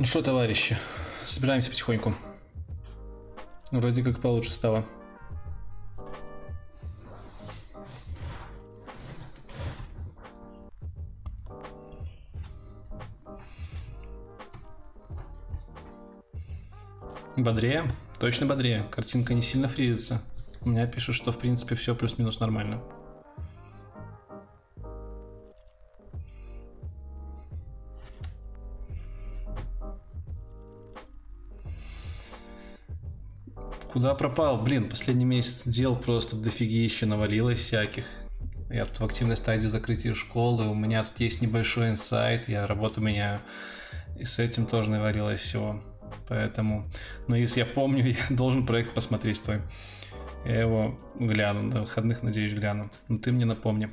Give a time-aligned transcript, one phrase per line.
[0.00, 0.78] Ну что, товарищи,
[1.26, 2.14] собираемся потихоньку.
[3.70, 4.82] Вроде как получше стало.
[17.36, 17.84] Бодрее?
[18.18, 18.84] Точно бодрее.
[18.90, 20.22] Картинка не сильно фризится.
[20.62, 22.82] У меня пишут, что в принципе все плюс-минус нормально.
[34.00, 34.56] Куда пропал?
[34.56, 38.06] Блин, последний месяц дел просто дофигища навалилось всяких.
[38.70, 43.02] Я тут в активной стадии закрытия школы, у меня тут есть небольшой инсайт, я работу
[43.02, 43.40] меняю.
[44.18, 45.82] И с этим тоже навалилось всего.
[46.28, 46.90] Поэтому,
[47.28, 49.60] но если я помню, я должен проект посмотреть твой.
[50.46, 52.90] Я его гляну, на выходных, надеюсь, гляну.
[53.08, 53.90] Но ты мне напомни.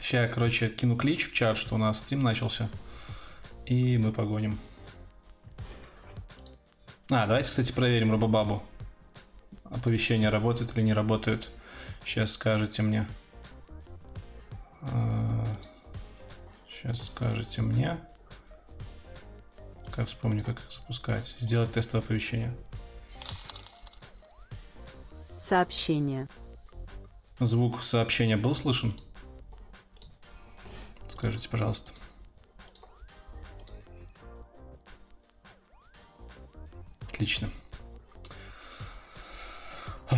[0.00, 2.70] Сейчас я, короче, кину клич в чат, что у нас стрим начался.
[3.66, 4.58] И мы погоним.
[7.10, 8.62] А, давайте, кстати, проверим Робобабу.
[9.70, 11.50] Оповещения работают или не работают.
[12.04, 13.06] Сейчас скажете мне.
[16.68, 17.98] Сейчас скажете мне.
[19.92, 21.36] Как вспомню, как их запускать.
[21.38, 22.54] Сделать тестовое оповещение.
[25.38, 26.28] Сообщение.
[27.38, 28.94] Звук сообщения был слышен?
[31.08, 31.92] Скажите, пожалуйста.
[37.02, 37.50] Отлично.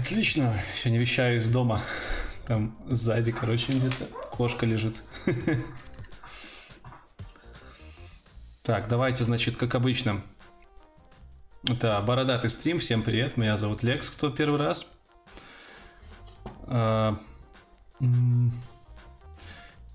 [0.03, 0.53] Отлично.
[0.75, 1.81] Сегодня вещаю из дома.
[2.49, 5.01] Там сзади, короче, где-то кошка лежит.
[8.65, 10.23] Так, давайте, значит, как обычно.
[11.69, 12.79] Это бородатый стрим.
[12.79, 13.37] Всем привет.
[13.37, 14.87] Меня зовут Лекс, кто первый раз.
[16.65, 17.19] А,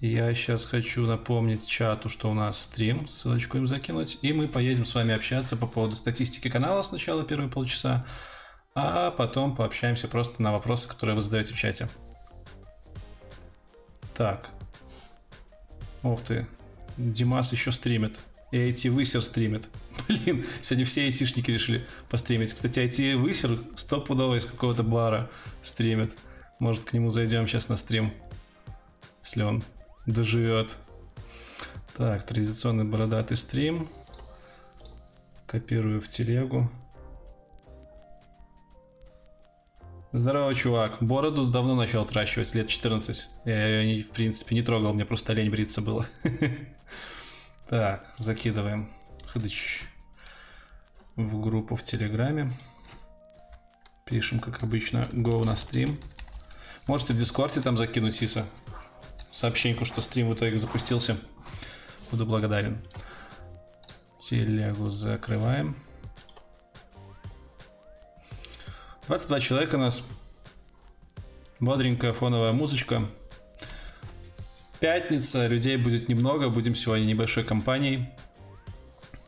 [0.01, 4.84] я сейчас хочу напомнить чату, что у нас стрим, ссылочку им закинуть, и мы поедем
[4.85, 8.06] с вами общаться по поводу статистики канала сначала первые полчаса,
[8.79, 11.89] а потом пообщаемся просто на вопросы, которые вы задаете в чате.
[14.13, 14.47] Так.
[16.03, 16.45] Ух ты.
[16.95, 18.19] Димас еще стримит.
[18.51, 19.67] И IT-высер стримит.
[20.07, 22.53] Блин, сегодня все айтишники решили постримить.
[22.53, 25.27] Кстати, IT-высер стопудово из какого-то бара
[25.63, 26.16] стримит.
[26.59, 28.13] Может, к нему зайдем сейчас на стрим,
[29.23, 29.63] если он
[30.05, 30.75] доживет.
[31.95, 33.89] Так, традиционный бородатый стрим.
[35.47, 36.69] Копирую в телегу.
[40.13, 40.97] Здорово, чувак.
[41.01, 43.28] Бороду давно начал отращивать, лет 14.
[43.44, 46.07] Я ее, в принципе, не трогал, мне просто лень бриться было.
[47.69, 48.90] Так, закидываем
[49.25, 49.84] хыдыч
[51.17, 52.50] в группу в Телеграме.
[54.06, 56.00] Пишем, как обычно, go на стрим.
[56.88, 58.46] Можете в Дискорде там закинуть Сиса.
[59.29, 61.17] Сообщеньку, что стрим в итоге запустился.
[62.09, 62.81] Буду благодарен.
[64.17, 65.75] Телегу закрываем.
[69.07, 70.06] 22 человека у нас.
[71.62, 73.01] Бодренькая фоновая музычка.
[74.81, 78.09] Пятница, людей будет немного, будем сегодня небольшой компанией.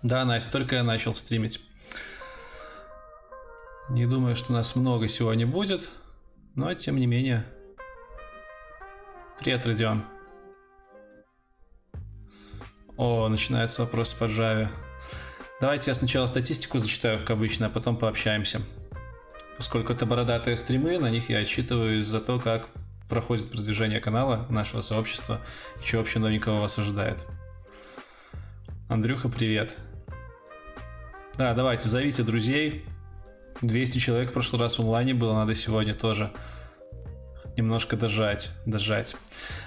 [0.01, 1.62] Да, Настя, только я начал стримить.
[3.89, 5.89] Не думаю, что нас много сегодня будет,
[6.56, 7.45] но тем не менее.
[9.39, 10.03] Привет, Родион.
[12.97, 14.68] О, начинается вопрос по Java.
[15.62, 18.62] Давайте я сначала статистику зачитаю, как обычно, а потом пообщаемся.
[19.59, 22.69] Поскольку это бородатые стримы, на них я отчитываюсь за то, как
[23.09, 25.41] проходит продвижение канала, нашего сообщества,
[25.77, 27.27] и что вообще новенького вас ожидает.
[28.87, 29.77] Андрюха, привет.
[31.35, 32.85] Да, давайте, зовите друзей.
[33.61, 36.31] 200 человек в прошлый раз в онлайне было, надо сегодня тоже
[37.57, 39.17] немножко дожать, дожать.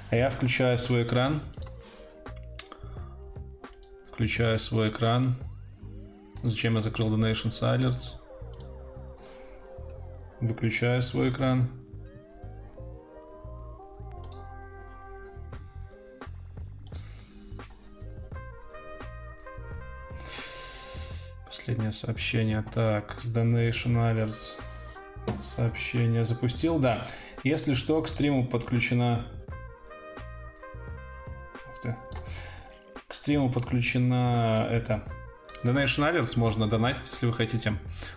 [0.08, 1.42] А я включаю свой экран.
[4.10, 5.36] Включаю свой экран.
[6.42, 8.21] Зачем я закрыл Donations Alerts?
[10.42, 11.70] Выключаю свой экран.
[21.46, 22.64] Последнее сообщение.
[22.74, 24.60] Так, с Donation Alerts
[25.40, 26.80] сообщение запустил.
[26.80, 27.06] Да,
[27.44, 29.24] если что, к стриму подключена...
[33.06, 35.04] К стриму подключена это...
[35.64, 37.72] Donation Alerts можно донатить, если вы хотите.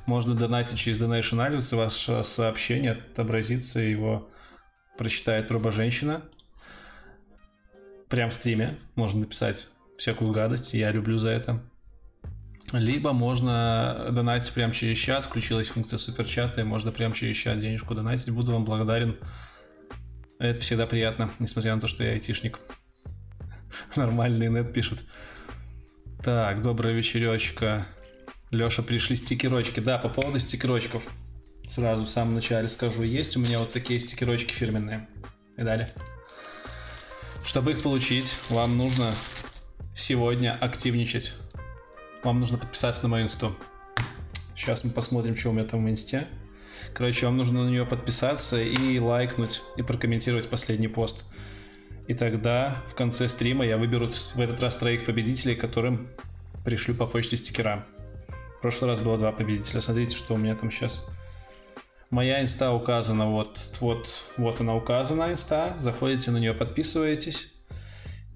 [0.05, 4.29] Можно донатить через Donation Alerts, и ваше сообщение отобразится, его
[4.97, 6.23] прочитает руба-женщина.
[8.09, 11.61] Прям в стриме можно написать всякую гадость, я люблю за это.
[12.71, 17.93] Либо можно донатить прямо через чат, включилась функция суперчата, и можно прямо через чат денежку
[17.93, 18.31] донатить.
[18.31, 19.17] Буду вам благодарен.
[20.39, 22.59] Это всегда приятно, несмотря на то, что я айтишник.
[23.95, 25.03] Нормальный нет пишут.
[26.23, 27.87] Так, добрая вечеречка.
[28.51, 29.79] Леша, пришли стикерочки.
[29.79, 31.03] Да, по поводу стикерочков.
[31.67, 33.03] Сразу в самом начале скажу.
[33.03, 35.07] Есть у меня вот такие стикерочки фирменные.
[35.57, 35.89] И далее.
[37.43, 39.13] Чтобы их получить, вам нужно
[39.95, 41.33] сегодня активничать.
[42.23, 43.55] Вам нужно подписаться на мою инсту.
[44.55, 46.25] Сейчас мы посмотрим, что у меня там в инсте.
[46.93, 51.25] Короче, вам нужно на нее подписаться и лайкнуть, и прокомментировать последний пост.
[52.07, 56.07] И тогда в конце стрима я выберу в этот раз троих победителей, которым
[56.63, 57.85] пришлю по почте стикера.
[58.57, 59.81] В прошлый раз было два победителя.
[59.81, 61.07] Смотрите, что у меня там сейчас.
[62.11, 65.75] Моя инста указана, вот, вот, вот она указана, инста.
[65.77, 67.51] Заходите на нее, подписываетесь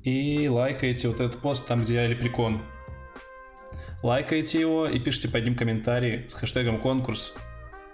[0.03, 2.61] и лайкаете вот этот пост там, где я лепрекон.
[4.01, 7.35] Лайкаете его и пишите под ним комментарий с хэштегом конкурс.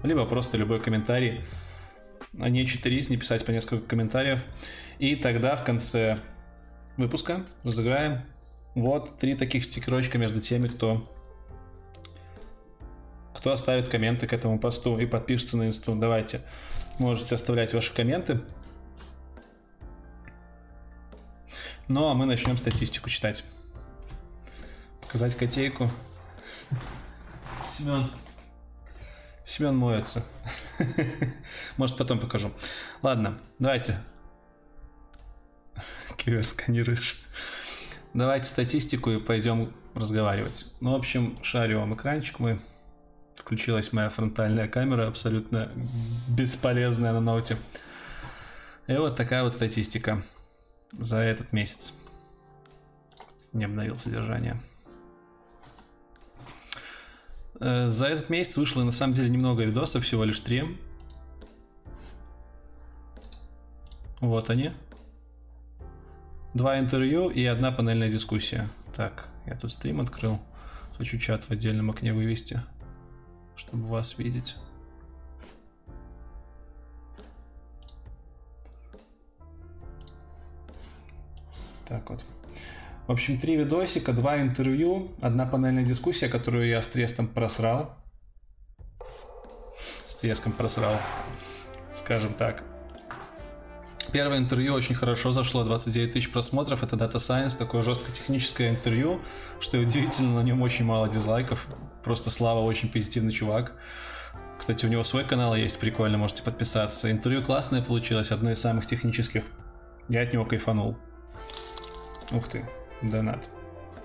[0.03, 1.41] Либо просто любой комментарий.
[2.39, 4.43] А не 4 не писать по несколько комментариев.
[4.99, 6.19] И тогда в конце
[6.97, 8.21] выпуска разыграем
[8.73, 11.11] вот три таких стикерочка между теми, кто
[13.45, 15.93] кто оставит комменты к этому посту и подпишется на инсту.
[15.93, 16.41] Давайте,
[16.97, 18.41] можете оставлять ваши комменты.
[21.87, 23.43] Ну, а мы начнем статистику читать.
[25.01, 25.91] Показать котейку.
[27.69, 28.09] Семен.
[29.43, 30.25] Семен моется.
[31.77, 32.51] Может, потом покажу.
[33.03, 33.99] Ладно, давайте.
[36.25, 37.23] Кивер сканируешь.
[38.15, 40.73] Давайте статистику и пойдем разговаривать.
[40.81, 42.59] Ну, в общем, шарю вам экранчик мой.
[43.35, 45.69] Включилась моя фронтальная камера, абсолютно
[46.27, 47.57] бесполезная на ноте.
[48.87, 50.23] И вот такая вот статистика
[50.93, 51.93] за этот месяц.
[53.53, 54.59] Не обновил содержание.
[57.59, 60.79] Э, за этот месяц вышло на самом деле немного видосов, всего лишь три.
[64.21, 64.71] Вот они.
[66.55, 68.69] Два интервью и одна панельная дискуссия.
[68.95, 70.39] Так, я тут стрим открыл.
[70.97, 72.61] Хочу чат в отдельном окне вывести,
[73.57, 74.55] чтобы вас видеть.
[81.85, 82.23] Так вот.
[83.07, 87.97] В общем, три видосика, два интервью, одна панельная дискуссия, которую я с треском просрал.
[90.07, 91.01] С треском просрал,
[91.93, 92.63] скажем так.
[94.15, 96.83] Первое интервью очень хорошо зашло, 29 тысяч просмотров.
[96.83, 99.19] Это Data Science, такое жестко техническое интервью,
[99.59, 101.67] что удивительно, на нем очень мало дизлайков.
[102.01, 103.75] Просто Слава очень позитивный чувак.
[104.57, 107.11] Кстати, у него свой канал есть, прикольно, можете подписаться.
[107.11, 109.43] Интервью классное получилось, одно из самых технических.
[110.07, 110.95] Я от него кайфанул.
[112.31, 112.65] Ух ты,
[113.01, 113.49] донат.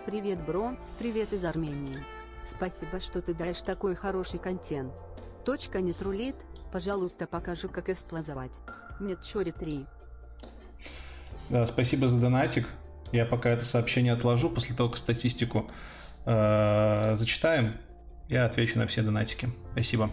[0.06, 2.04] Привет, бро, привет из Армении.
[2.44, 4.92] Спасибо, что ты даешь такой хороший контент.
[5.44, 6.34] Точка не трулит,
[6.72, 8.58] пожалуйста, покажу, как эксплазовать.
[8.98, 9.86] Нет, чори 3.
[11.50, 12.68] Да, спасибо за донатик.
[13.10, 15.68] Я пока это сообщение отложу, после того, как статистику
[16.24, 17.76] э, зачитаем,
[18.28, 19.48] я отвечу на все донатики.
[19.72, 20.10] Спасибо.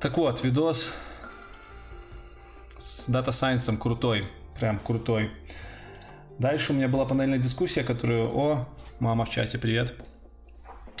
[0.00, 0.94] Так вот, видос
[2.78, 4.24] с Data Science крутой,
[4.58, 5.30] прям крутой.
[6.38, 8.34] Дальше у меня была панельная дискуссия, которую...
[8.34, 8.68] О,
[9.00, 9.94] мама в чате, привет.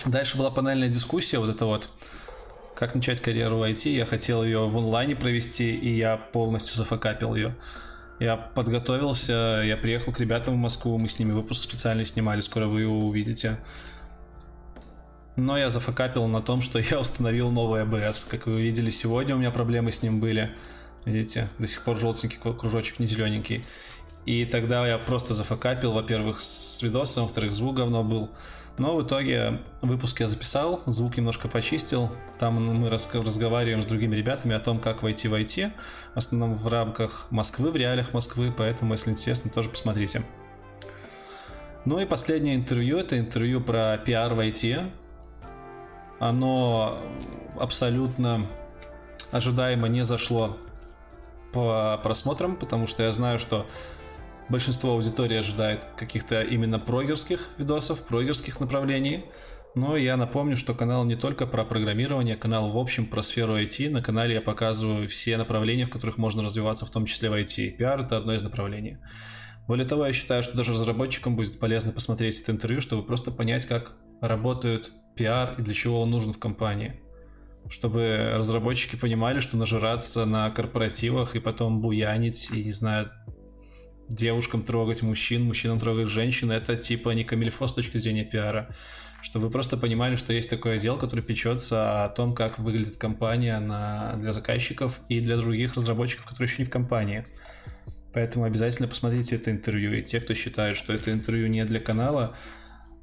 [0.04, 1.90] Дальше была панельная дискуссия, вот это вот,
[2.76, 3.88] как начать карьеру в IT.
[3.88, 7.54] Я хотел ее в онлайне провести, и я полностью зафакапил ее.
[8.20, 12.66] Я подготовился, я приехал к ребятам в Москву, мы с ними выпуск специально снимали, скоро
[12.66, 13.58] вы его увидите.
[15.36, 18.28] Но я зафакапил на том, что я установил новый ABS.
[18.28, 20.50] Как вы видели, сегодня у меня проблемы с ним были.
[21.04, 23.64] Видите, до сих пор желтенький кружочек, не зелененький.
[24.26, 28.30] И тогда я просто зафакапил, во-первых, с видосом, во-вторых, звук говно был.
[28.78, 32.10] Но в итоге выпуск я записал, звук немножко почистил.
[32.38, 35.72] Там мы разговариваем с другими ребятами о том, как войти в IT.
[36.14, 40.22] В основном в рамках Москвы, в реалиях Москвы, поэтому, если интересно, тоже посмотрите.
[41.84, 44.90] Ну и последнее интервью, это интервью про пиар в IT.
[46.20, 47.00] Оно
[47.58, 48.46] абсолютно
[49.32, 50.56] ожидаемо не зашло
[51.52, 53.66] по просмотрам, потому что я знаю, что
[54.48, 59.24] большинство аудитории ожидает каких-то именно прогерских видосов, прогерских направлений.
[59.74, 63.90] Но я напомню, что канал не только про программирование, канал в общем про сферу IT.
[63.90, 67.76] На канале я показываю все направления, в которых можно развиваться, в том числе в IT.
[67.76, 68.98] Пиар— это одно из направлений.
[69.68, 73.66] Более того, я считаю, что даже разработчикам будет полезно посмотреть это интервью, чтобы просто понять,
[73.66, 77.00] как работает пиар и для чего он нужен в компании.
[77.68, 83.10] Чтобы разработчики понимали, что нажираться на корпоративах и потом буянить и, не знаю,
[84.08, 88.74] девушкам трогать мужчин, мужчинам трогать женщин, это типа не камильфо с точки зрения пиара.
[89.20, 93.58] Чтобы вы просто понимали, что есть такой отдел, который печется о том, как выглядит компания
[93.58, 97.24] на, для заказчиков и для других разработчиков, которые еще не в компании.
[98.14, 99.92] Поэтому обязательно посмотрите это интервью.
[99.92, 102.36] И те, кто считает, что это интервью не для канала,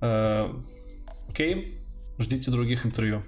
[0.02, 0.54] Э,
[1.30, 1.80] окей,
[2.20, 3.24] ждите других интервью.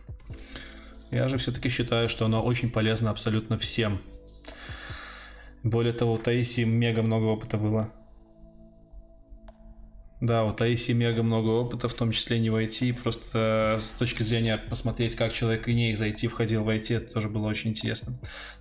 [1.12, 4.00] Я же все-таки считаю, что оно очень полезно абсолютно всем.
[5.64, 7.92] Более того, у Таисии мега много опыта было.
[10.20, 14.24] Да, у Таисии мега много опыта, в том числе не в IT, просто с точки
[14.24, 17.70] зрения посмотреть, как человек и не из IT входил в IT, это тоже было очень
[17.70, 18.14] интересно.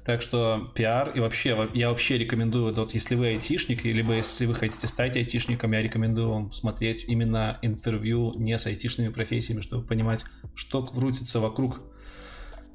[0.05, 4.55] Так что пиар и вообще, я вообще рекомендую, вот если вы айтишник, либо если вы
[4.55, 10.27] хотите стать айтишником, я рекомендую вам смотреть именно интервью не с айтишными профессиями, чтобы понимать,
[10.55, 11.81] что крутится вокруг.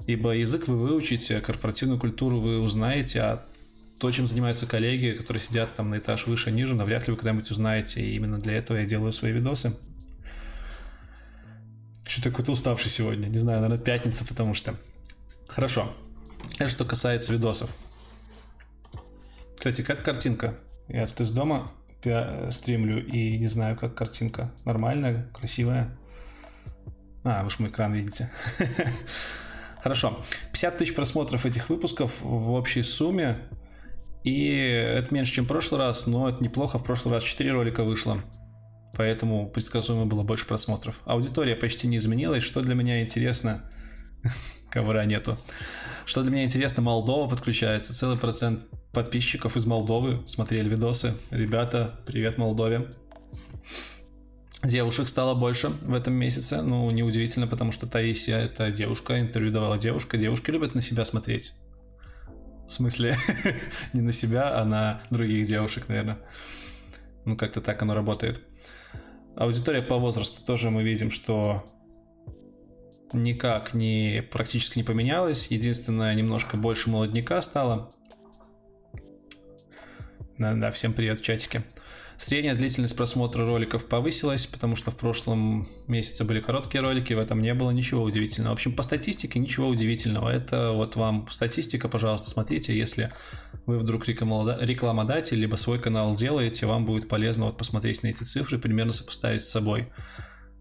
[0.08, 3.46] Ибо язык вы выучите, корпоративную культуру вы узнаете, а
[4.02, 7.52] то, чем занимаются коллеги, которые сидят там на этаж выше, ниже, навряд ли вы когда-нибудь
[7.52, 8.02] узнаете.
[8.02, 9.78] И именно для этого я делаю свои видосы.
[12.04, 13.28] Что такой-то уставший сегодня.
[13.28, 14.74] Не знаю, наверное, пятница, потому что...
[15.48, 15.94] Хорошо.
[16.58, 17.70] Это что касается видосов.
[19.56, 20.56] Кстати, как картинка?
[20.88, 21.72] Я тут из дома
[22.50, 24.52] стримлю и не знаю, как картинка.
[24.66, 25.96] Нормальная, красивая.
[27.24, 28.32] А, вы же мой экран видите.
[29.84, 30.26] Хорошо.
[30.54, 33.38] 50 тысяч просмотров этих выпусков в общей сумме
[34.24, 36.78] и это меньше, чем в прошлый раз, но это неплохо.
[36.78, 38.18] В прошлый раз 4 ролика вышло.
[38.96, 41.02] Поэтому предсказуемо было больше просмотров.
[41.06, 42.44] Аудитория почти не изменилась.
[42.44, 43.64] Что для меня интересно...
[44.70, 45.38] Ковра нету.
[46.06, 47.94] Что для меня интересно, Молдова подключается.
[47.94, 51.14] Целый процент подписчиков из Молдовы смотрели видосы.
[51.32, 52.90] Ребята, привет Молдове.
[54.64, 56.62] Девушек стало больше в этом месяце.
[56.62, 60.18] Ну, неудивительно, потому что Таисия это девушка, интервью давала девушка.
[60.18, 61.54] Девушки любят на себя смотреть.
[62.72, 63.18] В смысле,
[63.94, 66.20] не на себя, а на других девушек, наверное.
[67.26, 68.40] Ну, как-то так оно работает.
[69.36, 71.66] Аудитория по возрасту тоже мы видим, что
[73.12, 75.48] никак не практически не поменялась.
[75.48, 77.92] Единственное, немножко больше молодняка стало.
[80.38, 81.66] Да, всем привет в чатике.
[82.22, 87.42] Средняя длительность просмотра роликов повысилась, потому что в прошлом месяце были короткие ролики, в этом
[87.42, 88.52] не было ничего удивительного.
[88.52, 90.30] В общем, по статистике ничего удивительного.
[90.30, 93.12] Это вот вам статистика, пожалуйста, смотрите, если
[93.66, 98.60] вы вдруг рекламодатель, либо свой канал делаете, вам будет полезно вот посмотреть на эти цифры,
[98.60, 99.92] примерно сопоставить с собой.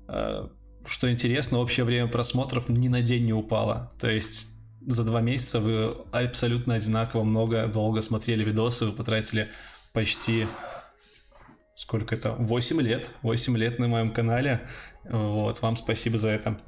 [0.09, 0.49] Э,
[0.87, 3.93] что интересно, общее время просмотров ни на день не упало.
[4.00, 4.47] То есть
[4.87, 9.47] за два месяца вы абсолютно одинаково много, долго смотрели видосы, вы потратили
[9.93, 10.47] почти
[11.81, 14.69] сколько это, 8 лет, 8 лет на моем канале.
[15.05, 16.61] Вот, вам спасибо за это.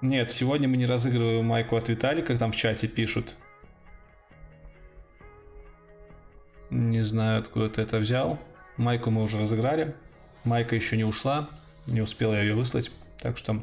[0.00, 3.36] Нет, сегодня мы не разыгрываем майку от Виталика, там в чате пишут.
[6.70, 8.38] Не знаю, откуда ты это взял.
[8.78, 9.94] Майку мы уже разыграли.
[10.44, 11.50] Майка еще не ушла,
[11.86, 12.90] не успел я ее выслать.
[13.20, 13.62] Так что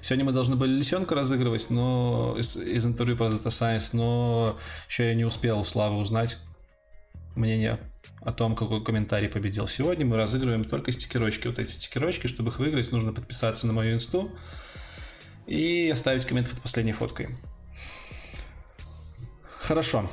[0.00, 4.56] сегодня мы должны были лисенка разыгрывать, но из, из интервью про Data Science, но
[4.88, 6.38] еще я не успел у Славы узнать,
[7.38, 7.78] мнение
[8.20, 9.68] о том, какой комментарий победил.
[9.68, 11.46] Сегодня мы разыгрываем только стикерочки.
[11.46, 14.30] Вот эти стикерочки, чтобы их выиграть, нужно подписаться на мою инсту
[15.46, 17.28] и оставить коммент под последней фоткой.
[19.60, 20.08] Хорошо.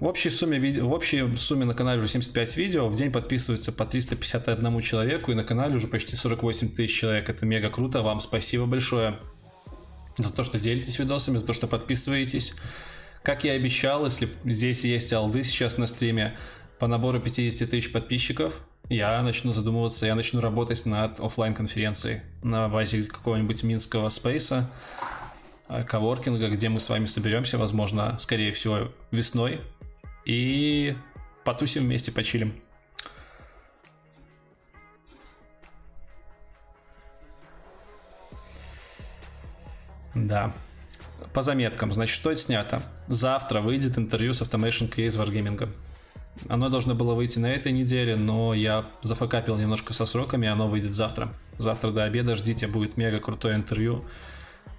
[0.00, 3.86] В общей, сумме, в общей сумме на канале уже 75 видео, в день подписывается по
[3.86, 7.28] 351 человеку, и на канале уже почти 48 тысяч человек.
[7.28, 9.20] Это мега круто, вам спасибо большое
[10.18, 12.54] за то, что делитесь видосами, за то, что подписываетесь.
[13.22, 16.36] Как я обещал, если здесь есть алды сейчас на стриме,
[16.80, 22.68] по набору 50 тысяч подписчиков, я начну задумываться, я начну работать над офлайн конференцией на
[22.68, 24.68] базе какого-нибудь минского спейса,
[25.68, 29.60] э, коворкинга, где мы с вами соберемся, возможно, скорее всего, весной,
[30.24, 30.96] и
[31.44, 32.60] потусим вместе, почилим.
[40.16, 40.52] Да.
[41.32, 42.82] По заметкам, значит, что снято?
[43.08, 45.68] Завтра выйдет интервью с Automation Case Wargaming.
[46.48, 50.92] Оно должно было выйти на этой неделе, но я зафакапил немножко со сроками, оно выйдет
[50.92, 51.32] завтра.
[51.58, 54.04] Завтра до обеда ждите, будет мега крутое интервью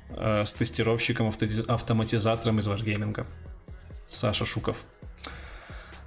[0.10, 3.26] э, с тестировщиком, авто- автоматизатором из Wargaming.
[4.08, 4.84] Саша Шуков.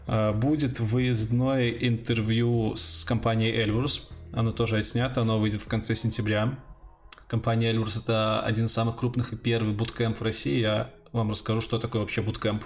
[0.07, 4.03] Э, будет выездное интервью с компанией Elvurs.
[4.33, 6.59] Оно тоже отснято, оно выйдет в конце сентября.
[7.29, 10.61] Компания Elvurs это один из самых крупных и первый буткемп в России.
[10.61, 12.65] Я вам расскажу, что такое вообще буткемп.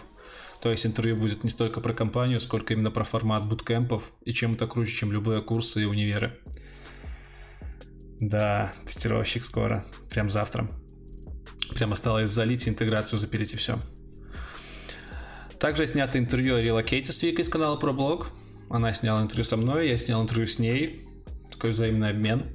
[0.61, 4.52] То есть интервью будет не столько про компанию, сколько именно про формат буткемпов и чем
[4.52, 6.38] это круче, чем любые курсы и универы.
[8.21, 10.69] Да, тестировщик скоро, прям завтра.
[11.75, 13.79] Прям осталось залить интеграцию, запилить и все.
[15.59, 18.26] Также снято интервью о релокейте с Викой из канала ProBlog.
[18.69, 21.07] Она сняла интервью со мной, я снял интервью с ней.
[21.50, 22.55] Такой взаимный обмен.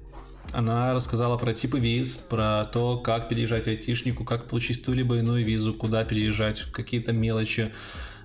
[0.51, 5.45] Она рассказала про типы виз, про то, как переезжать айтишнику, как получить ту либо иную
[5.45, 7.71] визу, куда переезжать, какие-то мелочи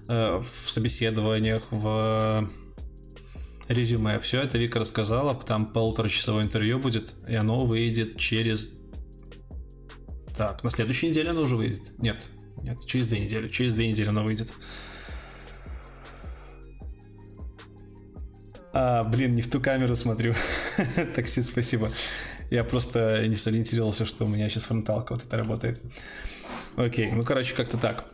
[0.08, 2.48] э, в собеседованиях, в
[3.68, 4.18] резюме.
[4.18, 8.80] Все это Вика рассказала, там полуторачасовое интервью будет, и оно выйдет через...
[10.36, 11.98] Так, на следующей неделе оно уже выйдет.
[11.98, 12.28] Нет,
[12.62, 13.48] нет, через две недели.
[13.48, 14.48] Через две недели оно выйдет.
[18.72, 20.34] А, блин, не в ту камеру смотрю.
[21.14, 21.90] Такси, спасибо.
[22.50, 25.80] Я просто не сориентировался, что у меня сейчас фронталка вот это работает.
[26.76, 28.04] Окей, ну короче, как-то так.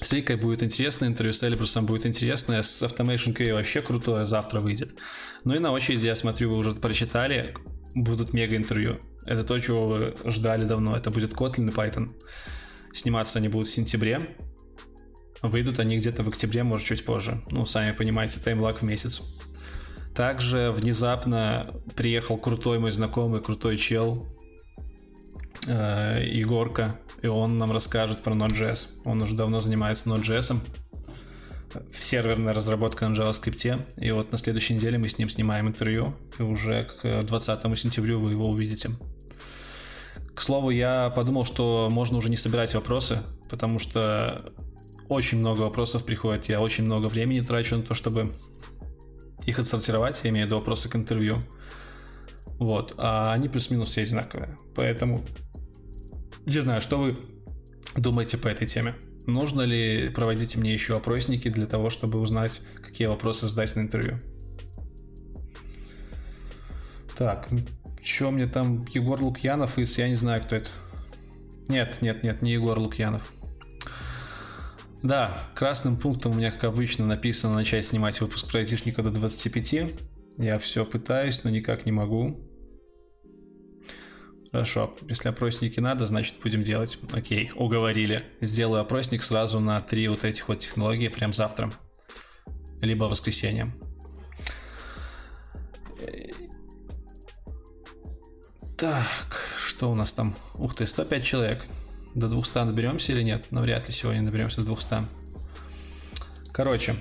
[0.00, 4.60] С Викой будет интересно, интервью с Эльбрусом будет интересно, с Automation Key вообще крутое завтра
[4.60, 4.98] выйдет.
[5.44, 7.54] Ну и на очереди, я смотрю, вы уже прочитали,
[7.94, 8.98] будут мега интервью.
[9.26, 10.96] Это то, чего вы ждали давно.
[10.96, 12.10] Это будет Kotlin и Python.
[12.92, 14.20] Сниматься они будут в сентябре.
[15.42, 17.42] Выйдут они где-то в октябре, может, чуть позже.
[17.50, 19.22] Ну, сами понимаете, таймлаг в месяц.
[20.14, 21.66] Также внезапно
[21.96, 24.26] приехал крутой мой знакомый, крутой чел,
[25.66, 28.88] э, Егорка, и он нам расскажет про Node.js.
[29.04, 30.56] Он уже давно занимается Node.js,
[31.92, 36.14] в серверной разработке на JavaScript, и вот на следующей неделе мы с ним снимаем интервью,
[36.38, 38.90] и уже к 20 сентября вы его увидите.
[40.34, 44.52] К слову, я подумал, что можно уже не собирать вопросы, потому что
[45.08, 48.34] очень много вопросов приходит, я очень много времени трачу на то, чтобы
[49.46, 51.42] их отсортировать, я имею в виду вопросы к интервью.
[52.58, 54.56] Вот, а они плюс-минус все одинаковые.
[54.74, 55.22] Поэтому
[56.46, 57.16] не знаю, что вы
[57.96, 58.94] думаете по этой теме.
[59.26, 64.18] Нужно ли проводить мне еще опросники для того, чтобы узнать, какие вопросы задать на интервью?
[67.16, 67.48] Так,
[68.02, 69.96] что мне там Егор Лукьянов из...
[69.98, 70.68] Я не знаю, кто это.
[71.68, 73.32] Нет, нет, нет, не Егор Лукьянов.
[75.04, 79.92] Да, красным пунктом у меня, как обычно, написано начать снимать выпуск про айтишника до 25.
[80.38, 82.40] Я все пытаюсь, но никак не могу.
[84.50, 86.98] Хорошо, если опросники надо, значит будем делать.
[87.12, 88.26] Окей, уговорили.
[88.40, 91.70] Сделаю опросник сразу на три вот этих вот технологии прям завтра.
[92.80, 93.74] Либо воскресенье.
[98.78, 100.34] Так, что у нас там?
[100.54, 101.58] Ух ты, 105 человек.
[102.14, 103.50] До 200 доберемся или нет?
[103.50, 104.96] Навряд ли сегодня доберемся до 200.
[106.52, 106.94] Короче.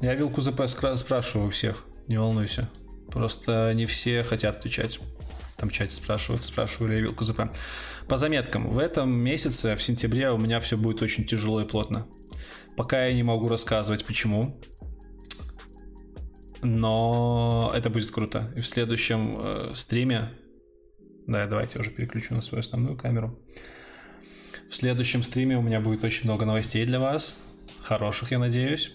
[0.00, 2.68] Я вилку ЗП спрашиваю у всех, не волнуйся.
[3.10, 5.00] Просто не все хотят отвечать.
[5.56, 7.42] Там в чате спрашивают, спрашиваю ли я вилку ЗП.
[8.08, 12.06] По заметкам, в этом месяце, в сентябре, у меня все будет очень тяжело и плотно.
[12.76, 14.58] Пока я не могу рассказывать, почему
[16.64, 18.50] но это будет круто.
[18.56, 20.30] И в следующем э, стриме
[21.26, 23.38] да, давайте уже переключу на свою основную камеру.
[24.68, 27.38] В следующем стриме у меня будет очень много новостей для вас.
[27.82, 28.92] Хороших, я надеюсь.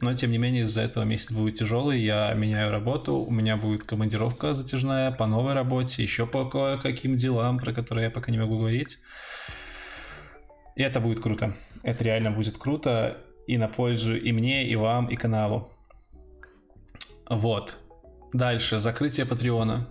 [0.00, 2.00] Но, тем не менее, из-за этого месяц будет тяжелый.
[2.00, 3.16] Я меняю работу.
[3.16, 8.10] У меня будет командировка затяжная по новой работе, еще по кое-каким делам, про которые я
[8.10, 8.98] пока не могу говорить.
[10.76, 11.54] И это будет круто.
[11.82, 13.18] Это реально будет круто.
[13.46, 15.70] И на пользу и мне, и вам, и каналу.
[17.30, 17.78] Вот.
[18.32, 18.78] Дальше.
[18.80, 19.88] Закрытие Патреона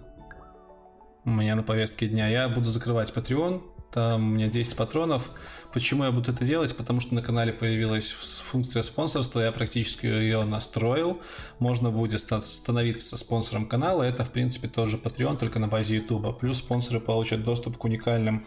[1.26, 2.28] у меня на повестке дня.
[2.28, 5.30] Я буду закрывать Patreon, там у меня 10 патронов.
[5.72, 6.76] Почему я буду это делать?
[6.76, 11.22] Потому что на канале появилась функция спонсорства, я практически ее настроил.
[11.60, 16.38] Можно будет становиться спонсором канала, это в принципе тоже Patreon, только на базе YouTube.
[16.40, 18.46] Плюс спонсоры получат доступ к уникальным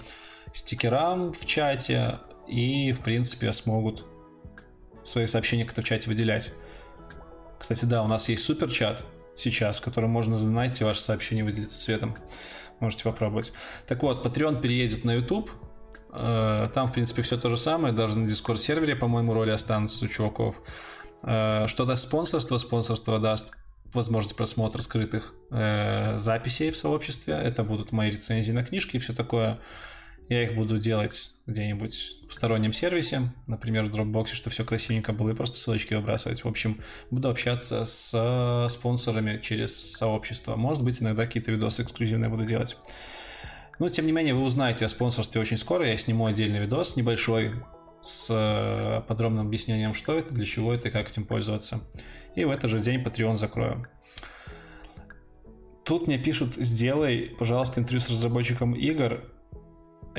[0.52, 4.04] стикерам в чате и в принципе смогут
[5.02, 6.52] свои сообщения как-то в чате выделять.
[7.58, 11.44] Кстати, да, у нас есть супер чат сейчас, в котором можно задонатить и ваше сообщение
[11.44, 12.14] выделиться цветом.
[12.80, 13.52] Можете попробовать.
[13.86, 15.50] Так вот, Patreon переедет на YouTube.
[16.12, 17.94] Э, там, в принципе, все то же самое.
[17.94, 20.62] Даже на Discord сервере, по-моему, роли останутся у чуваков.
[21.22, 22.58] Э, что даст спонсорство?
[22.58, 23.54] Спонсорство даст
[23.92, 27.34] возможность просмотра скрытых э, записей в сообществе.
[27.34, 29.58] Это будут мои рецензии на книжки и все такое.
[30.28, 35.30] Я их буду делать где-нибудь в стороннем сервисе, например, в Dropbox, чтобы все красивенько было,
[35.30, 36.42] и просто ссылочки выбрасывать.
[36.42, 36.80] В общем,
[37.12, 40.56] буду общаться с спонсорами через сообщество.
[40.56, 42.76] Может быть, иногда какие-то видосы эксклюзивные буду делать.
[43.78, 45.86] Но, тем не менее, вы узнаете о спонсорстве очень скоро.
[45.86, 47.52] Я сниму отдельный видос небольшой
[48.02, 51.80] с э, подробным объяснением, что это, для чего это и как этим пользоваться.
[52.34, 53.86] И в этот же день Patreon закрою.
[55.84, 59.22] Тут мне пишут, сделай, пожалуйста, интервью с разработчиком игр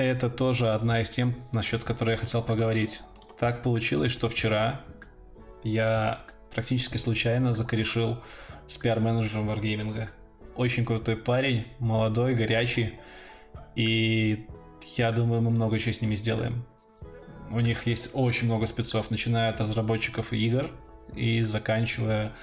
[0.03, 3.01] это тоже одна из тем, насчет которой я хотел поговорить.
[3.39, 4.81] Так получилось, что вчера
[5.63, 8.21] я практически случайно закорешил
[8.67, 10.09] с пиар-менеджером Wargaming.
[10.55, 12.93] Очень крутой парень, молодой, горячий.
[13.75, 14.47] И
[14.95, 16.63] я думаю, мы много чего с ними сделаем.
[17.49, 20.69] У них есть очень много спецов, начиная от разработчиков игр
[21.15, 22.33] и заканчивая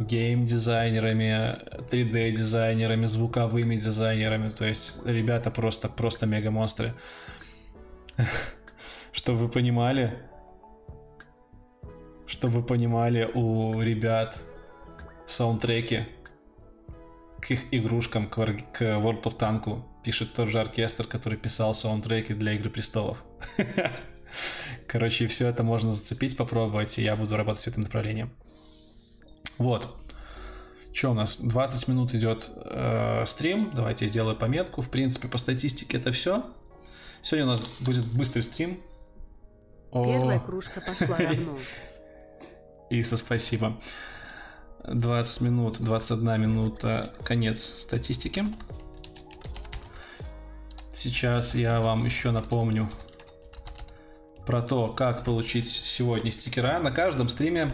[0.00, 1.58] гейм-дизайнерами,
[1.90, 4.48] 3D-дизайнерами, звуковыми дизайнерами.
[4.48, 6.94] То есть ребята просто, просто мега-монстры.
[9.12, 10.18] Чтобы вы понимали,
[12.26, 14.40] Чтобы вы понимали, у ребят
[15.26, 16.06] саундтреки
[17.40, 22.52] к их игрушкам, к World of Tank пишет тот же оркестр, который писал саундтреки для
[22.52, 23.24] Игры Престолов.
[24.86, 28.30] Короче, все это можно зацепить, попробовать, и я буду работать в этом направлении.
[29.60, 29.94] Вот.
[30.92, 31.40] Что у нас?
[31.40, 33.70] 20 минут идет э, стрим.
[33.74, 34.82] Давайте я сделаю пометку.
[34.82, 36.44] В принципе, по статистике это все.
[37.22, 38.80] Сегодня у нас будет быстрый стрим.
[39.92, 40.40] Первая О.
[40.40, 41.58] кружка пошла равно.
[42.90, 43.78] Иса, спасибо.
[44.88, 48.44] 20 минут, 21 минута, конец статистики.
[50.94, 52.88] Сейчас я вам еще напомню
[54.46, 56.78] про то, как получить сегодня стикера.
[56.78, 57.70] На каждом стриме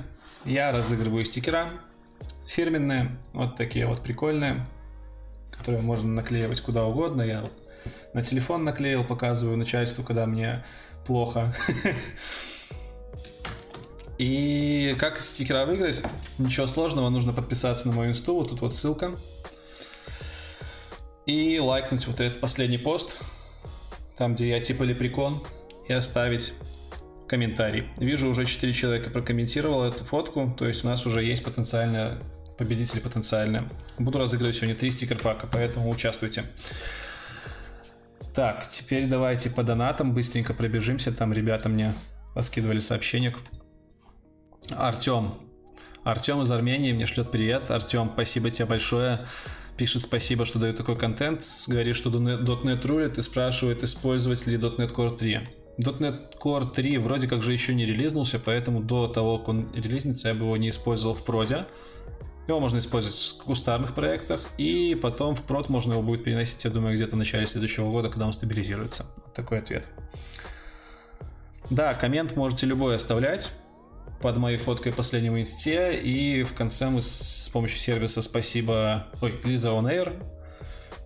[0.47, 1.69] я разыгрываю стикера
[2.47, 4.67] фирменные, вот такие вот прикольные,
[5.51, 7.23] которые можно наклеивать куда угодно.
[7.23, 7.45] Я
[8.15, 10.65] на телефон наклеил, показываю начальству, когда мне
[11.05, 11.55] плохо.
[14.19, 16.03] И как стикера выиграть?
[16.39, 19.15] Ничего сложного, нужно подписаться на мою инсту, вот тут вот ссылка.
[21.27, 23.19] И лайкнуть вот этот последний пост,
[24.17, 25.43] там где я типа лепрекон,
[25.89, 26.55] и оставить
[27.29, 27.89] комментарий.
[27.99, 32.19] Вижу, уже 4 человека прокомментировало эту фотку, то есть у нас уже есть потенциально
[32.57, 33.63] победители потенциальные.
[33.99, 36.45] Буду разыгрывать сегодня 3 стикер-пака, поэтому участвуйте.
[38.35, 41.13] Так, теперь давайте по донатам быстренько пробежимся.
[41.13, 41.93] Там ребята мне
[42.35, 43.35] поскидывали сообщение.
[44.71, 45.35] Артем.
[46.05, 47.71] Артем из Армении мне шлет привет.
[47.71, 49.27] Артем, спасибо тебе большое.
[49.77, 51.45] Пишет спасибо, что дает такой контент.
[51.67, 55.41] Говорит, что .NET рулит и спрашивает, использовать ли .NET Core 3.
[55.79, 60.29] .NET Core 3 вроде как же еще не релизнулся, поэтому до того, как он релизнится,
[60.29, 61.67] я бы его не использовал в проде.
[62.49, 66.71] Его можно использовать в кустарных проектах, и потом в прод можно его будет переносить, я
[66.71, 69.07] думаю, где-то в начале следующего года, когда он стабилизируется.
[69.35, 69.89] такой ответ.
[71.71, 73.51] Да, коммент можете любой оставлять
[74.23, 79.71] под моей фоткой последнего инсте, и в конце мы с помощью сервиса спасибо, ой, Лиза
[79.71, 80.17] On Air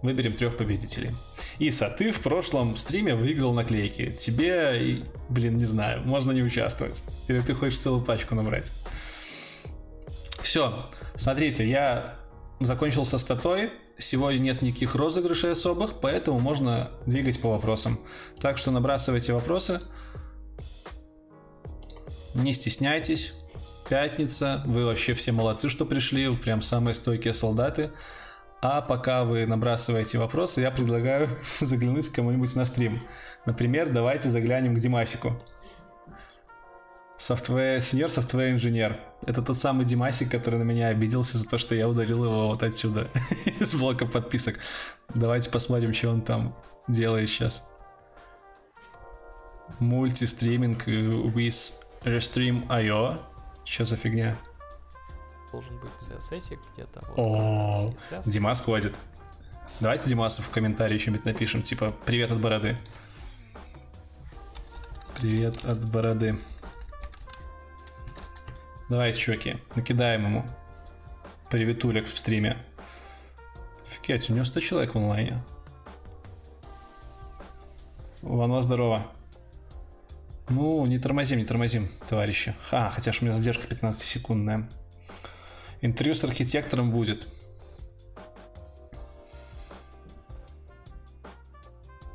[0.02, 1.10] выберем трех победителей.
[1.60, 4.10] Иса, ты в прошлом стриме выиграл наклейки.
[4.10, 7.04] Тебе, блин, не знаю, можно не участвовать.
[7.28, 8.72] Или ты хочешь целую пачку набрать?
[10.42, 12.14] Все, смотрите, я
[12.60, 13.70] закончил со статой.
[13.98, 18.00] Сегодня нет никаких розыгрышей особых, поэтому можно двигать по вопросам.
[18.40, 19.80] Так что набрасывайте вопросы.
[22.34, 23.34] Не стесняйтесь.
[23.90, 24.62] Пятница.
[24.64, 26.34] Вы вообще все молодцы, что пришли.
[26.34, 27.90] Прям самые стойкие солдаты.
[28.62, 31.28] А пока вы набрасываете вопросы, я предлагаю
[31.60, 33.00] заглянуть кому-нибудь на стрим.
[33.46, 35.32] Например, давайте заглянем к Димасику.
[37.18, 38.98] Software, senior software инженер.
[39.26, 42.62] Это тот самый Димасик, который на меня обиделся за то, что я удалил его вот
[42.62, 43.08] отсюда,
[43.60, 44.58] из блока подписок.
[45.14, 46.56] Давайте посмотрим, что он там
[46.88, 47.66] делает сейчас.
[49.78, 53.20] Мультистриминг with Restream.io.
[53.64, 54.36] Что за фигня?
[55.52, 57.00] Должен быть CSS где-то.
[57.16, 57.92] О,
[58.24, 58.94] Димас ходит.
[59.80, 62.76] Давайте Димасу в комментарии еще-нибудь напишем, типа «Привет от бороды».
[65.20, 66.38] Привет от бороды.
[68.88, 70.44] Давайте, чуваки, накидаем ему
[71.50, 72.56] приветулек в стриме.
[73.86, 75.38] Офигеть, у него 100 человек в онлайне.
[78.22, 79.06] Ванва, здорово.
[80.48, 82.54] Ну, не тормозим, не тормозим, товарищи.
[82.70, 84.68] А, хотя ж у меня задержка 15-секундная.
[85.80, 87.26] Интервью с архитектором будет.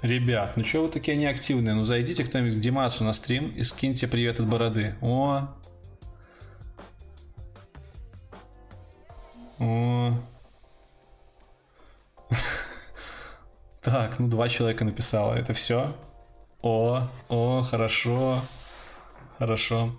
[0.01, 1.73] Ребят, ну что вы такие неактивные?
[1.73, 4.95] Ну зайдите кто-нибудь к Димасу на стрим и скиньте привет от бороды.
[5.01, 5.47] О,
[9.60, 10.13] О.
[13.82, 15.34] Так, ну два человека написало.
[15.34, 15.95] Это все?
[16.62, 18.41] О, о, хорошо.
[19.38, 19.95] Хорошо.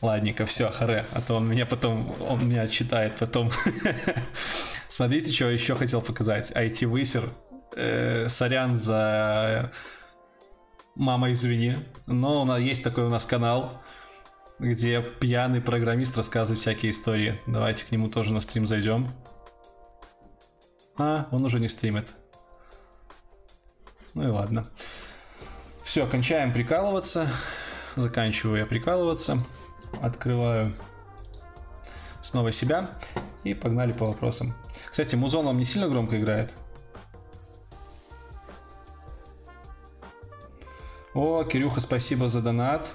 [0.00, 3.50] Ладненько, все, харе, а то он меня потом, он меня читает потом.
[4.88, 6.52] Смотрите, что еще хотел показать.
[6.52, 7.24] IT-высер.
[7.76, 9.70] Э, сорян за...
[10.94, 11.76] Мама, извини.
[12.06, 13.82] Но у нас есть такой у нас канал
[14.58, 17.34] где пьяный программист рассказывает всякие истории.
[17.46, 19.08] Давайте к нему тоже на стрим зайдем.
[20.96, 22.14] А, он уже не стримит.
[24.14, 24.64] Ну и ладно.
[25.84, 27.28] Все, кончаем прикалываться.
[27.96, 29.38] Заканчиваю я прикалываться.
[30.02, 30.72] Открываю
[32.22, 32.90] снова себя.
[33.44, 34.54] И погнали по вопросам.
[34.90, 36.54] Кстати, музон вам не сильно громко играет?
[41.12, 42.94] О, Кирюха, спасибо за донат.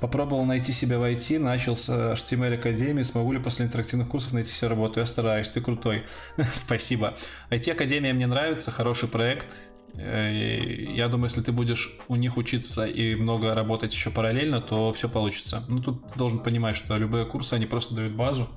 [0.00, 4.50] Попробовал найти себя в IT, начал с HTML Академии, смогу ли после интерактивных курсов найти
[4.50, 5.00] себе работу?
[5.00, 6.06] Я стараюсь, ты крутой.
[6.54, 7.14] Спасибо.
[7.50, 9.56] IT Академия мне нравится, хороший проект.
[9.94, 14.92] Э, я думаю, если ты будешь у них учиться и много работать еще параллельно, то
[14.92, 15.64] все получится.
[15.68, 18.48] Ну, тут ты должен понимать, что любые курсы, они просто дают базу,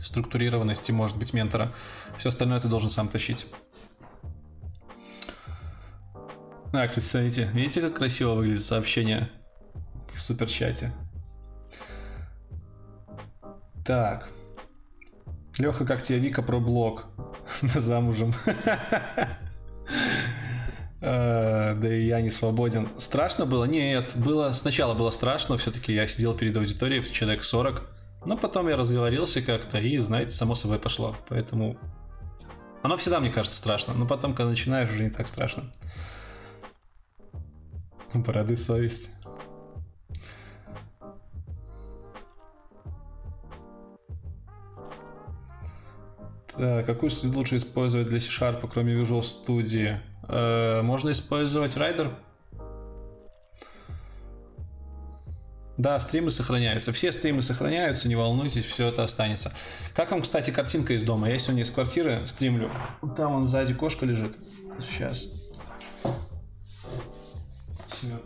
[0.00, 1.72] структурированности, может быть, ментора.
[2.16, 3.46] Все остальное ты должен сам тащить.
[6.72, 9.30] А, кстати, смотрите, видите, как красиво выглядит сообщение
[10.12, 10.92] в суперчате?
[13.84, 14.28] Так.
[15.58, 17.06] Леха, как тебе Вика про блог?
[17.62, 18.34] Замужем.
[21.00, 22.88] А, да и я не свободен.
[22.98, 23.64] Страшно было?
[23.64, 27.88] Нет, было сначала было страшно, все-таки я сидел перед аудиторией в человек 40,
[28.24, 31.14] но потом я разговорился как-то и, знаете, само собой пошло.
[31.28, 31.78] Поэтому
[32.82, 35.64] оно всегда, мне кажется, страшно, но потом, когда начинаешь, уже не так страшно.
[38.14, 39.14] Бороды совесть.
[46.56, 50.00] Так, какую среду лучше использовать для C-Sharp, кроме Visual Studio?
[50.28, 52.14] Э, можно использовать Rider.
[55.78, 56.92] Да, стримы сохраняются.
[56.92, 59.52] Все стримы сохраняются, не волнуйтесь, все это останется.
[59.94, 61.30] Как вам, кстати, картинка из дома?
[61.30, 62.68] Я сегодня из квартиры стримлю.
[63.16, 64.36] Там он сзади кошка лежит.
[64.80, 65.44] Сейчас.
[68.00, 68.20] Семен.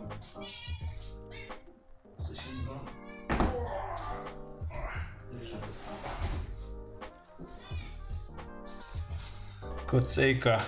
[9.87, 10.63] Коцейка.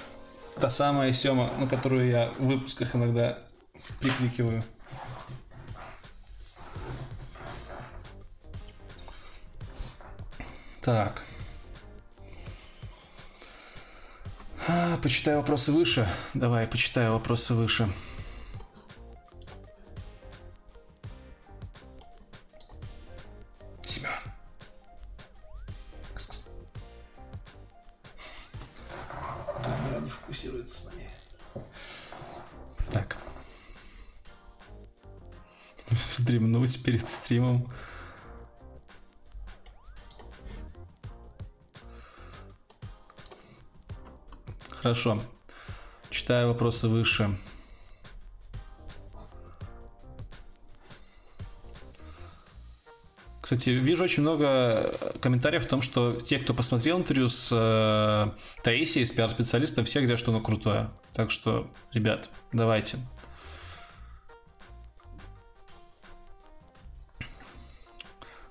[0.59, 3.39] Та самая Сема, на которую я в выпусках иногда
[3.99, 4.63] прикликиваю.
[10.81, 11.23] Так.
[14.67, 16.07] А, почитаю вопросы выше.
[16.33, 17.89] Давай, почитаю вопросы выше.
[36.65, 37.71] Вздремнуть перед стримом.
[44.69, 45.21] Хорошо.
[46.09, 47.37] Читаю вопросы выше.
[53.41, 58.31] Кстати, вижу очень много комментариев в том, что те, кто посмотрел интервью с э,
[58.63, 60.89] Таисией, с пиар-специалистом, все говорят, что оно крутое.
[61.13, 62.97] Так что, ребят, давайте.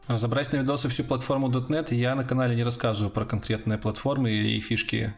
[0.07, 4.61] Разобрать на видосы всю платформу .NET я на канале не рассказываю про конкретные платформы и
[4.61, 5.15] фишки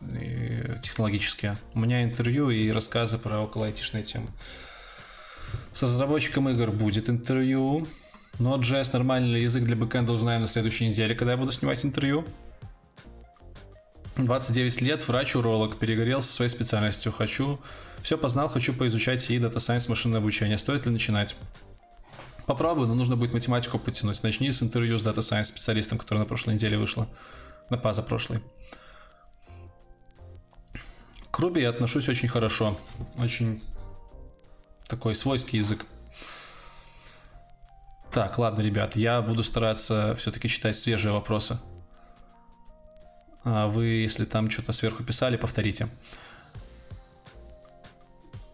[0.00, 1.56] и технологические.
[1.74, 4.28] У меня интервью и рассказы про около айтишные темы.
[5.72, 7.86] С разработчиком игр будет интервью.
[8.38, 12.24] Node.js нормальный язык для бэкэнда узнаем на следующей неделе, когда я буду снимать интервью.
[14.16, 17.12] 29 лет, врач-уролог, перегорел со своей специальностью.
[17.12, 17.58] Хочу,
[18.02, 20.58] все познал, хочу поизучать и Data Science, машинное обучение.
[20.58, 21.36] Стоит ли начинать?
[22.46, 24.22] Попробую, но нужно будет математику подтянуть.
[24.22, 27.08] Начни с интервью с Data Science специалистом, который на прошлой неделе вышло.
[27.70, 28.40] На паза прошлой.
[31.32, 32.78] К Руби я отношусь очень хорошо.
[33.18, 33.60] Очень
[34.88, 35.84] такой свойский язык.
[38.12, 41.58] Так, ладно, ребят, я буду стараться все-таки читать свежие вопросы.
[43.44, 45.88] А вы, если там что-то сверху писали, повторите.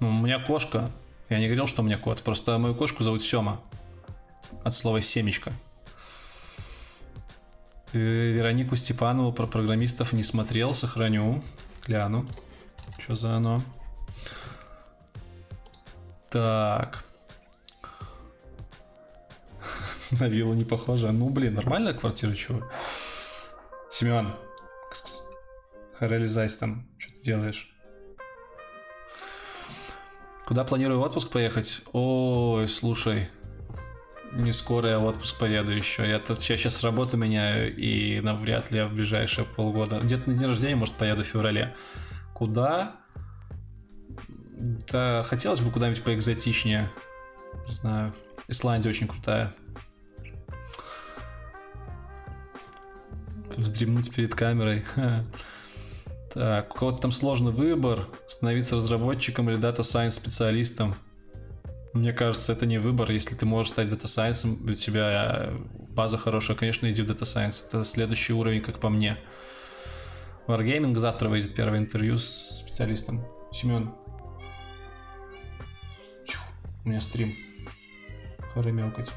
[0.00, 0.90] Ну, у меня кошка.
[1.28, 2.22] Я не говорил, что у меня кот.
[2.22, 3.60] Просто мою кошку зовут Сема.
[4.64, 5.52] От слова семечко.
[7.92, 10.72] Э, Веронику Степанову про программистов не смотрел.
[10.72, 11.42] Сохраню.
[11.86, 12.26] Гляну.
[12.98, 13.60] Что за оно?
[16.30, 17.04] Так.
[20.12, 21.12] На виллу не похоже.
[21.12, 22.62] Ну, блин, нормальная квартира, чего?
[23.90, 24.34] Семен.
[26.00, 26.88] Реализайся там.
[26.98, 27.68] Что ты делаешь?
[30.46, 31.82] Куда планирую в отпуск поехать?
[31.92, 33.28] Ой, слушай.
[34.32, 36.08] Не скоро я в отпуск поеду еще.
[36.08, 40.00] Я тут я сейчас работу меняю, и навряд ли я в ближайшие полгода.
[40.00, 41.74] Где-то на день рождения, может, поеду в феврале.
[42.32, 42.96] Куда?
[44.90, 46.90] Да, хотелось бы куда-нибудь поэкзотичнее.
[47.66, 48.14] Не знаю.
[48.48, 49.54] Исландия очень крутая.
[53.56, 54.84] Вздремнуть перед камерой.
[56.34, 58.08] Так, у кого-то там сложный выбор.
[58.26, 60.94] Становиться разработчиком или data science специалистом.
[61.92, 63.10] Мне кажется, это не выбор.
[63.10, 65.52] Если ты можешь стать data science ом, у тебя
[65.90, 67.66] база хорошая, конечно, иди в data science.
[67.68, 69.18] Это следующий уровень, как по мне.
[70.46, 73.24] Wargaming завтра выйдет первое интервью с специалистом.
[73.52, 73.92] Семен.
[76.84, 77.34] У меня стрим.
[78.54, 79.10] Хорош мелькать.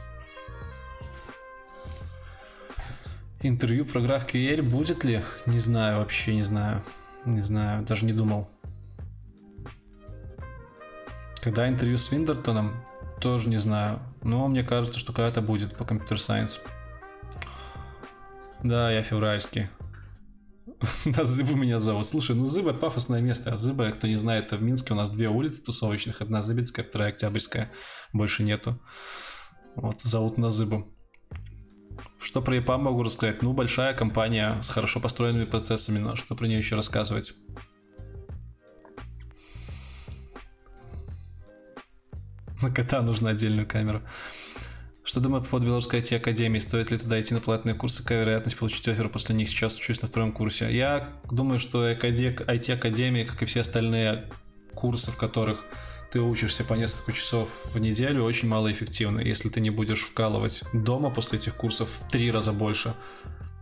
[3.42, 5.22] Интервью про GraphQL будет ли?
[5.46, 6.84] Не знаю, вообще не знаю.
[7.26, 8.48] Не знаю, даже не думал.
[11.46, 12.74] Когда интервью с Виндертоном,
[13.22, 14.00] тоже не знаю.
[14.24, 16.60] Но мне кажется, что когда-то будет по компьютер-сайенс.
[18.64, 19.70] Да, я февральский.
[21.06, 22.08] На Зыбу меня зовут.
[22.08, 23.54] Слушай, ну Зыба пафосное место.
[23.54, 26.20] А Зыба, кто не знает, в Минске у нас две улицы тусовочных.
[26.24, 27.72] Одна Зыбецкая, вторая Октябрьская.
[28.12, 28.82] Больше нету.
[29.76, 30.92] Вот, зовут на Зыбу.
[32.20, 33.44] Что про EPAM могу рассказать?
[33.44, 37.36] Ну, большая компания с хорошо построенными процессами, но что про нее еще рассказывать?
[42.62, 44.02] На кота нужна отдельную камеру.
[45.04, 46.60] Что думаю по поводу Белорусской IT-академии?
[46.60, 48.02] Стоит ли туда идти на платные курсы?
[48.02, 49.50] Какая вероятность получить офер после них?
[49.50, 50.76] Сейчас учусь на втором курсе.
[50.76, 54.26] Я думаю, что IT-академия, как и все остальные
[54.74, 55.64] курсы, в которых
[56.12, 59.20] ты учишься по несколько часов в неделю, очень малоэффективно.
[59.20, 62.96] Если ты не будешь вкалывать дома после этих курсов в три раза больше,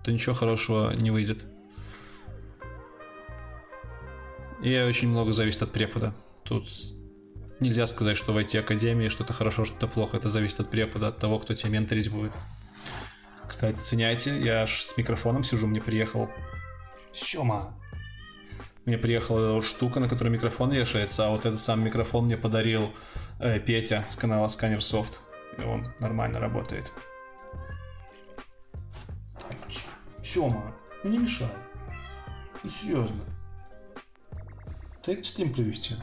[0.05, 1.45] то ничего хорошего не выйдет.
[4.61, 6.13] И очень много зависит от препода.
[6.45, 6.69] Тут
[7.59, 10.17] нельзя сказать, что в IT-академии что-то хорошо, что-то плохо.
[10.17, 12.33] Это зависит от препода, от того, кто тебя менторить будет.
[13.47, 16.29] Кстати, ценяйте, я аж с микрофоном сижу, мне приехал
[17.13, 17.73] Сёма.
[18.85, 22.91] Мне приехала штука, на которой микрофон вешается, а вот этот сам микрофон мне подарил
[23.39, 25.19] э, Петя с канала Scanner Soft.
[25.57, 26.91] И он нормально работает.
[30.23, 31.53] Сёма, ну не мешай.
[32.63, 33.21] Ну серьезно.
[35.05, 35.95] Дай стрим провести.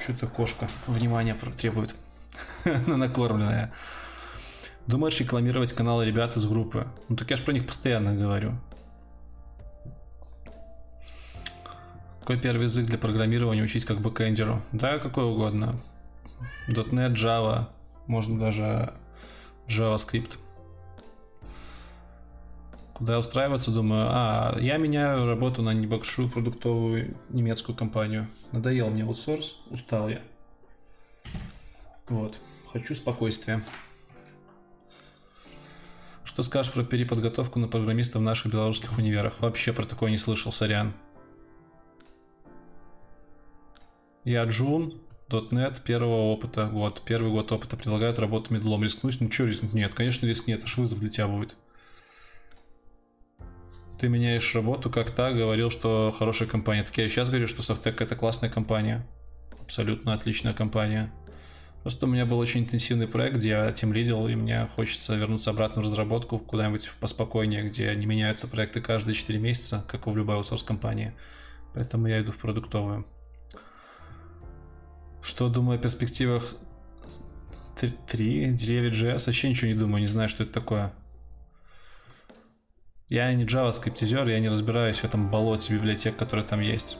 [0.00, 1.94] Что-то кошка внимание требует.
[2.64, 3.72] Она накормленная.
[4.86, 6.86] Думаешь рекламировать каналы ребят из группы?
[7.08, 8.54] Ну так я же про них постоянно говорю.
[12.20, 14.62] Какой первый язык для программирования учить как бэкэндеру?
[14.72, 15.74] Да, какой угодно.
[16.68, 17.68] .NET, Java,
[18.06, 18.92] можно даже
[19.66, 20.38] JavaScript.
[22.98, 28.26] Куда устраиваться, думаю, а, я меняю работу на небольшую продуктовую немецкую компанию.
[28.50, 30.20] Надоел мне аутсорс, устал я.
[32.08, 33.62] Вот, хочу спокойствия.
[36.24, 39.38] Что скажешь про переподготовку на программиста в наших белорусских универах?
[39.38, 40.92] Вообще про такое не слышал, сорян.
[44.24, 47.02] Я Джун, .NET, первого опыта, год.
[47.06, 48.82] Первый год опыта предлагают работу медлом.
[48.82, 49.20] Рискнуть?
[49.20, 49.72] Ну что рискнуть?
[49.72, 51.56] Нет, конечно рискни, это ж вызов для тебя будет
[53.98, 56.82] ты меняешь работу как так, говорил, что хорошая компания.
[56.84, 59.06] Так я сейчас говорю, что Софтек это классная компания.
[59.60, 61.12] Абсолютно отличная компания.
[61.82, 65.50] Просто у меня был очень интенсивный проект, где я тем лидил, и мне хочется вернуться
[65.50, 70.36] обратно в разработку куда-нибудь поспокойнее, где не меняются проекты каждые 4 месяца, как в любой
[70.36, 71.12] аутсорс компании.
[71.74, 73.06] Поэтому я иду в продуктовую.
[75.22, 76.56] Что думаю о перспективах
[78.06, 79.26] 3, JS?
[79.26, 80.92] Вообще ничего не думаю, не знаю, что это такое.
[83.10, 86.98] Я не JavaScript, я не разбираюсь в этом болоте библиотек, которые там есть.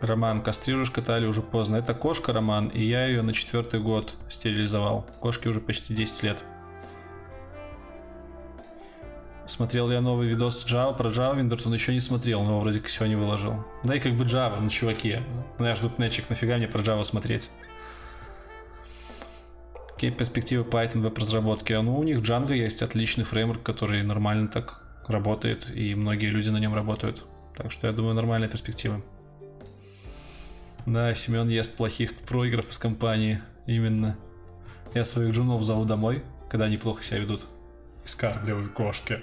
[0.00, 1.76] Роман, кастрируешь Катали уже поздно.
[1.76, 5.06] Это кошка, Роман, и я ее на четвертый год стерилизовал.
[5.20, 6.44] Кошке уже почти 10 лет.
[9.46, 12.88] Смотрел я новый видос Java про Java Виндерт, он еще не смотрел, но вроде как
[12.88, 13.64] сегодня выложил.
[13.84, 15.18] Да и как бы Java, ну чуваки.
[15.58, 17.50] Ну я жду нечик, нафига мне про Java смотреть?
[20.00, 21.74] Какие перспективы Python веб-разработки?
[21.74, 26.56] Ну, у них Django есть отличный фреймворк, который нормально так работает, и многие люди на
[26.56, 27.26] нем работают.
[27.54, 29.02] Так что я думаю, нормальные перспективы.
[30.86, 33.42] Да, Семен ест плохих проигров из компании.
[33.66, 34.16] Именно.
[34.94, 37.46] Я своих джунов зову домой, когда они плохо себя ведут.
[38.06, 39.20] Скармливаю кошки.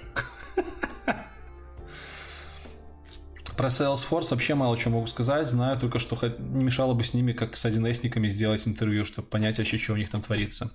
[3.58, 5.44] Про Salesforce вообще мало чего могу сказать.
[5.48, 9.58] Знаю только, что не мешало бы с ними, как с 1С-никами, сделать интервью, чтобы понять
[9.58, 10.70] вообще, что у них там творится.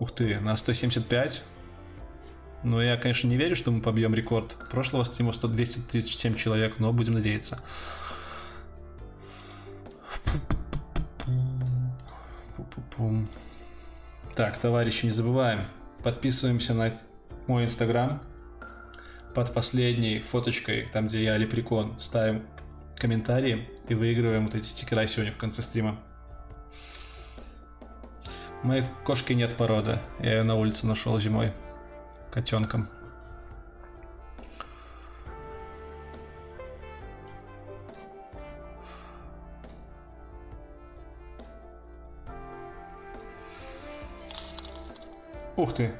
[0.00, 1.42] Ух ты, на 175.
[2.62, 6.90] Но я, конечно, не верю, что мы побьем рекорд прошлого стрима 100 237 человек, но
[6.90, 7.62] будем надеяться.
[14.34, 15.66] Так, товарищи, не забываем.
[16.02, 16.90] Подписываемся на
[17.46, 18.22] мой инстаграм,
[19.34, 22.46] под последней фоточкой, там где я лепрекон, ставим
[22.96, 25.98] комментарии и выигрываем вот эти стикера сегодня в конце стрима.
[28.62, 29.98] Моей кошки нет породы.
[30.20, 31.52] Я ее на улице нашел зимой.
[32.30, 32.88] Котенком.
[45.56, 45.94] Ух ты.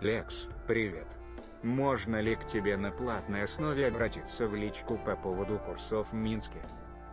[0.00, 1.19] Лекс, привет.
[1.62, 6.62] Можно ли к тебе на платной основе обратиться в личку по поводу курсов в Минске?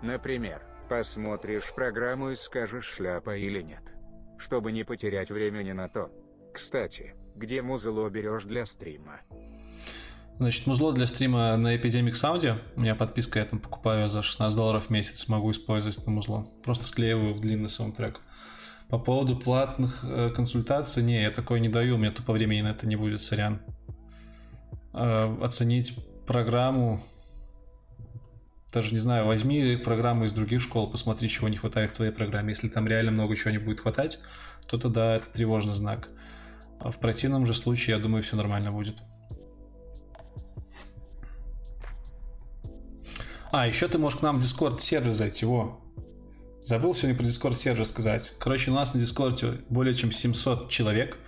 [0.01, 3.93] Например, посмотришь программу и скажешь шляпа или нет.
[4.37, 6.11] Чтобы не потерять времени на то.
[6.53, 9.19] Кстати, где музло берешь для стрима?
[10.37, 12.61] Значит, музло для стрима на Epidemic Sound.
[12.75, 16.47] У меня подписка, я там покупаю за 16 долларов в месяц, могу использовать это музло.
[16.63, 18.21] Просто склеиваю в длинный саундтрек.
[18.87, 22.69] По поводу платных э, консультаций, не, я такое не даю, у меня тупо времени на
[22.69, 23.59] это не будет, сорян.
[24.99, 27.03] Э, оценить программу,
[28.73, 32.49] даже не знаю, возьми программу из других школ, посмотри, чего не хватает в твоей программе.
[32.49, 34.19] Если там реально много чего не будет хватать,
[34.67, 36.09] то тогда это тревожный знак.
[36.79, 38.95] А в противном же случае, я думаю, все нормально будет.
[43.51, 45.79] А, еще ты можешь к нам в Discord сервер зайти, во.
[46.63, 48.33] Забыл сегодня про Discord сервер сказать.
[48.39, 51.19] Короче, у нас на Discord более чем 700 человек.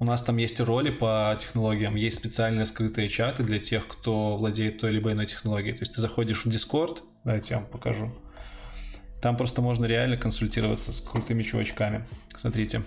[0.00, 4.78] У нас там есть роли по технологиям, есть специальные скрытые чаты для тех, кто владеет
[4.78, 5.76] той либо иной технологией.
[5.76, 8.10] То есть ты заходишь в Discord, давайте я вам покажу.
[9.20, 12.08] Там просто можно реально консультироваться с крутыми чувачками.
[12.34, 12.80] Смотрите,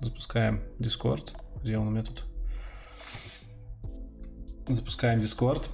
[0.00, 1.32] запускаем Discord.
[1.64, 2.22] Где он у меня тут?
[4.68, 5.66] Запускаем Discord.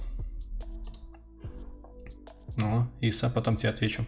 [2.55, 4.07] Ну, Иса, потом тебе отвечу.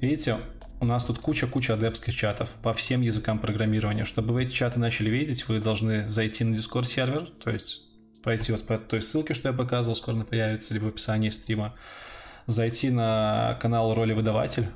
[0.00, 0.36] Видите,
[0.80, 4.04] у нас тут куча-куча адепских чатов по всем языкам программирования.
[4.04, 7.82] Чтобы вы эти чаты начали видеть, вы должны зайти на Discord сервер, то есть
[8.22, 11.74] пройти вот по той ссылке, что я показывал, скоро она появится, либо в описании стрима,
[12.46, 14.66] зайти на канал роли выдаватель,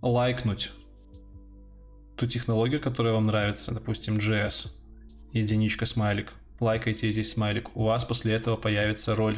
[0.00, 0.70] лайкнуть
[2.16, 4.68] ту технологию, которая вам нравится, допустим, JS,
[5.32, 9.36] единичка смайлик, лайкайте здесь смайлик, у вас после этого появится роль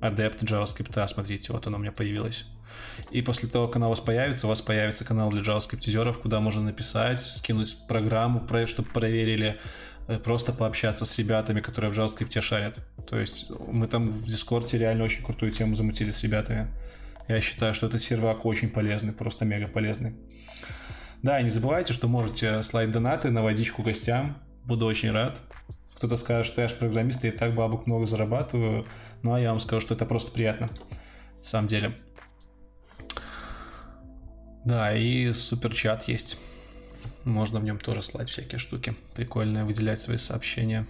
[0.00, 2.46] адепт JavaScript, смотрите, вот она у меня появилась.
[3.10, 6.40] И после того, как она у вас появится, у вас появится канал для JavaScript-зеров, куда
[6.40, 9.58] можно написать, скинуть программу, чтобы проверили,
[10.06, 12.80] э, просто пообщаться с ребятами, которые в JavaScript шарят.
[13.06, 16.68] То есть мы там в Дискорде реально очень крутую тему замутили с ребятами.
[17.28, 20.14] Я считаю, что этот сервак очень полезный, просто мега полезный.
[21.22, 24.38] Да, не забывайте, что можете слайд донаты на водичку гостям.
[24.64, 25.40] Буду очень рад.
[25.94, 28.86] Кто-то скажет, что я же программист, и так бабок много зарабатываю.
[29.22, 30.68] Ну, а я вам скажу, что это просто приятно.
[31.38, 31.96] На самом деле.
[34.64, 36.38] Да, и суперчат есть.
[37.24, 38.96] Можно в нем тоже слать всякие штуки.
[39.14, 40.86] Прикольно выделять свои сообщения.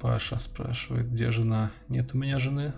[0.00, 1.70] Паша спрашивает, где жена?
[1.88, 2.72] Нет у меня жены.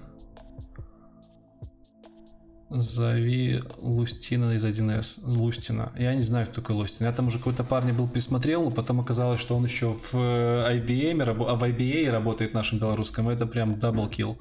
[2.70, 5.20] Зови Лустина из 1С.
[5.24, 5.92] Лустина.
[5.98, 7.06] Я не знаю, кто такой Лустин.
[7.06, 11.22] Я там уже какой-то парня был присмотрел, но потом оказалось, что он еще в IBM,
[11.22, 13.28] а в IBA работает нашим белорусском.
[13.28, 14.38] Это прям даблкил.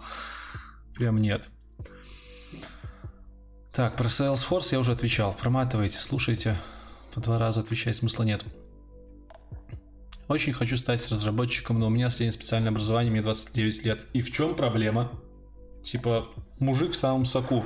[0.95, 1.49] Прям нет.
[3.71, 5.33] Так, про Salesforce я уже отвечал.
[5.33, 6.55] Проматывайте, слушайте.
[7.13, 8.43] По два раза отвечать смысла нет.
[10.27, 14.07] Очень хочу стать разработчиком, но у меня среднее специальное образование, мне 29 лет.
[14.13, 15.11] И в чем проблема?
[15.83, 16.27] Типа,
[16.59, 17.65] мужик в самом соку.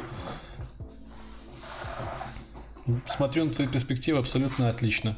[3.05, 5.17] Смотрю на твои перспективы абсолютно отлично.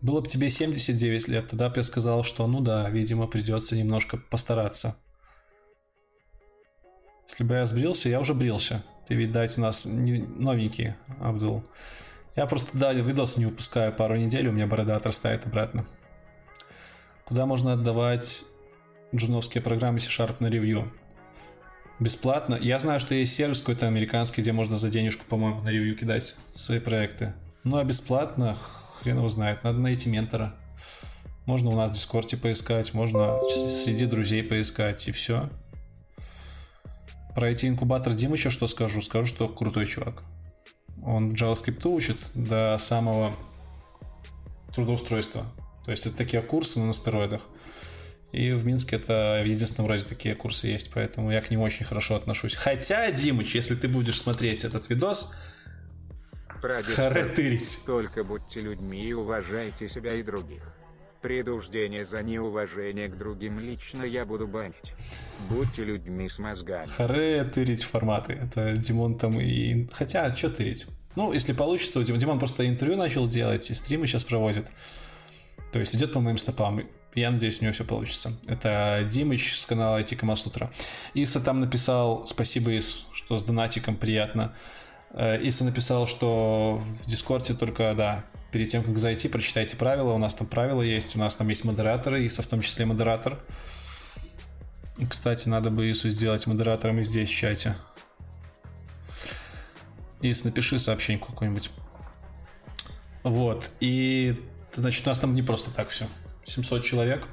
[0.00, 4.16] Было бы тебе 79 лет, тогда бы я сказал, что ну да, видимо, придется немножко
[4.16, 4.96] постараться.
[7.28, 8.82] Если бы я сбрился, я уже брился.
[9.06, 11.64] Ты, видать, у нас не новенький, Абдул.
[12.36, 15.86] Я просто, да, видос не выпускаю пару недель, у меня борода отрастает обратно.
[17.24, 18.44] Куда можно отдавать
[19.14, 20.92] джуновские программы C-Sharp на ревью?
[21.98, 22.58] Бесплатно.
[22.60, 26.34] Я знаю, что есть сервис какой-то американский, где можно за денежку, по-моему, на ревью кидать
[26.54, 27.34] свои проекты.
[27.64, 28.56] Ну а бесплатно,
[28.98, 30.54] хрен его знает, надо найти ментора.
[31.44, 35.48] Можно у нас в Дискорде поискать, можно среди друзей поискать, и все.
[37.34, 39.00] Про эти инкубатор Димыча что скажу?
[39.00, 40.22] Скажу, что крутой чувак.
[41.02, 43.32] Он JavaScript учит до самого
[44.74, 45.44] трудоустройства.
[45.84, 47.42] То есть это такие курсы, но на стероидах.
[48.32, 51.84] И в Минске это в единственном роде такие курсы есть, поэтому я к нему очень
[51.84, 52.54] хорошо отношусь.
[52.54, 55.34] Хотя, Димыч, если ты будешь смотреть этот видос,
[56.62, 57.80] харетырить.
[57.86, 60.62] Только будьте людьми и уважайте себя и других.
[61.22, 64.94] Предуждение за неуважение к другим лично я буду банить.
[65.48, 66.88] Будьте людьми с мозгами.
[66.88, 68.32] Харе тырить форматы.
[68.32, 69.86] Это Димон там и...
[69.92, 70.86] Хотя, что тырить?
[71.14, 74.68] Ну, если получится, Димон просто интервью начал делать, и стримы сейчас проводит.
[75.72, 76.82] То есть идет по моим стопам.
[77.14, 78.32] Я надеюсь, у него все получится.
[78.48, 80.72] Это Димыч с канала IT Камасутра.
[81.14, 84.56] Иса там написал, спасибо, Ис, что с донатиком приятно.
[85.12, 90.12] Э, Иса написал, что в Дискорде только, да, перед тем, как зайти, прочитайте правила.
[90.12, 93.42] У нас там правила есть, у нас там есть модераторы, Иса в том числе модератор.
[94.98, 97.74] И, кстати, надо бы Ису сделать модератором и здесь в чате.
[100.20, 101.70] Ис, напиши сообщение какое-нибудь.
[103.24, 104.40] Вот, и,
[104.74, 106.06] значит, у нас там не просто так все.
[106.44, 107.26] 700 человек.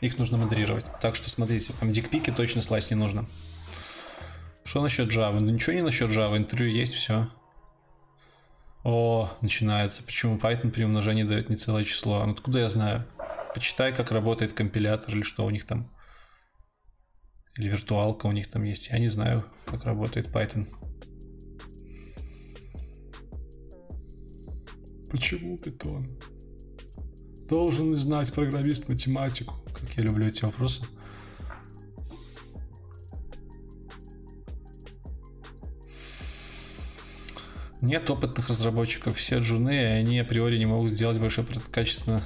[0.00, 0.86] Их нужно модерировать.
[1.00, 3.26] Так что смотрите, там дикпики точно слайс не нужно.
[4.64, 5.40] Что насчет Java?
[5.40, 7.28] Ну ничего не насчет Java, интервью есть, все.
[8.84, 10.02] О, начинается.
[10.02, 12.24] Почему Python при умножении дает не целое число?
[12.24, 13.04] Ну откуда я знаю?
[13.54, 15.86] почитай, как работает компилятор или что у них там.
[17.56, 18.88] Или виртуалка у них там есть.
[18.88, 20.66] Я не знаю, как работает Python.
[25.10, 26.02] Почему Python?
[27.48, 29.54] Должен знать программист математику.
[29.74, 30.84] Как я люблю эти вопросы.
[37.82, 42.22] Нет опытных разработчиков, все джуны, и они априори не могут сделать большой продукт качественно,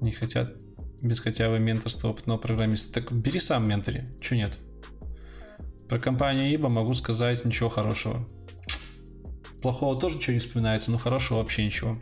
[0.00, 0.54] не хотят
[1.02, 2.94] без хотя бы менторства опытного программиста.
[2.94, 4.58] Так бери сам ментори, чё нет?
[5.88, 8.26] Про компанию ИБА могу сказать ничего хорошего.
[9.62, 11.96] Плохого тоже ничего не вспоминается, но хорошего вообще ничего.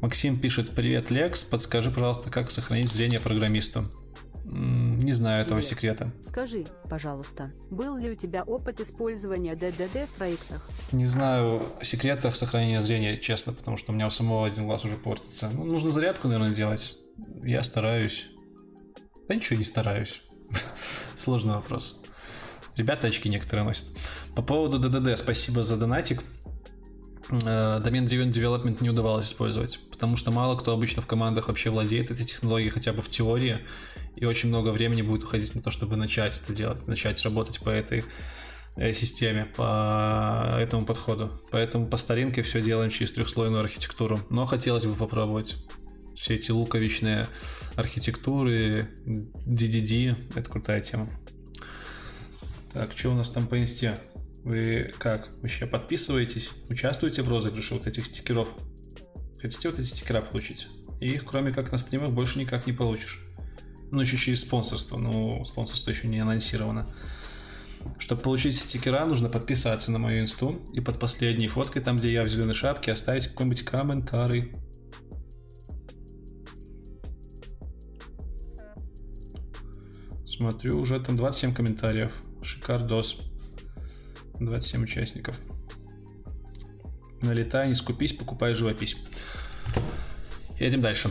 [0.00, 3.90] Максим пишет, привет, Лекс, подскажи, пожалуйста, как сохранить зрение программисту.
[4.52, 5.70] Не знаю этого Привет.
[5.70, 6.12] секрета.
[6.26, 10.68] Скажи, пожалуйста, был ли у тебя опыт использования ДДД в проектах?
[10.90, 14.84] Не знаю о секретах сохранения зрения, честно, потому что у меня у самого один глаз
[14.84, 15.50] уже портится.
[15.54, 16.96] Ну, нужно зарядку, наверное, делать.
[17.44, 18.26] Я стараюсь.
[19.28, 20.22] Да ничего не стараюсь.
[21.16, 22.02] Сложный вопрос.
[22.76, 23.86] Ребята очки некоторые носят.
[24.34, 26.22] По поводу ДДД, спасибо за донатик.
[27.30, 31.70] Э, Domain Driven Development не удавалось использовать, потому что мало кто обычно в командах вообще
[31.70, 33.58] владеет этой технологией хотя бы в теории,
[34.20, 37.70] и очень много времени будет уходить на то, чтобы начать это делать, начать работать по
[37.70, 38.04] этой
[38.76, 41.30] э, системе, по этому подходу.
[41.50, 44.20] Поэтому по старинке все делаем через трехслойную архитектуру.
[44.28, 45.56] Но хотелось бы попробовать
[46.14, 47.26] все эти луковичные
[47.76, 51.08] архитектуры, DDD, это крутая тема.
[52.74, 53.98] Так, что у нас там по инсте?
[54.44, 58.48] Вы как, вообще подписываетесь, участвуете в розыгрыше вот этих стикеров?
[59.40, 60.68] Хотите вот эти стикера получить?
[61.00, 63.20] И их, кроме как на стримах, больше никак не получишь.
[63.90, 66.86] Ну, еще через спонсорство, но спонсорство еще не анонсировано.
[67.98, 72.22] Чтобы получить стикера, нужно подписаться на мою инсту и под последней фоткой, там, где я
[72.22, 74.52] в зеленой шапке, оставить какой-нибудь комментарий.
[80.24, 82.12] Смотрю, уже там 27 комментариев.
[82.42, 83.18] Шикардос.
[84.38, 85.38] 27 участников.
[87.20, 88.96] Налетай, не скупись, покупай живопись.
[90.58, 91.10] Едем дальше.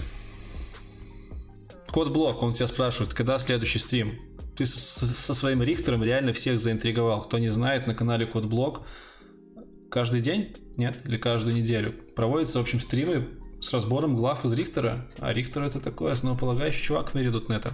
[1.91, 4.19] Код Блок, он тебя спрашивает, когда следующий стрим?
[4.55, 7.21] Ты со, со своим Рихтером реально всех заинтриговал.
[7.21, 8.81] Кто не знает, на канале Код Блок
[9.89, 13.27] каждый день, нет, или каждую неделю проводятся, в общем, стримы
[13.61, 15.09] с разбором глав из Рихтера.
[15.19, 17.71] А Рихтер это такой основополагающий чувак в мире .NET.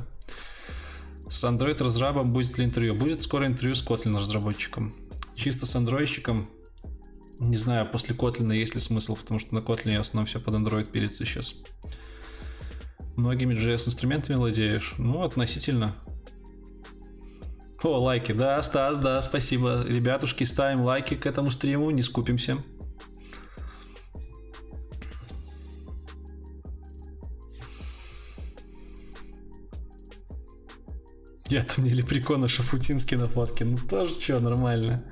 [1.28, 2.96] С Android разрабом будет ли интервью?
[2.96, 4.94] Будет скоро интервью с Kotlin разработчиком.
[5.36, 6.48] Чисто с андроидщиком
[7.40, 10.54] не знаю, после Kotlin есть ли смысл, потому что на Kotlin в основном все под
[10.54, 11.64] Android пилится сейчас.
[13.16, 14.96] Многими JS инструментами владеешь?
[14.98, 15.96] Ну, относительно.
[17.82, 19.86] О, лайки, да, Стас, да, спасибо.
[19.88, 22.58] Ребятушки, ставим лайки к этому стриму, не скупимся.
[31.48, 33.66] Я там не лепрекона Шафутинский на фотке.
[33.66, 35.06] Ну тоже что, нормально.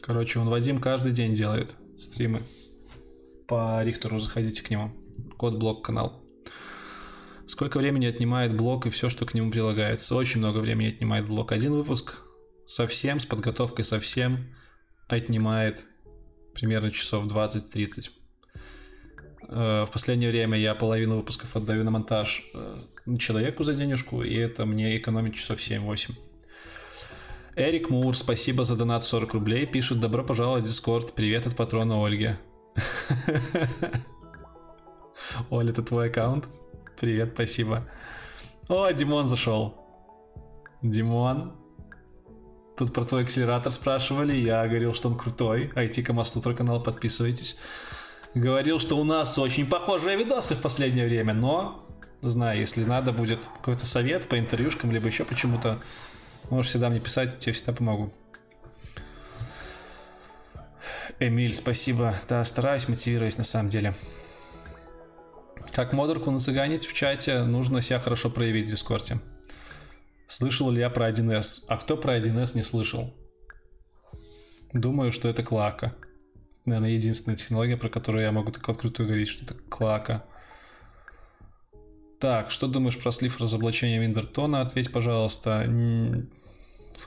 [0.00, 2.40] Короче, он Вадим каждый день делает стримы.
[3.50, 4.92] По Рихтеру заходите к нему.
[5.36, 6.22] Код блок канал.
[7.46, 10.14] Сколько времени отнимает блок и все, что к нему прилагается?
[10.14, 11.50] Очень много времени отнимает блок.
[11.50, 12.20] Один выпуск
[12.64, 14.54] совсем, с подготовкой совсем
[15.08, 15.84] отнимает
[16.54, 18.10] примерно часов 20-30.
[19.48, 22.76] Э, В последнее время я половину выпусков отдаю на монтаж э,
[23.18, 26.12] человеку за денежку, и это мне экономит часов 7-8.
[27.56, 31.56] Эрик Мур, спасибо за донат в 40 рублей, пишет «Добро пожаловать в Дискорд, привет от
[31.56, 32.36] патрона Ольги».
[35.50, 36.48] Оля, это твой аккаунт?
[36.98, 37.86] Привет, спасибо.
[38.68, 39.74] О, Димон зашел.
[40.82, 41.52] Димон.
[42.76, 45.70] Тут про твой акселератор спрашивали, я говорил, что он крутой.
[45.74, 47.58] IT Камастутра канал, подписывайтесь.
[48.34, 51.84] Говорил, что у нас очень похожие видосы в последнее время, но,
[52.22, 55.80] знаю, если надо будет какой-то совет по интервьюшкам, либо еще почему-то,
[56.48, 58.12] можешь всегда мне писать, тебе всегда помогу.
[61.18, 62.14] Эмиль, спасибо.
[62.28, 63.94] Да, стараюсь, мотивируюсь на самом деле.
[65.72, 69.18] Как модерку нацыганить в чате, нужно себя хорошо проявить в Дискорде.
[70.26, 71.64] Слышал ли я про 1С?
[71.68, 73.14] А кто про 1С не слышал?
[74.72, 75.94] Думаю, что это Клака.
[76.64, 80.24] Наверное, единственная технология, про которую я могу так открыто говорить, что это Клака.
[82.20, 84.60] Так, что думаешь про слив разоблачения Виндертона?
[84.60, 85.66] Ответь, пожалуйста.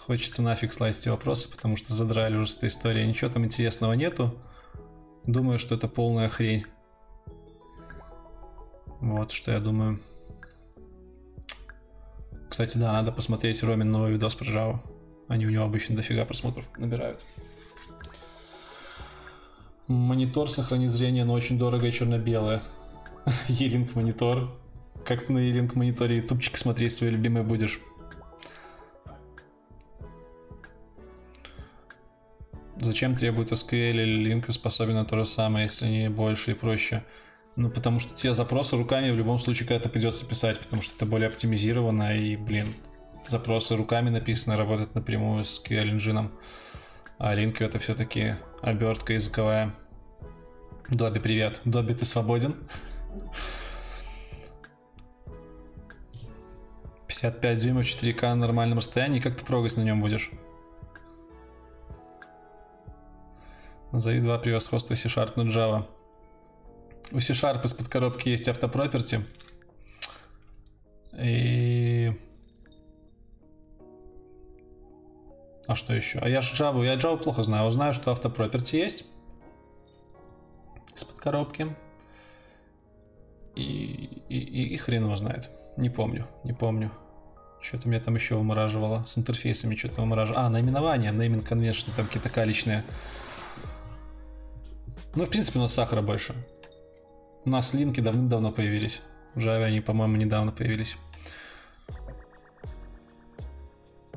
[0.05, 3.07] Хочется нафиг слать эти вопросы, потому что задрали уже с этой историей.
[3.07, 4.33] Ничего там интересного нету.
[5.25, 6.65] Думаю, что это полная хрень.
[8.99, 9.99] Вот что я думаю.
[12.49, 14.79] Кстати, да, надо посмотреть Ромин новый видос про Java.
[15.27, 17.19] Они у него обычно дофига просмотров набирают.
[19.87, 22.61] Монитор сохранит зрение, но очень дорого и черно-белое.
[23.47, 24.55] Елинг монитор.
[25.05, 27.81] Как ты на Елинг мониторе ютубчик смотреть свои любимые будешь?
[32.83, 37.01] Зачем требует SQL или Link способен на то же самое, если не больше и проще?
[37.55, 41.05] Ну, потому что те запросы руками в любом случае когда-то придется писать, потому что это
[41.05, 42.67] более оптимизировано, и, блин,
[43.25, 46.33] запросы руками написаны, работают напрямую с SQL инжином.
[47.19, 49.73] А Link это все-таки обертка языковая.
[50.89, 51.61] Доби, привет.
[51.63, 52.53] Доби, ты свободен?
[57.07, 60.31] 55 дюймов 4К на нормальном расстоянии, как ты прогать на нем будешь?
[63.93, 65.85] Назови два превосходства C-Sharp над Java.
[67.11, 69.19] У C-Sharp из-под коробки есть автопроперти.
[71.15, 72.11] И...
[75.67, 76.17] А что еще?
[76.17, 77.69] А я же Java, я Java плохо знаю.
[77.69, 79.05] Знаю, что автопроперти есть.
[80.95, 81.67] Из-под коробки.
[83.55, 85.51] И, и, и, и хрен его знает.
[85.77, 86.91] Не помню, не помню.
[87.61, 89.03] Что-то меня там еще вымораживало.
[89.03, 90.47] С интерфейсами что-то вымораживало.
[90.47, 92.83] А, наименование, naming convention, там какие-то каличные.
[95.15, 96.33] Ну, в принципе, у нас сахара больше.
[97.45, 99.01] У нас линки давным-давно появились.
[99.35, 100.97] В Java они, по-моему, недавно появились.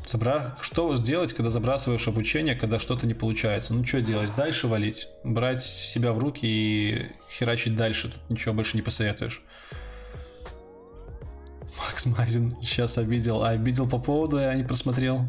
[0.07, 0.57] Забра...
[0.63, 3.75] Что сделать, когда забрасываешь обучение, когда что-то не получается?
[3.75, 4.35] Ну, что делать?
[4.37, 5.09] Дальше валить?
[5.25, 8.13] Брать себя в руки и херачить дальше.
[8.13, 9.43] Тут ничего больше не посоветуешь.
[11.79, 13.43] Макс Мазин сейчас обидел.
[13.43, 15.27] А, обидел по поводу, я не просмотрел.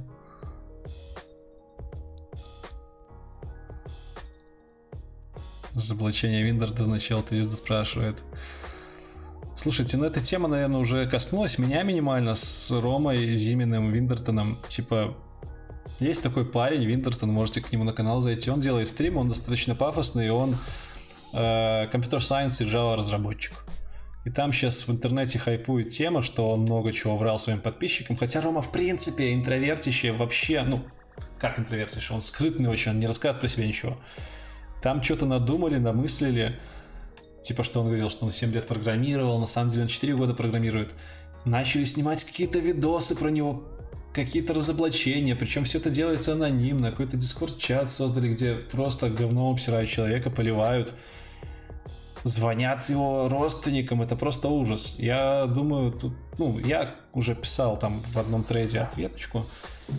[5.77, 8.23] Заблочение Виндерда начал трижды спрашивает.
[9.55, 14.57] Слушайте, ну эта тема, наверное, уже коснулась меня минимально с Ромой Зиминым Виндертоном.
[14.67, 15.15] Типа,
[15.99, 18.49] есть такой парень, Виндертон, можете к нему на канал зайти.
[18.49, 20.55] Он делает стрим, он достаточно пафосный, он
[21.33, 23.63] э, компьютер сайенс и Java разработчик.
[24.25, 28.17] И там сейчас в интернете хайпует тема, что он много чего врал своим подписчикам.
[28.17, 30.83] Хотя Рома, в принципе, интровертище вообще, ну,
[31.39, 33.97] как интровертище, он скрытный очень, он не рассказывает про себя ничего.
[34.81, 36.59] Там что-то надумали, намыслили.
[37.41, 40.33] Типа, что он говорил, что он 7 лет программировал, на самом деле он 4 года
[40.33, 40.95] программирует.
[41.45, 43.63] Начали снимать какие-то видосы про него,
[44.13, 50.29] какие-то разоблачения, причем все это делается анонимно, какой-то дискорд-чат создали, где просто говно обсирают человека,
[50.29, 50.93] поливают,
[52.23, 54.95] звонят его родственникам, это просто ужас.
[54.97, 59.45] Я думаю, тут, ну, я уже писал там в одном трейде ответочку,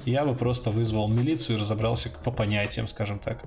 [0.05, 3.43] я бы просто вызвал милицию и разобрался по понятиям, скажем так.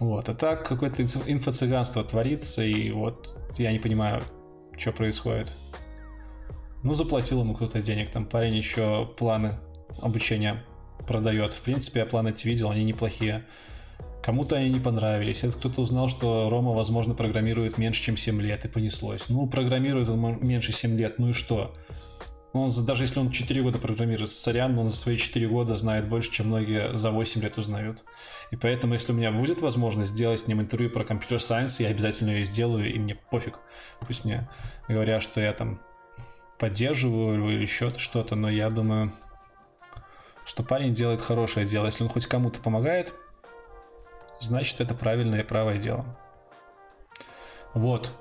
[0.00, 4.22] Вот, а так какое-то инфо-цыганство творится, и вот я не понимаю,
[4.76, 5.52] что происходит.
[6.82, 9.54] Ну, заплатил ему кто-то денег, там парень еще планы
[10.02, 10.62] обучения
[11.06, 11.52] продает.
[11.52, 13.46] В принципе, я планы эти видел, они неплохие.
[14.22, 15.44] Кому-то они не понравились.
[15.44, 19.28] Это кто-то узнал, что Рома, возможно, программирует меньше, чем 7 лет, и понеслось.
[19.28, 21.74] Ну, программирует он меньше 7 лет, ну и что?
[22.54, 26.08] Он, даже если он 4 года программирует, сорян, но он за свои 4 года знает
[26.08, 28.04] больше, чем многие за 8 лет узнают.
[28.52, 31.88] И поэтому, если у меня будет возможность сделать с ним интервью про компьютер сайенс, я
[31.88, 33.58] обязательно ее сделаю, и мне пофиг.
[34.06, 34.48] Пусть мне
[34.86, 35.80] говорят, что я там
[36.56, 39.10] поддерживаю или еще что-то, но я думаю,
[40.46, 41.86] что парень делает хорошее дело.
[41.86, 43.14] Если он хоть кому-то помогает,
[44.38, 46.04] значит это правильное и правое дело.
[47.72, 48.12] Вот.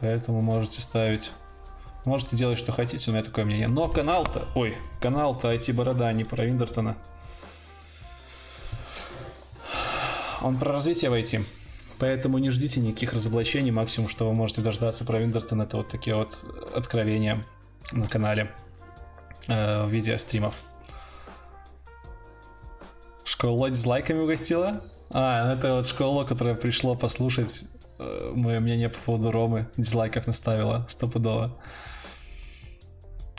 [0.00, 1.32] Поэтому можете ставить
[2.04, 3.68] Можете делать, что хотите, у меня такое мнение.
[3.68, 6.96] Но канал-то, ой, канал-то IT-борода, а не про Виндертона.
[10.40, 11.44] Он про развитие в IT.
[11.98, 13.72] Поэтому не ждите никаких разоблачений.
[13.72, 16.44] Максимум, что вы можете дождаться про Виндертон, это вот такие вот
[16.74, 17.42] откровения
[17.92, 18.50] на канале
[19.48, 20.54] э, в виде стримов.
[23.24, 24.80] Школа дизлайками угостила?
[25.10, 27.64] А, это вот школа, которая пришла послушать
[27.98, 29.68] мое мнение по поводу Ромы.
[29.76, 31.58] Дизлайков наставила стопудово.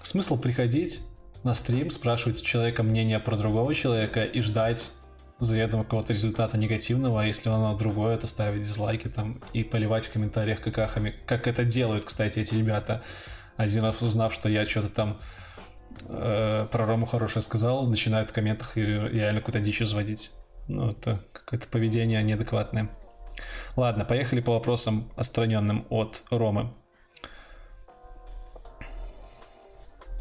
[0.04, 1.02] Смысл приходить
[1.44, 4.92] на стрим, спрашивать у человека мнение про другого человека и ждать
[5.40, 10.12] заведомо какого-то результата негативного, а если оно другое, то ставить дизлайки там и поливать в
[10.14, 11.16] комментариях какахами.
[11.26, 13.04] Как это делают, кстати, эти ребята.
[13.56, 15.18] Один раз узнав, что я что-то там
[16.08, 20.32] э, про Рому хорошее сказал, начинают в комментах реально какую-то дичь изводить.
[20.68, 22.90] Ну, это какое-то поведение неадекватное.
[23.76, 26.74] Ладно, поехали по вопросам отстраненным от Ромы.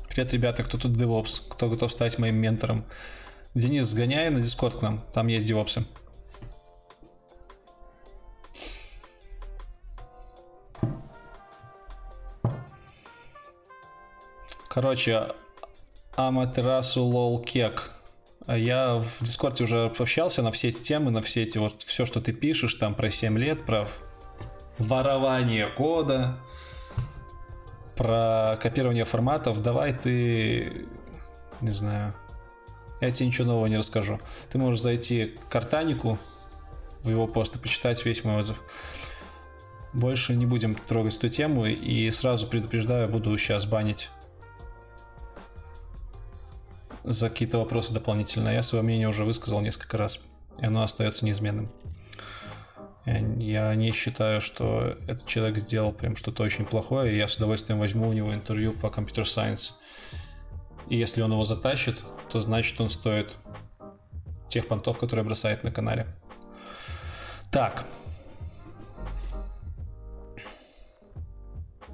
[0.08, 2.84] Привет, ребята, кто тут DevOps, кто готов стать моим ментором.
[3.54, 5.84] Денис, сгоняй на Discord к нам, там есть девопсы.
[14.68, 15.34] Короче,
[16.16, 17.90] Аматерасу lol кек.
[18.49, 22.07] А я в Дискорде уже общался на все эти темы, на все эти вот все,
[22.07, 23.86] что ты пишешь, там про 7 лет, про
[24.78, 26.38] ворование кода,
[27.94, 29.62] про копирование форматов.
[29.62, 30.86] Давай ты,
[31.61, 32.14] не знаю,
[33.03, 34.18] я тебе ничего нового не расскажу.
[34.49, 36.18] Ты можешь зайти к Картанику
[37.03, 38.62] в его пост и почитать весь мой отзыв.
[39.92, 44.09] Больше не будем трогать эту тему и сразу предупреждаю, буду сейчас банить
[47.09, 48.50] за какие-то вопросы дополнительно.
[48.50, 50.20] Я свое мнение уже высказал несколько раз,
[50.59, 51.70] и оно остается неизменным.
[53.06, 57.78] Я не считаю, что этот человек сделал прям что-то очень плохое, и я с удовольствием
[57.78, 59.76] возьму у него интервью по компьютер Science.
[60.88, 63.36] И если он его затащит, то значит он стоит
[64.48, 66.06] тех понтов, которые бросает на канале.
[67.50, 67.86] Так.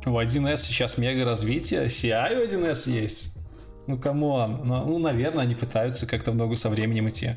[0.05, 1.87] У 1С сейчас мега развитие.
[1.87, 3.39] CI у 1С есть.
[3.87, 4.67] Ну, come on.
[4.67, 7.33] Ну, ну, наверное, они пытаются как-то в ногу со временем идти.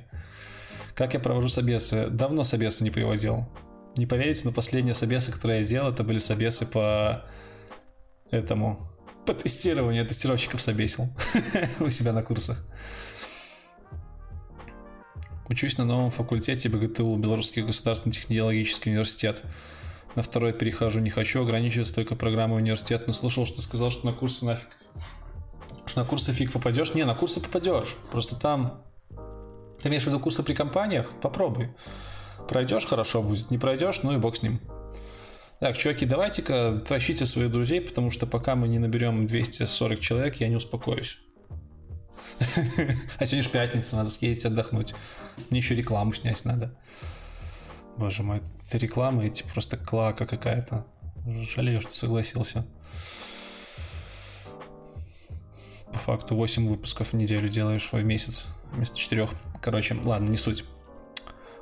[0.95, 2.07] Как я провожу собесы?
[2.09, 3.47] Давно собесы не проводил.
[3.95, 7.25] Не поверите, но последние собесы, которые я делал, это были собесы по
[8.31, 11.09] этому по тестированию тестировщиков собесил
[11.79, 12.65] у себя на курсах.
[15.49, 19.43] Учусь на новом факультете БГТУ, Белорусский государственный технологический университет.
[20.15, 23.05] На второй перехожу не хочу, ограничиваться только программой университета.
[23.07, 24.67] Но слышал, что сказал, что на курсы нафиг
[25.87, 26.93] что на курсы фиг попадешь.
[26.93, 27.95] Не, на курсы попадешь.
[28.11, 28.83] Просто там...
[29.81, 31.09] Ты имеешь в виду курсы при компаниях?
[31.21, 31.69] Попробуй.
[32.47, 33.51] Пройдешь, хорошо будет.
[33.51, 34.59] Не пройдешь, ну и бог с ним.
[35.59, 40.49] Так, чуваки, давайте-ка тащите своих друзей, потому что пока мы не наберем 240 человек, я
[40.49, 41.19] не успокоюсь.
[43.17, 44.93] А сегодня же пятница, надо съездить отдохнуть.
[45.49, 46.77] Мне еще рекламу снять надо.
[47.97, 50.85] Боже мой, это реклама, эти просто клака какая-то.
[51.25, 52.65] Жалею, что согласился.
[55.93, 59.29] По факту 8 выпусков в неделю делаешь в месяц вместо 4.
[59.61, 60.65] Короче, ладно, не суть.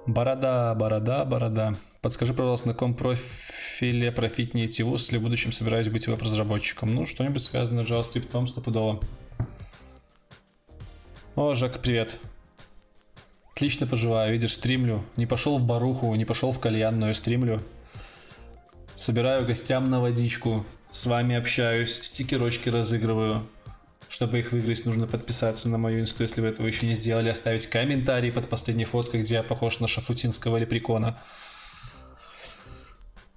[0.06, 1.74] Борода, борода, борода.
[2.02, 6.94] Подскажи, пожалуйста, на каком профиле профитнее вуз, если в будущем собираюсь быть веб-разработчиком?
[6.94, 9.00] Ну, что-нибудь связано с JavaScript стопудово.
[11.36, 12.20] О, Жак, привет.
[13.52, 15.04] Отлично поживаю, видишь, стримлю.
[15.16, 17.62] Не пошел в баруху, не пошел в кальянную, стримлю.
[18.96, 23.48] Собираю гостям на водичку, с вами общаюсь, стикерочки разыгрываю.
[24.16, 27.68] Чтобы их выиграть, нужно подписаться на мою инсту, если вы этого еще не сделали, оставить
[27.68, 31.20] комментарий под последней фоткой, где я похож на шафутинского лепрекона.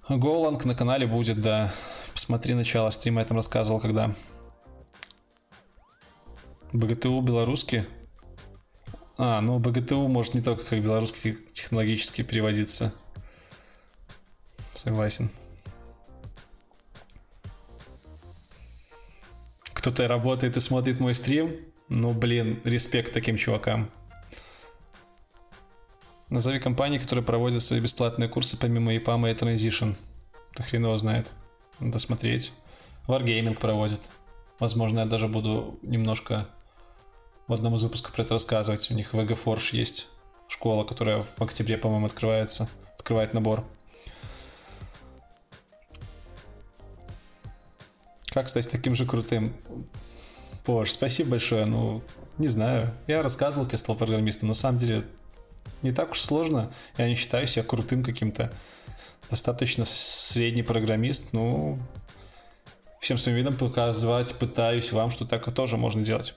[0.07, 1.73] Голанг на канале будет, да.
[2.13, 4.15] Посмотри начало стрима, я там рассказывал, когда.
[6.71, 7.83] БГТУ белорусский?
[9.17, 12.93] А, ну БГТУ может не только как белорусский технологически переводиться.
[14.73, 15.29] Согласен.
[19.79, 21.55] Кто-то работает и смотрит мой стрим,
[21.87, 23.89] ну, блин, респект таким чувакам.
[26.27, 29.95] Назови компании, которые проводят свои бесплатные курсы помимо EPAM и Transition.
[30.57, 31.31] Да хрен его знает.
[31.79, 32.51] Надо смотреть.
[33.07, 34.09] Wargaming проводит.
[34.59, 36.49] Возможно, я даже буду немножко
[37.47, 38.91] в одном из выпусков про это рассказывать.
[38.91, 40.09] У них VG Forge есть
[40.49, 42.67] школа, которая в октябре, по-моему, открывается.
[42.97, 43.63] Открывает набор.
[48.29, 49.53] Как стать таким же крутым?
[50.65, 51.65] Боже, спасибо большое.
[51.65, 52.03] Ну,
[52.37, 52.93] не знаю.
[53.07, 54.49] Я рассказывал, как я стал программистом.
[54.49, 55.03] На самом деле,
[55.81, 56.71] не так уж сложно.
[56.97, 58.51] Я не считаю себя крутым каким-то.
[59.29, 61.33] Достаточно средний программист.
[61.33, 61.79] Ну,
[62.99, 66.35] всем своим видом показывать пытаюсь вам, что так тоже можно делать.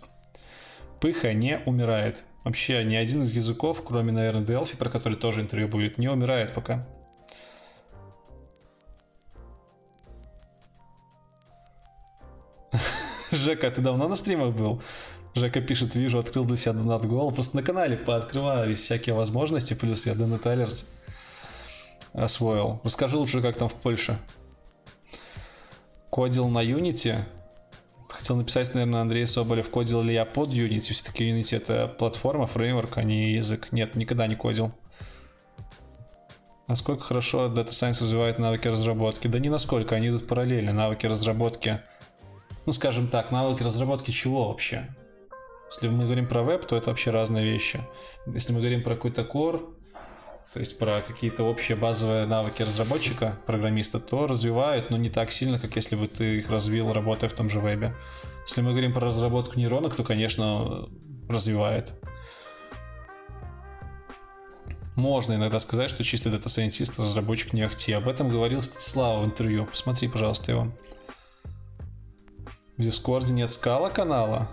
[1.00, 2.22] Пыха не умирает.
[2.44, 6.54] Вообще ни один из языков, кроме, наверное, Delphi, про который тоже интервью будет, не умирает
[6.54, 6.86] пока.
[13.32, 14.82] Жека, ты давно на стримах был?
[15.34, 17.32] Жека пишет, вижу, открыл для себя донат гол.
[17.32, 20.92] Просто на канале пооткрываю всякие возможности, плюс я Донат Алерс
[22.12, 22.80] освоил.
[22.84, 24.18] Расскажи лучше, как там в Польше.
[26.10, 27.16] Кодил на Unity.
[28.10, 30.92] Хотел написать, наверное, Андрей Соболев, кодил ли я под Unity.
[30.92, 33.72] Все-таки Unity это платформа, фреймворк, а не язык.
[33.72, 34.72] Нет, никогда не кодил.
[36.68, 39.28] Насколько хорошо Data Science развивает навыки разработки?
[39.28, 40.72] Да не насколько, они идут параллельно.
[40.72, 41.80] Навыки разработки
[42.66, 44.88] ну, скажем так, навыки разработки чего вообще?
[45.70, 47.80] Если мы говорим про веб, то это вообще разные вещи.
[48.26, 49.74] Если мы говорим про какой-то core,
[50.52, 55.58] то есть про какие-то общие базовые навыки разработчика, программиста, то развивает, но не так сильно,
[55.58, 57.94] как если бы ты их развил, работая в том же вебе.
[58.46, 60.88] Если мы говорим про разработку нейронок, то, конечно,
[61.28, 61.94] развивает.
[64.94, 67.92] Можно иногда сказать, что чистый data scientist, разработчик не ахти.
[67.92, 69.64] Об этом говорил Станислав в интервью.
[69.64, 70.68] Посмотри, пожалуйста, его.
[72.76, 74.48] В Дискорде нет Scala канала?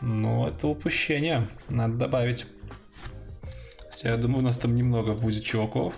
[0.00, 1.48] Ну, это упущение.
[1.68, 2.46] Надо добавить.
[3.90, 5.94] Хотя, я думаю, у нас там немного будет чуваков.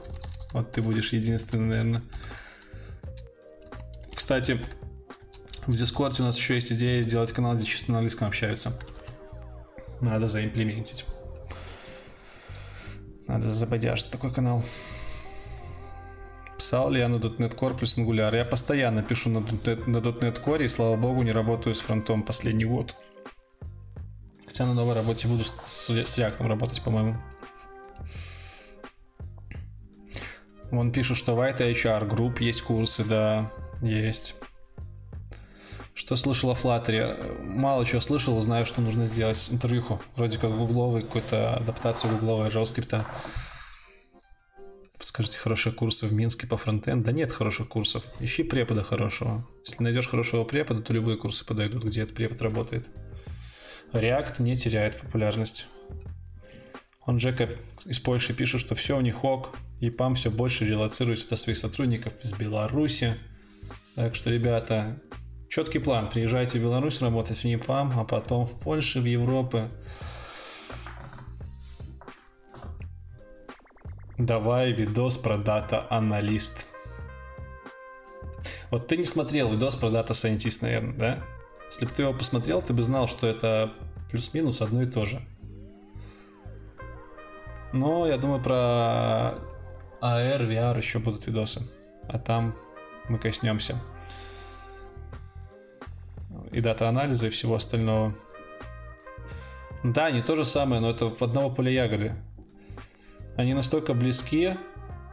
[0.53, 2.03] Вот ты будешь единственный, наверное.
[4.14, 4.59] Кстати,
[5.66, 8.78] в Дискорде у нас еще есть идея сделать канал, где чисто на английском общаются.
[10.01, 11.05] Надо заимплементить.
[13.26, 14.62] Надо забодяжить такой канал.
[16.61, 18.36] Писал ли я на .NET Core плюс Angular?
[18.36, 22.96] Я постоянно пишу на .NET, Core и, слава богу, не работаю с фронтом последний год.
[24.46, 27.16] Хотя на новой работе буду с, с React работать, по-моему.
[30.70, 33.50] Он пишет, что IT HR Group есть курсы, да,
[33.80, 34.34] есть.
[35.94, 37.42] Что слышал о Flutter?
[37.42, 39.98] Мало чего слышал, знаю, что нужно сделать интервьюху.
[40.14, 43.02] Вроде как гугловый, какую-то адаптацию гугловой JavaScript.
[45.01, 47.03] Подскажите, хорошие курсы в Минске по фронтенд?
[47.07, 48.05] Да нет хороших курсов.
[48.20, 49.42] Ищи препода хорошего.
[49.64, 52.90] Если найдешь хорошего препода, то любые курсы подойдут, где этот препод работает.
[53.94, 55.68] React не теряет популярность.
[57.07, 57.48] Он Джека
[57.86, 61.57] из Польши пишет, что все у них ок, и ПАМ все больше релацирует сюда своих
[61.57, 63.14] сотрудников из Беларуси.
[63.94, 65.01] Так что, ребята,
[65.48, 66.11] четкий план.
[66.11, 69.62] Приезжайте в Беларусь работать в НИПАМ, а потом в Польше, в Европу.
[74.20, 76.66] Давай видос про дата аналист.
[78.70, 81.18] Вот ты не смотрел видос про дата сайентист, наверное, да?
[81.70, 83.72] Если бы ты его посмотрел, ты бы знал, что это
[84.10, 85.22] плюс-минус одно и то же.
[87.72, 89.38] Но я думаю, про
[90.02, 91.62] AR, VR еще будут видосы.
[92.06, 92.54] А там
[93.08, 93.80] мы коснемся.
[96.52, 98.14] И дата-анализа, и всего остального.
[99.82, 102.14] Да, не то же самое, но это одного поля ягоды.
[103.41, 104.59] Они настолько близки,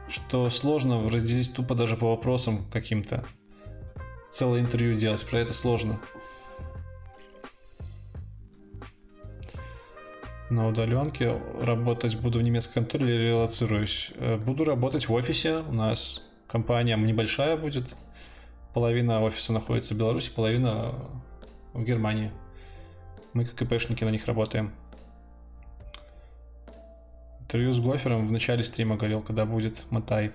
[0.06, 3.24] что сложно разделить тупо даже по вопросам каким-то.
[4.30, 5.98] Целое интервью делать, про это сложно.
[10.50, 11.40] на удаленке.
[11.62, 14.12] Работать буду в немецкой конторе или релацируюсь?
[14.16, 15.62] Э, буду работать в офисе.
[15.66, 17.94] У нас компания небольшая будет.
[18.74, 20.94] Половина офиса находится в Беларуси, половина
[21.72, 22.30] в Германии.
[23.32, 24.72] Мы как ИПшники на них работаем.
[27.48, 29.86] Интервью с Гофером в начале стрима говорил, когда будет.
[29.88, 30.32] Мотай.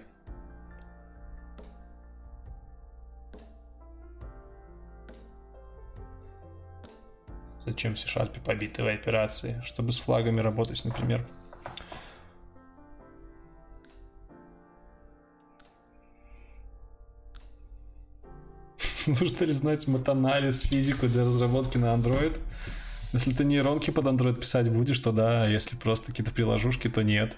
[7.60, 9.62] Зачем C-Sharp побитые операции?
[9.64, 11.24] Чтобы с флагами работать, например.
[19.06, 22.40] Нужно ли знать матанализ, физику для разработки на Android?
[23.14, 27.38] Если ты нейронки под Android писать будешь, то да, если просто какие-то приложушки, то нет.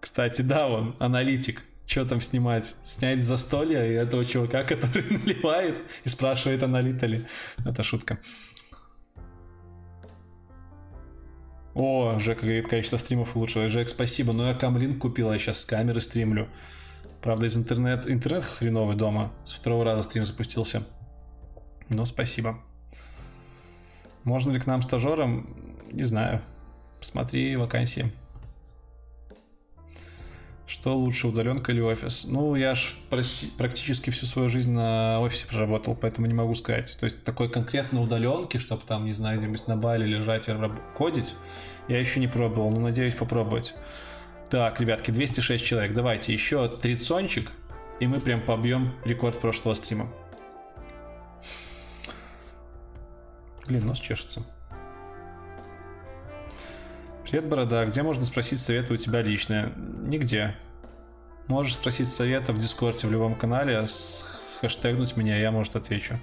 [0.00, 1.62] Кстати, да, он аналитик.
[1.86, 2.76] Что там снимать?
[2.82, 7.26] Снять застолье и этого чувака, который наливает и спрашивает, а налито ли.
[7.66, 8.18] Это шутка.
[11.74, 13.70] О, Жека говорит, качество стримов улучшилось.
[13.70, 16.48] Жек, спасибо, но я камлинг купил, я сейчас с камеры стримлю.
[17.20, 19.30] Правда, из интернет, интернет хреновый дома.
[19.44, 20.86] С второго раза стрим запустился.
[21.90, 22.60] Но спасибо.
[24.24, 25.46] Можно ли к нам стажерам?
[25.92, 26.42] Не знаю.
[26.98, 28.10] Посмотри вакансии.
[30.66, 32.24] Что лучше, удаленка или офис?
[32.26, 32.94] Ну, я ж
[33.58, 36.96] практически всю свою жизнь на офисе проработал, поэтому не могу сказать.
[36.98, 40.52] То есть такой конкретно удаленки, чтобы там, не знаю, где-нибудь на бале лежать и
[40.96, 41.34] кодить,
[41.86, 43.74] я еще не пробовал, но надеюсь попробовать.
[44.48, 45.92] Так, ребятки, 206 человек.
[45.92, 47.50] Давайте еще трицончик,
[48.00, 50.08] и мы прям побьем рекорд прошлого стрима.
[53.66, 54.42] Блин, нос чешется.
[57.24, 57.84] Привет, Борода.
[57.86, 59.72] Где можно спросить совета у тебя лично?
[59.76, 60.54] Нигде.
[61.46, 66.18] Можешь спросить совета в Дискорде в любом канале, с хэштегнуть меня, я, может, отвечу.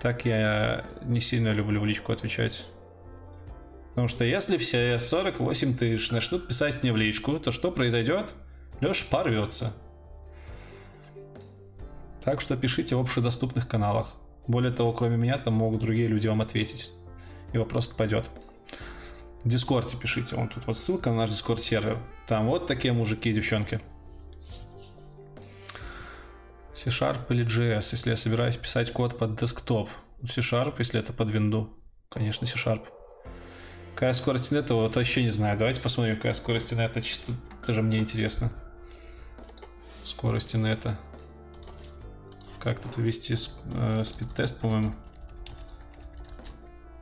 [0.00, 2.66] Так я не сильно люблю в личку отвечать.
[3.90, 8.34] Потому что если все 48 тысяч начнут писать мне в личку, то что произойдет?
[8.80, 9.72] Леша порвется.
[12.22, 14.16] Так что пишите в общедоступных каналах.
[14.46, 16.92] Более того, кроме меня, там могут другие люди вам ответить.
[17.52, 18.28] И вопрос пойдет.
[19.42, 20.36] В Дискорде пишите.
[20.36, 21.98] Вон тут вот ссылка на наш Discord сервер.
[22.26, 23.80] Там вот такие мужики и девчонки.
[26.74, 29.88] C-Sharp или JS, если я собираюсь писать код под десктоп.
[30.28, 31.70] C-Sharp, если это под винду.
[32.08, 32.82] Конечно, C-Sharp.
[33.94, 35.56] Какая скорость нета, вот вообще не знаю.
[35.56, 37.00] Давайте посмотрим, какая скорость нета.
[37.00, 37.32] Чисто
[37.64, 38.52] даже мне интересно.
[40.02, 40.98] Скорость нета.
[42.64, 43.36] Как тут ввести
[43.74, 44.94] э, спид-тест, по-моему.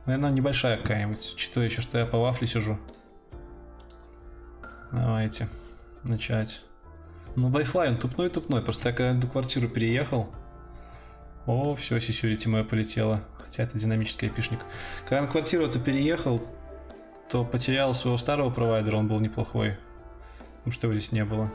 [0.05, 2.77] Наверное, небольшая какая-нибудь, учитывая еще, что я по вафле сижу.
[4.91, 5.47] Давайте
[6.03, 6.65] начать.
[7.37, 10.29] Ну, Wi-Fi он тупной-тупной, просто я когда эту квартиру переехал,
[11.45, 13.21] О, все, security мое полетело.
[13.37, 14.59] Хотя это динамический айпишник.
[15.03, 16.41] Когда на квартиру то переехал,
[17.29, 19.77] то потерял своего старого провайдера, он был неплохой.
[20.57, 21.51] Потому что его здесь не было.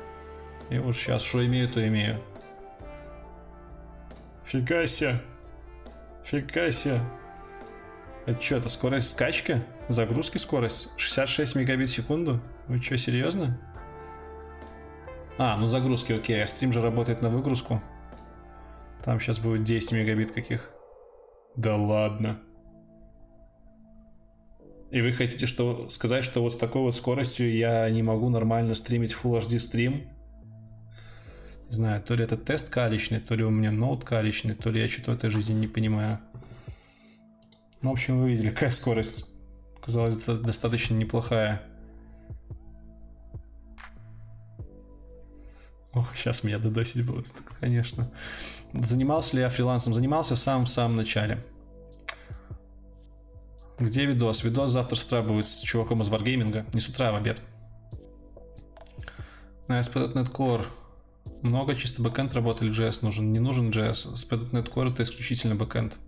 [0.71, 2.23] И вот сейчас, что имею, то имею.
[4.49, 5.21] Фига себе.
[6.25, 7.01] Фига себе.
[8.25, 9.63] Это что, это скорость скачки?
[9.89, 10.89] Загрузки скорость?
[10.97, 12.41] 66 мегабит в секунду?
[12.67, 13.61] Вы что, серьезно?
[15.37, 17.83] А, ну загрузки, окей, а стрим же работает на выгрузку.
[19.05, 20.73] Там сейчас будет 10 мегабит каких.
[21.55, 22.41] Да ладно.
[24.91, 28.75] И вы хотите что, сказать, что вот с такой вот скоростью я не могу нормально
[28.75, 30.09] стримить Full HD стрим?
[31.69, 34.81] Не знаю, то ли это тест каличный, то ли у меня ноут каличный, то ли
[34.81, 36.19] я что-то в этой жизни не понимаю.
[37.83, 39.27] Ну, в общем, вы видели, какая скорость.
[39.85, 41.63] Казалось, это достаточно неплохая.
[45.93, 47.29] Ох, сейчас меня додосить будут,
[47.61, 48.11] конечно.
[48.73, 49.93] Занимался ли я фрилансом?
[49.93, 51.45] Занимался в самом-самом начале.
[53.79, 54.43] Где видос?
[54.43, 56.67] Видос завтра с утра будет с чуваком из Wargaming.
[56.73, 57.43] Не с утра, а в обед.
[59.69, 60.65] На ASP.NET Core
[61.43, 63.33] много чисто бэкэнд работы или JS нужен?
[63.33, 64.15] Не нужен JS.
[64.15, 65.99] ASP.NET Core это исключительно бэкэнд.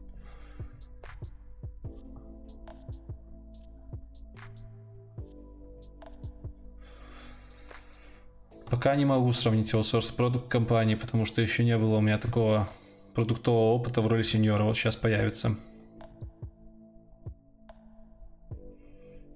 [8.71, 12.01] Пока не могу сравнить его с source продукт компании, потому что еще не было у
[12.01, 12.69] меня такого
[13.15, 14.65] продуктового опыта в роли сеньора.
[14.65, 15.57] Вот сейчас появится.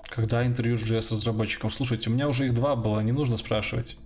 [0.04, 1.70] Когда интервью с JS разработчиком?
[1.70, 3.96] Слушайте, у меня уже их два было, не нужно спрашивать.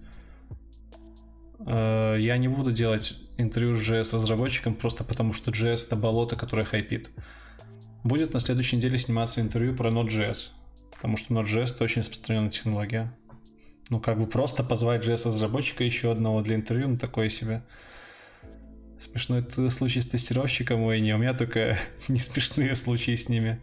[1.66, 6.36] Э, я не буду делать интервью с JS разработчиком просто потому, что JS это болото,
[6.36, 7.10] которое хайпит.
[8.04, 10.50] Будет на следующей неделе сниматься интервью про Node.js,
[10.92, 13.12] потому что Node.js это очень распространенная технология.
[13.90, 17.62] Ну, как бы просто позвать JS-разработчика еще одного для интервью, ну, такое себе.
[18.98, 21.78] Смешной случай с тестировщиком мой, не, у меня только
[22.08, 23.60] не смешные случаи с ними.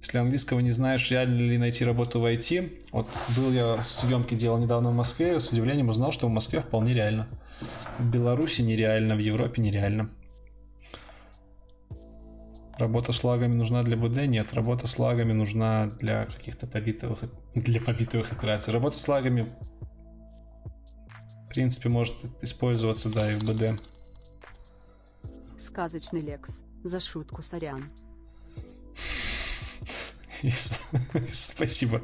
[0.00, 4.58] Если английского не знаешь, реально ли найти работу в IT, вот был я съемки делал
[4.58, 7.26] недавно в Москве, с удивлением узнал, что в Москве вполне реально.
[7.98, 10.10] В Беларуси нереально, в Европе нереально.
[12.78, 14.26] Работа с лагами нужна для БД?
[14.28, 17.24] Нет, работа с лагами нужна для каких-то побитовых,
[17.54, 18.74] для побитовых операций.
[18.74, 19.46] Работа с лагами,
[21.46, 23.80] в принципе, может использоваться, да, и в БД.
[25.58, 26.64] Сказочный Лекс.
[26.84, 27.90] За шутку сорян.
[31.32, 32.00] Спасибо.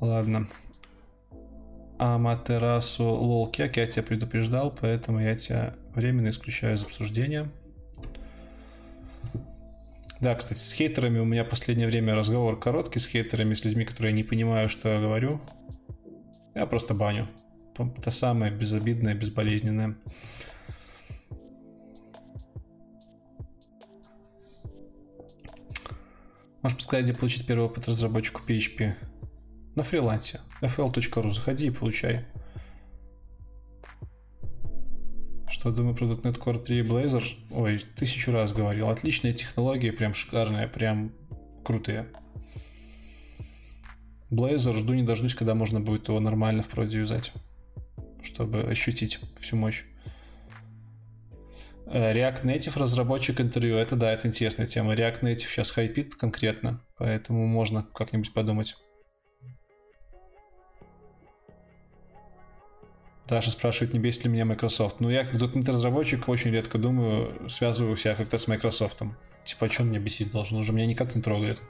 [0.00, 0.48] Ладно.
[1.98, 7.50] Аматерасу Лолкек, я тебя предупреждал, поэтому я тебя временно исключаю из обсуждения.
[10.20, 14.12] Да, кстати, с хейтерами у меня последнее время разговор короткий с хейтерами, с людьми, которые
[14.12, 15.40] не понимают, что я говорю.
[16.54, 17.28] Я просто баню.
[17.96, 19.96] Это самое безобидное, безболезненное.
[26.62, 28.94] Можешь подсказать, где получить первый опыт разработчику PHP?
[29.76, 30.40] На фрилансе.
[30.60, 31.30] fl.ru.
[31.30, 32.26] Заходи и получай.
[35.48, 37.24] Что думаю про .NET Core 3 и Blazor?
[37.50, 38.88] Ой, тысячу раз говорил.
[38.90, 41.12] Отличные технологии, прям шикарные, прям
[41.64, 42.06] крутые.
[44.30, 47.32] Blazor жду не дождусь, когда можно будет его нормально в проде юзать,
[48.22, 49.84] чтобы ощутить всю мощь.
[51.90, 54.94] Э, React Native разработчик интервью, это да, это интересная тема.
[54.94, 58.76] React Native сейчас хайпит конкретно, поэтому можно как-нибудь подумать.
[63.26, 64.98] Даша спрашивает, не бесит ли меня Microsoft.
[64.98, 69.02] Ну, я как .NET разработчик очень редко думаю, связываю себя как-то с Microsoft.
[69.44, 70.58] Типа, что меня бесить должно?
[70.58, 71.62] Уже меня никак не трогает.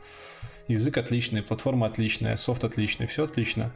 [0.68, 3.73] Язык отличный, платформа отличная, софт отличный, все отлично.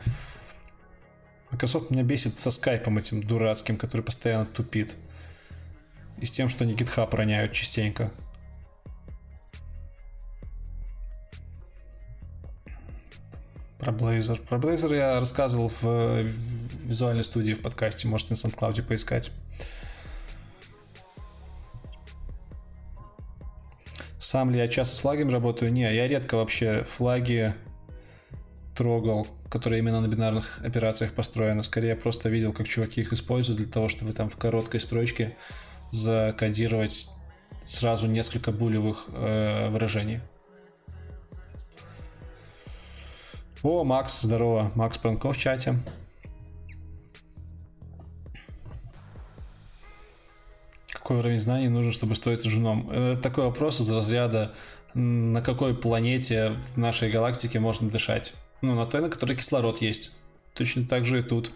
[1.50, 4.96] Microsoft меня бесит со скайпом этим дурацким, который постоянно тупит.
[6.24, 8.10] И с тем, что они GitHub роняют частенько.
[13.78, 14.40] Про Blazor.
[14.40, 16.22] Про Blazor я рассказывал в
[16.82, 18.08] визуальной студии в подкасте.
[18.08, 19.32] Можете на SoundCloud поискать.
[24.18, 25.70] Сам ли я часто с флагами работаю?
[25.70, 27.52] Не, я редко вообще флаги
[28.74, 31.62] трогал, которые именно на бинарных операциях построены.
[31.62, 35.36] Скорее, я просто видел, как чуваки их используют для того, чтобы там в короткой строчке
[35.94, 37.08] закодировать
[37.64, 40.20] сразу несколько булевых э, выражений.
[43.62, 44.70] О, Макс, здорово.
[44.74, 45.76] Макс Пранков в чате.
[50.92, 52.90] Какой уровень знаний нужен, чтобы строить с женом?
[52.90, 54.54] Это такой вопрос из разряда,
[54.94, 58.34] на какой планете в нашей галактике можно дышать?
[58.62, 60.16] Ну, на той, на которой кислород есть.
[60.54, 61.50] точно так же и тут.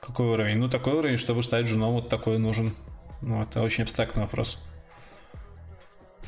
[0.00, 0.58] Какой уровень?
[0.58, 2.74] Ну, такой уровень, чтобы стать женом, вот такой нужен.
[3.20, 4.62] Ну, это очень абстрактный вопрос.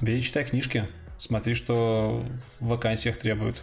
[0.01, 0.87] Бей, читай книжки.
[1.18, 2.24] Смотри, что
[2.61, 3.62] в вакансиях требуют.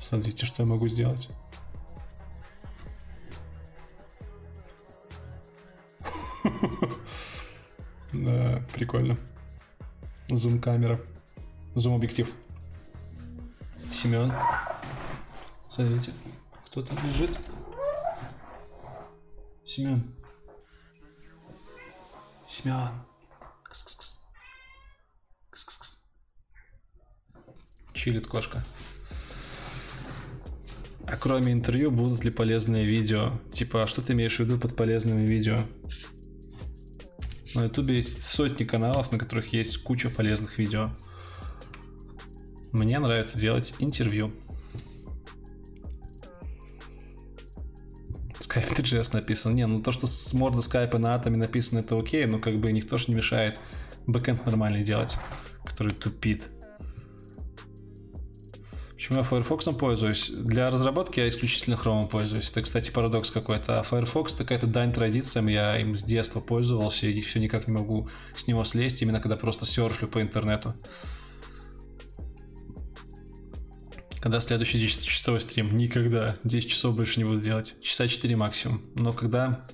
[0.00, 1.28] Смотрите, что я могу сделать.
[8.10, 9.18] Да, прикольно.
[10.28, 10.98] Зум-камера.
[11.74, 12.32] Зум-объектив.
[13.92, 14.32] Семен.
[15.68, 16.12] Смотрите,
[16.64, 17.38] кто там лежит.
[19.68, 20.02] Семен.
[22.46, 22.88] Семен.
[23.70, 24.16] Кс-кс-кс.
[25.50, 25.98] Кс-кс-кс.
[27.92, 28.64] Чилит кошка.
[31.06, 33.34] А кроме интервью, будут ли полезные видео?
[33.50, 35.62] Типа, а что ты имеешь в виду под полезными видео?
[37.54, 40.96] На ютубе есть сотни каналов, на которых есть куча полезных видео.
[42.72, 44.32] Мне нравится делать интервью.
[48.58, 49.54] Skype 3GS написан.
[49.54, 52.72] Не, ну то, что с морда скайпа на атоме написано, это окей, но как бы
[52.72, 53.58] никто же не мешает
[54.06, 55.16] бэкэнд нормальный делать,
[55.64, 56.48] который тупит.
[58.92, 60.30] Почему я Firefox пользуюсь?
[60.30, 62.50] Для разработки я исключительно Chrome пользуюсь.
[62.50, 63.78] Это, кстати, парадокс какой-то.
[63.78, 65.46] А Firefox какая-то дань традициям.
[65.46, 69.36] Я им с детства пользовался и все никак не могу с него слезть, именно когда
[69.36, 70.74] просто серфлю по интернету.
[74.20, 75.76] Когда следующий 10-часовой стрим?
[75.76, 76.36] Никогда.
[76.44, 77.76] 10 часов больше не буду делать.
[77.82, 78.82] Часа 4 максимум.
[78.94, 79.66] Но когда?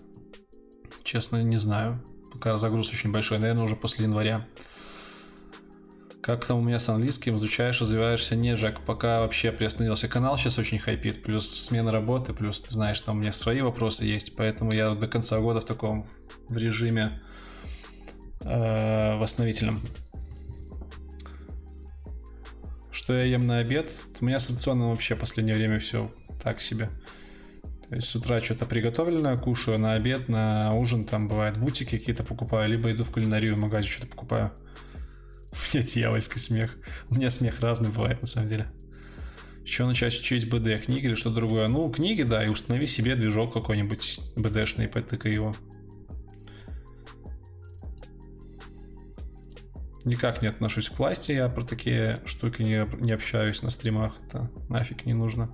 [1.03, 2.03] Честно, не знаю.
[2.33, 3.39] Пока загруз очень большой.
[3.39, 4.47] Наверное, уже после января.
[6.25, 7.37] Как там у меня с английским?
[7.37, 8.35] Изучаешь, развиваешься?
[8.35, 12.99] Не, Жак, пока вообще приостановился канал, сейчас очень хайпит, плюс смена работы, плюс ты знаешь,
[13.03, 16.07] там у меня свои вопросы есть, поэтому я до конца года в таком
[16.49, 17.21] в режиме
[18.41, 19.83] э, восстановительном.
[23.05, 23.93] Что я ем на обед?
[24.23, 26.09] У меня рационом вообще в последнее время все
[26.43, 26.89] так себе.
[27.91, 32.25] То есть с утра что-то приготовленное кушаю, на обед, на ужин там бывает бутики какие-то
[32.25, 34.53] покупаю, либо иду в кулинарию в магазин что-то покупаю.
[35.53, 36.79] У меня дьявольский смех.
[37.11, 38.73] У меня смех разный бывает, на самом деле.
[39.65, 41.69] Еще начать учить БД, книги или что-то другое.
[41.69, 45.55] Ну, книги, да, и установи себе движок какой-нибудь БДшный, потыкай его.
[50.05, 54.51] Никак не отношусь к власти, я про такие штуки не, не общаюсь на стримах, это
[54.69, 55.51] нафиг не нужно.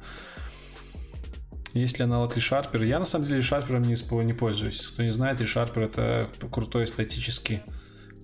[1.73, 2.85] Есть ли аналог ReSharper?
[2.85, 4.89] Я на самом деле ReSharper не, не пользуюсь.
[4.89, 7.63] Кто не знает, ReSharper это крутой статический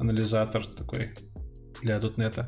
[0.01, 1.11] анализатор такой
[1.83, 2.45] для .NET.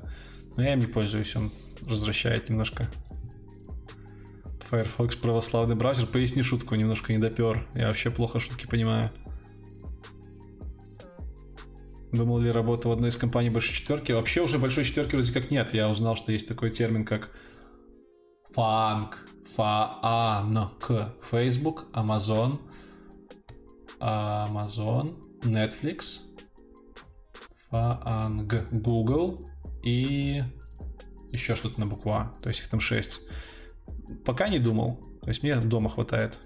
[0.56, 1.52] Но я им не пользуюсь, он
[1.82, 2.88] возвращает немножко.
[4.68, 6.06] Firefox православный браузер.
[6.06, 7.66] Поясни шутку, немножко не допер.
[7.74, 9.10] Я вообще плохо шутки понимаю.
[12.12, 14.12] Думал ли работа в одной из компаний большой четверки?
[14.12, 15.74] Вообще уже большой четверки вроде как нет.
[15.74, 17.30] Я узнал, что есть такой термин, как
[18.54, 20.90] фанк, фаанк.
[21.30, 22.58] Facebook, Amazon,
[24.00, 26.20] Amazon, Netflix,
[27.70, 29.38] Фаанг, Google
[29.82, 30.42] и
[31.30, 32.32] еще что-то на букву А.
[32.42, 33.28] То есть их там 6.
[34.24, 35.00] Пока не думал.
[35.22, 36.38] То есть мне дома хватает.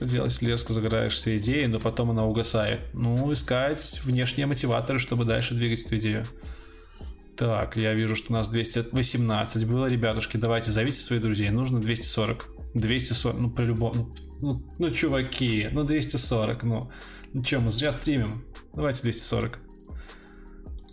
[0.00, 2.80] Что делать, если резко загораешься идеей, но потом она угасает?
[2.94, 6.24] Ну, искать внешние мотиваторы, чтобы дальше двигать эту идею.
[7.36, 9.90] Так, я вижу, что у нас 218 было.
[9.90, 11.50] Ребятушки, давайте зовите своих друзей.
[11.50, 12.48] Нужно 240.
[12.72, 13.92] 240, ну, при любом...
[13.94, 14.10] Ну,
[14.40, 16.90] ну, ну чуваки, ну, 240, ну.
[17.34, 18.42] Ну что, мы зря стримим.
[18.72, 19.58] Давайте 240.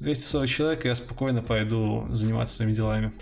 [0.02, 3.14] 240 человек, и я спокойно пойду заниматься своими делами.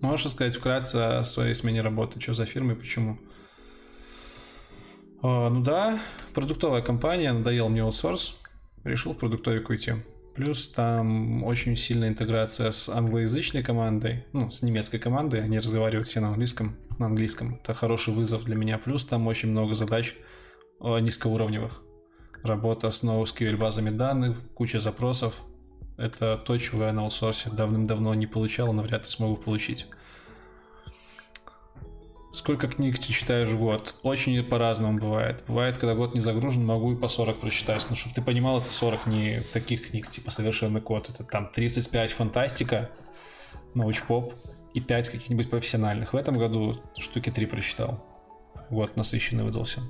[0.00, 2.20] Можешь сказать вкратце о своей смене работы?
[2.20, 3.18] Что за фирма и почему?
[5.22, 6.00] А, ну да,
[6.34, 8.38] продуктовая компания, надоел мне аутсорс,
[8.84, 9.92] решил в продуктовик уйти.
[10.34, 16.20] Плюс там очень сильная интеграция с англоязычной командой, ну, с немецкой командой, они разговаривают все
[16.20, 17.56] на английском, на английском.
[17.56, 18.78] Это хороший вызов для меня.
[18.78, 20.16] Плюс там очень много задач
[20.80, 21.82] низкоуровневых.
[22.42, 25.42] Работа с NoSQL базами данных, куча запросов.
[26.00, 29.86] Это то, чего я на аутсорсе давным-давно не получал, но вряд ли смогу получить.
[32.32, 33.96] Сколько книг ты читаешь в год?
[34.02, 35.44] Очень по-разному бывает.
[35.46, 37.84] Бывает, когда год не загружен, могу и по 40 прочитать.
[37.90, 41.10] Но чтобы ты понимал, это 40 не таких книг, типа совершенный код.
[41.10, 42.90] Это там 35 фантастика,
[43.74, 44.32] научпоп
[44.72, 46.14] и 5 каких-нибудь профессиональных.
[46.14, 48.06] В этом году штуки 3 прочитал.
[48.70, 49.82] Год насыщенный выдался.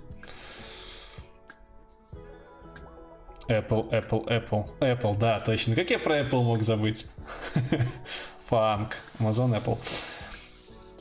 [3.49, 4.79] Apple, Apple, Apple.
[4.81, 5.75] Apple, да, точно.
[5.75, 7.07] Как я про Apple мог забыть?
[8.49, 8.97] Фанк.
[9.19, 9.79] Amazon, Apple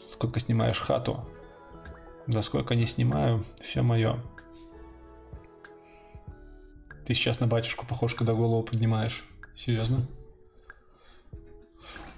[0.09, 1.25] сколько снимаешь хату.
[2.27, 4.21] За сколько не снимаю, все мое.
[7.05, 9.25] Ты сейчас на батюшку похож, когда голову поднимаешь.
[9.55, 10.05] Серьезно?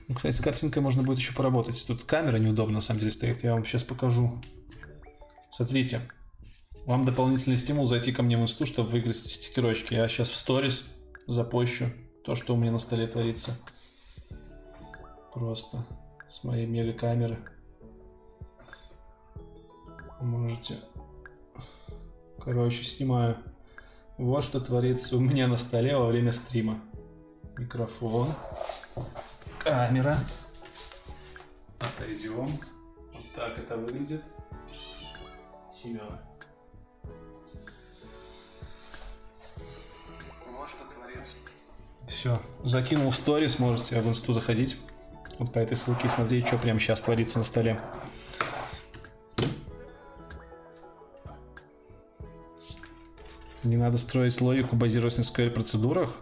[0.07, 1.85] Ну, кстати, с картинкой можно будет еще поработать.
[1.87, 3.43] Тут камера неудобно на самом деле стоит.
[3.43, 4.41] Я вам сейчас покажу.
[5.49, 6.01] Смотрите.
[6.85, 9.93] Вам дополнительный стимул зайти ко мне в инсту, чтобы выиграть стикерочки.
[9.93, 10.87] Я сейчас в сторис
[11.27, 11.85] запощу
[12.25, 13.57] то, что у меня на столе творится.
[15.33, 15.85] Просто
[16.29, 17.39] с моей мега камеры.
[20.19, 20.75] Можете.
[22.39, 23.37] Короче, снимаю.
[24.17, 26.81] Вот что творится у меня на столе во время стрима.
[27.57, 28.29] Микрофон.
[29.59, 30.17] Камера.
[31.79, 32.47] Отойдем.
[33.13, 34.23] Вот так это выглядит.
[35.73, 36.30] Семен.
[42.11, 42.41] Все.
[42.63, 44.75] Закинул в сторис, можете в инсту заходить.
[45.39, 47.79] Вот по этой ссылке смотреть, что прямо сейчас творится на столе.
[53.63, 56.17] Не надо строить логику, базируясь на SQL процедурах.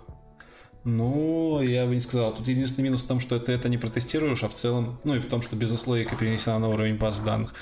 [0.84, 2.36] Ну, я бы не сказал.
[2.36, 5.20] Тут единственный минус в том, что ты это не протестируешь, а в целом, ну и
[5.20, 7.56] в том, что бизнес-логика перенесена на уровень баз данных.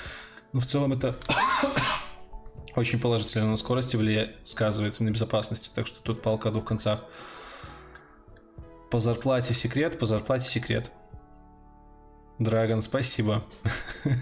[0.52, 1.16] Но в целом это
[2.76, 7.04] очень положительно на скорости влияет, сказывается на безопасности, так что тут палка о двух концах.
[8.90, 10.90] По зарплате секрет, по зарплате секрет.
[12.38, 13.44] Драгон, спасибо.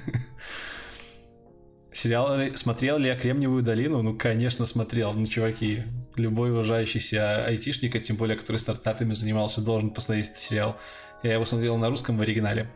[1.92, 4.02] Сериал смотрел ли я Кремниевую долину?
[4.02, 5.14] Ну, конечно, смотрел.
[5.14, 5.84] Ну, чуваки,
[6.16, 10.76] любой уважающийся айтишник, а тем более, который стартапами занимался, должен посмотреть этот сериал.
[11.22, 12.70] Я его смотрел на русском в оригинале.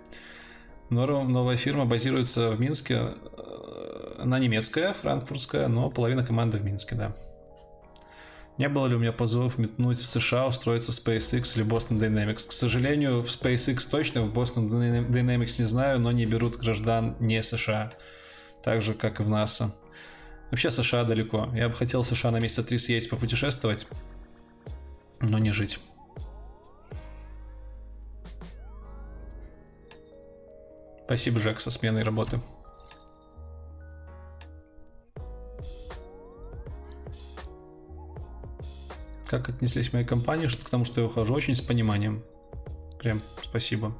[0.90, 2.94] Новая фирма базируется в Минске.
[2.94, 7.16] Э, она немецкая, франкфуртская, но половина команды в Минске, да.
[8.60, 12.46] Не было ли у меня позывов метнуть в США, устроиться в SpaceX или Boston Dynamics?
[12.46, 14.68] К сожалению, в SpaceX точно, в Boston
[15.08, 17.90] Dynamics не знаю, но не берут граждан не США
[18.62, 19.74] так же, как и в НАСА.
[20.50, 21.48] Вообще США далеко.
[21.54, 23.88] Я бы хотел в США на месяца три съездить попутешествовать,
[25.20, 25.80] но не жить.
[31.06, 32.40] Спасибо, Жек, со сменой работы.
[39.30, 42.24] Как отнеслись моей компании к тому, что я ухожу, очень с пониманием.
[42.98, 43.96] Прям спасибо.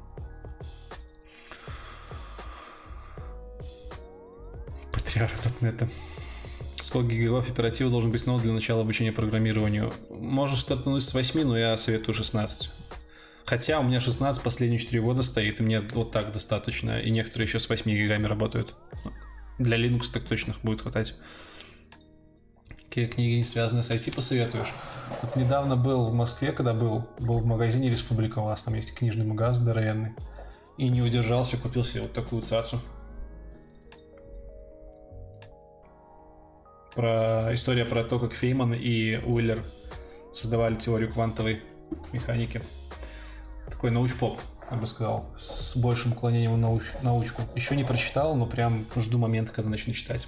[4.91, 5.83] Патриарх.нет.
[6.81, 9.93] Сколько гигабайт оператива должен быть снова для начала обучения программированию?
[10.09, 12.69] Можешь стартануть с 8, но я советую 16.
[13.45, 16.99] Хотя у меня 16 последние 4 года стоит, и мне вот так достаточно.
[16.99, 18.75] И некоторые еще с 8 гигами работают.
[19.59, 21.15] Для Linux так точно будет хватать.
[22.91, 24.73] Какие книги, связанные с IT, посоветуешь?
[25.21, 28.93] Вот недавно был в Москве, когда был, был в магазине Республика у вас, там есть
[28.93, 30.13] книжный магазин здоровенный.
[30.77, 32.81] И не удержался, купил себе вот такую цацу.
[36.95, 39.63] про история про то, как Фейман и Уиллер
[40.33, 41.61] создавали теорию квантовой
[42.11, 42.61] механики.
[43.69, 44.37] Такой науч-поп,
[44.69, 47.41] я бы сказал, с большим уклонением в науч, научку.
[47.55, 50.27] Еще не прочитал, но прям жду момента, когда начну читать.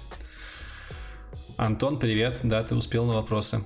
[1.56, 2.40] Антон, привет.
[2.42, 3.62] Да, ты успел на вопросы.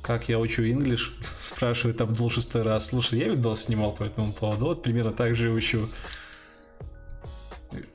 [0.00, 1.12] Как я учу English?
[1.38, 2.86] Спрашивает Абдул шестой раз.
[2.86, 4.66] Слушай, я видос снимал по этому поводу.
[4.66, 5.88] Вот примерно так же и учу.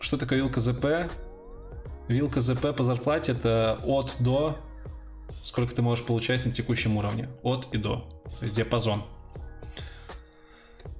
[0.02, 1.10] Что такое вилка ЗП?
[2.10, 4.58] Вилка ЗП по зарплате это от до,
[5.44, 7.30] сколько ты можешь получать на текущем уровне.
[7.42, 8.22] От и до.
[8.40, 9.04] То есть диапазон.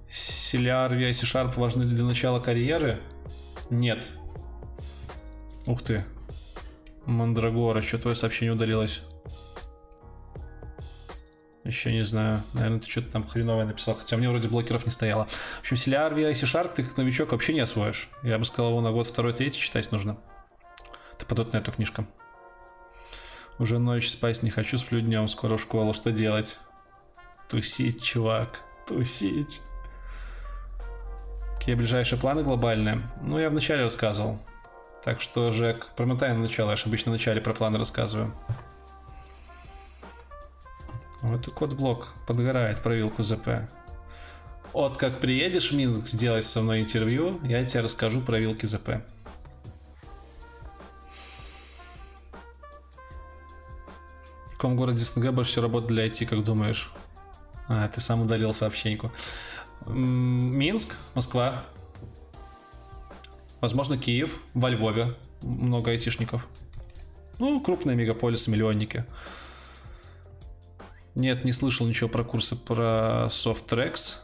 [0.10, 3.02] CLR, VI, C-Sharp важны для начала карьеры?
[3.70, 4.14] Нет.
[5.66, 6.06] Ух ты.
[7.10, 9.02] Мандрагора, что твое сообщение удалилось?
[11.64, 12.42] Еще не знаю.
[12.54, 13.96] Наверное, ты что-то там хреновое написал.
[13.96, 15.26] Хотя меня вроде блокеров не стояло.
[15.26, 18.10] В общем, CLR, VI, C-Sharp ты как новичок вообще не освоишь.
[18.24, 20.18] Я бы сказал, его на год второй, третий читать нужно.
[21.14, 22.06] Это подот на эту книжку.
[23.60, 25.94] Уже ночь спать не хочу, сплю днем, скоро в школу.
[25.94, 26.60] Что делать?
[27.50, 29.62] Тусить, чувак, тусить.
[31.58, 33.02] Какие ближайшие планы глобальные?
[33.22, 34.40] Ну, я вначале рассказывал.
[35.04, 38.34] Так что, Жек, промотай на начало, я же обычно в начале про планы рассказываю.
[41.22, 43.70] Вот и код-блок подгорает про вилку ЗП.
[44.74, 49.02] Вот как приедешь в Минск сделать со мной интервью, я тебе расскажу про вилки ЗП.
[54.60, 56.92] каком городе СНГ больше всего работает для IT, как думаешь?
[57.70, 59.10] А, ты сам удалил сообщеньку.
[59.88, 61.64] Минск, Москва.
[63.62, 66.48] Возможно, Киев, во Львове много айтишников.
[67.40, 69.06] Ну, крупные мегаполисы, миллионники.
[71.16, 74.18] Нет, не слышал ничего про курсы про Softrex.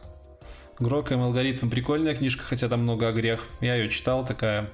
[0.78, 3.46] Гроком алгоритм прикольная книжка, хотя там много о грех.
[3.60, 4.68] Я ее читал, такая,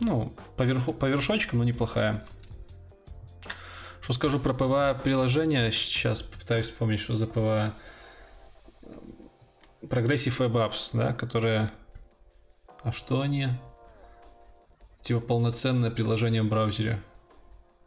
[0.00, 2.24] ну, по, верху, по вершочкам, но неплохая.
[4.00, 5.72] Что скажу про PWA приложение?
[5.72, 7.72] Сейчас попытаюсь вспомнить, что за PWA.
[9.82, 11.70] Progressive Web Apps, да, которые...
[12.82, 13.48] А что они?
[15.04, 16.98] Типа полноценное приложение в браузере.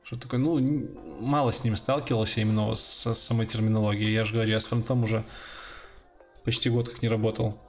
[0.04, 0.40] Что такое?
[0.40, 0.88] Ну,
[1.20, 4.14] мало с ним сталкивался именно с самой терминологией.
[4.14, 5.24] Я же говорю, я с фронтом уже
[6.46, 7.60] почти год как не работал.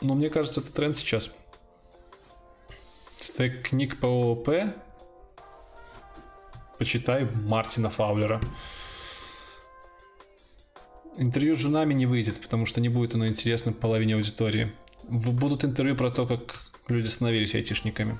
[0.00, 1.30] Но мне кажется, это тренд сейчас.
[3.20, 4.48] Стек книг по ООП.
[6.76, 8.40] Почитай Мартина Фаулера.
[11.18, 14.72] Интервью с женами не выйдет, потому что не будет оно интересно половине аудитории.
[15.08, 16.40] Будут интервью про то, как
[16.88, 18.18] люди становились айтишниками.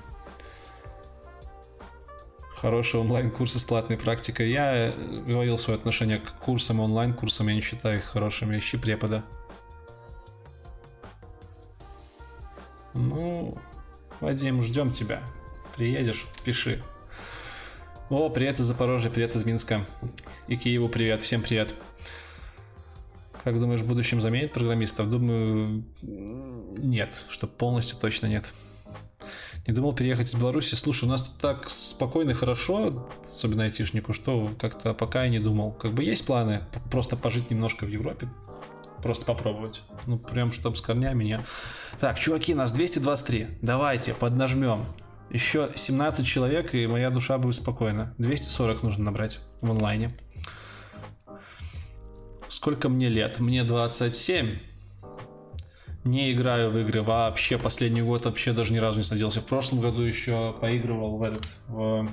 [2.61, 4.51] Хорошие онлайн-курсы с платной практикой.
[4.51, 4.93] Я
[5.25, 8.59] говорил свое отношение к курсам онлайн-курсам, я не считаю их хорошими.
[8.59, 9.23] Ищи препода.
[12.93, 13.57] Ну,
[14.19, 15.23] Вадим, ждем тебя.
[15.75, 16.83] Приедешь, пиши.
[18.11, 19.83] О, привет из Запорожья, привет из Минска.
[20.47, 21.73] И Киеву привет, всем привет.
[23.43, 25.09] Как думаешь, в будущем заменит программистов?
[25.09, 28.53] Думаю, нет, что полностью точно нет.
[29.67, 30.75] Не думал переехать из Беларуси.
[30.75, 35.39] Слушай, у нас тут так спокойно и хорошо, особенно айтишнику, что как-то пока я не
[35.39, 35.71] думал.
[35.73, 38.27] Как бы есть планы просто пожить немножко в Европе,
[39.03, 39.83] просто попробовать.
[40.07, 41.39] Ну, прям чтобы с корнями не...
[41.99, 43.59] Так, чуваки, нас 223.
[43.61, 44.85] Давайте, поднажмем.
[45.29, 48.15] Еще 17 человек, и моя душа будет спокойна.
[48.17, 50.11] 240 нужно набрать в онлайне.
[52.49, 53.39] Сколько мне лет?
[53.39, 54.57] Мне 27.
[56.03, 57.57] Не играю в игры вообще.
[57.57, 59.41] Последний год вообще даже ни разу не садился.
[59.41, 61.45] В прошлом году еще поигрывал в этот...
[61.67, 62.07] В...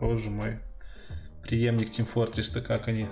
[0.00, 0.58] Боже мой.
[1.42, 3.06] Преемник Team Fortress-то как они?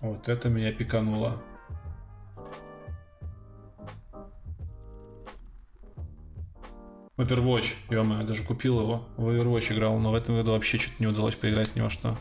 [0.00, 1.42] Вот это меня пикануло.
[7.18, 9.04] Overwatch, ё я даже купил его.
[9.18, 12.16] В Overwatch играл, но в этом году вообще что-то не удалось поиграть с него, что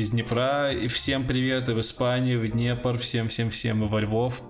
[0.00, 0.72] из Днепра.
[0.72, 4.42] И всем привет, и в Испании, в Днепр, всем-всем-всем, и во Львов.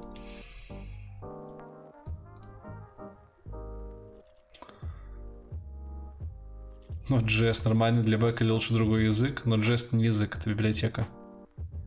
[7.09, 11.05] Но JS нормальный для бэка или лучше другой язык, но JS не язык, это библиотека.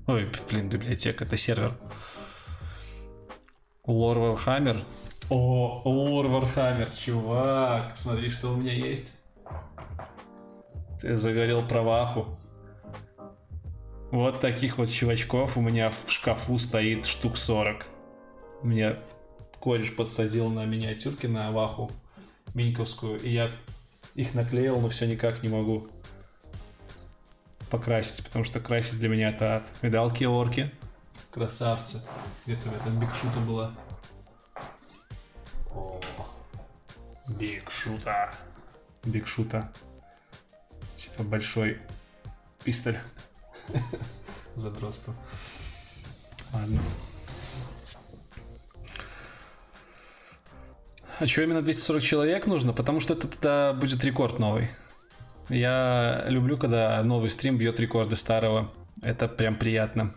[0.08, 1.74] Ой, блин, библиотека, это сервер.
[3.86, 4.84] Лор Warhammer.
[5.30, 9.22] О, Лор Warhammer, чувак, смотри, что у меня есть.
[11.00, 12.38] Ты загорел праваху.
[14.14, 17.84] Вот таких вот чувачков у меня в шкафу стоит штук 40.
[18.62, 19.00] Меня
[19.60, 21.90] кореш подсадил на миниатюрки на Аваху
[22.54, 23.50] Миньковскую, и я
[24.14, 25.88] их наклеил, но все никак не могу
[27.72, 29.70] покрасить, потому что красить для меня это ад.
[29.82, 30.72] Видал орки?
[31.32, 32.08] Красавцы.
[32.46, 33.74] Где-то в этом бигшута была.
[35.72, 36.00] О,
[37.30, 38.32] бигшута.
[39.06, 39.74] Бигшута.
[40.94, 41.80] Типа большой
[42.64, 43.00] пистоль.
[44.56, 45.16] Задротство.
[46.54, 46.80] Ладно.
[51.20, 52.74] А что именно 240 человек нужно?
[52.74, 54.70] Потому что это тогда будет рекорд новый.
[55.50, 58.72] Я люблю, когда новый стрим бьет рекорды старого.
[59.02, 60.14] Это прям приятно.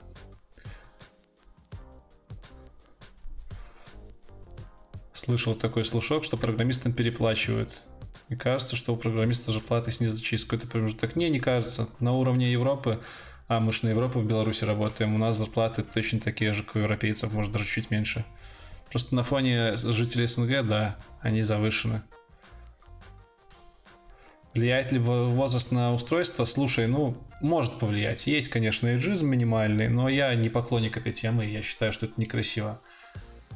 [5.13, 7.83] Слышал такой слушок, что программистам переплачивают.
[8.29, 11.17] И кажется, что у программиста же платы снизу через какой-то промежуток.
[11.17, 11.89] Не, не кажется.
[12.01, 13.01] На уровне Европы
[13.49, 15.15] а, мы же на Европу в Беларуси работаем.
[15.15, 18.25] У нас зарплаты точно такие же, как у европейцев, может даже чуть меньше.
[18.91, 22.03] Просто на фоне жителей СНГ, да, они завышены.
[24.55, 26.47] Влияет ли возраст на устройство?
[26.47, 28.27] Слушай, ну, может повлиять.
[28.27, 32.81] Есть, конечно, эйджизм минимальный, но я не поклонник этой темы, я считаю, что это некрасиво.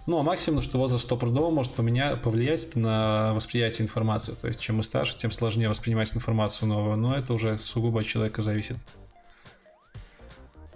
[0.07, 2.17] Ну, а максимум, что возраст стопудово может поменя...
[2.17, 4.35] повлиять на восприятие информации.
[4.35, 8.07] То есть, чем мы старше, тем сложнее воспринимать информацию новую, но это уже сугубо от
[8.07, 8.85] человека зависит.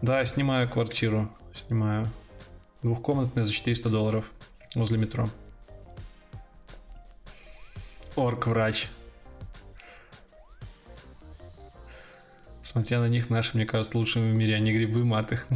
[0.03, 1.31] Да, снимаю квартиру.
[1.53, 2.07] Снимаю.
[2.83, 4.31] Двухкомнатная за 400 долларов.
[4.75, 5.29] Возле метро.
[8.17, 8.89] Орк-врач.
[12.63, 15.39] Смотря на них, наши, мне кажется, лучшими в мире, они грибы маты.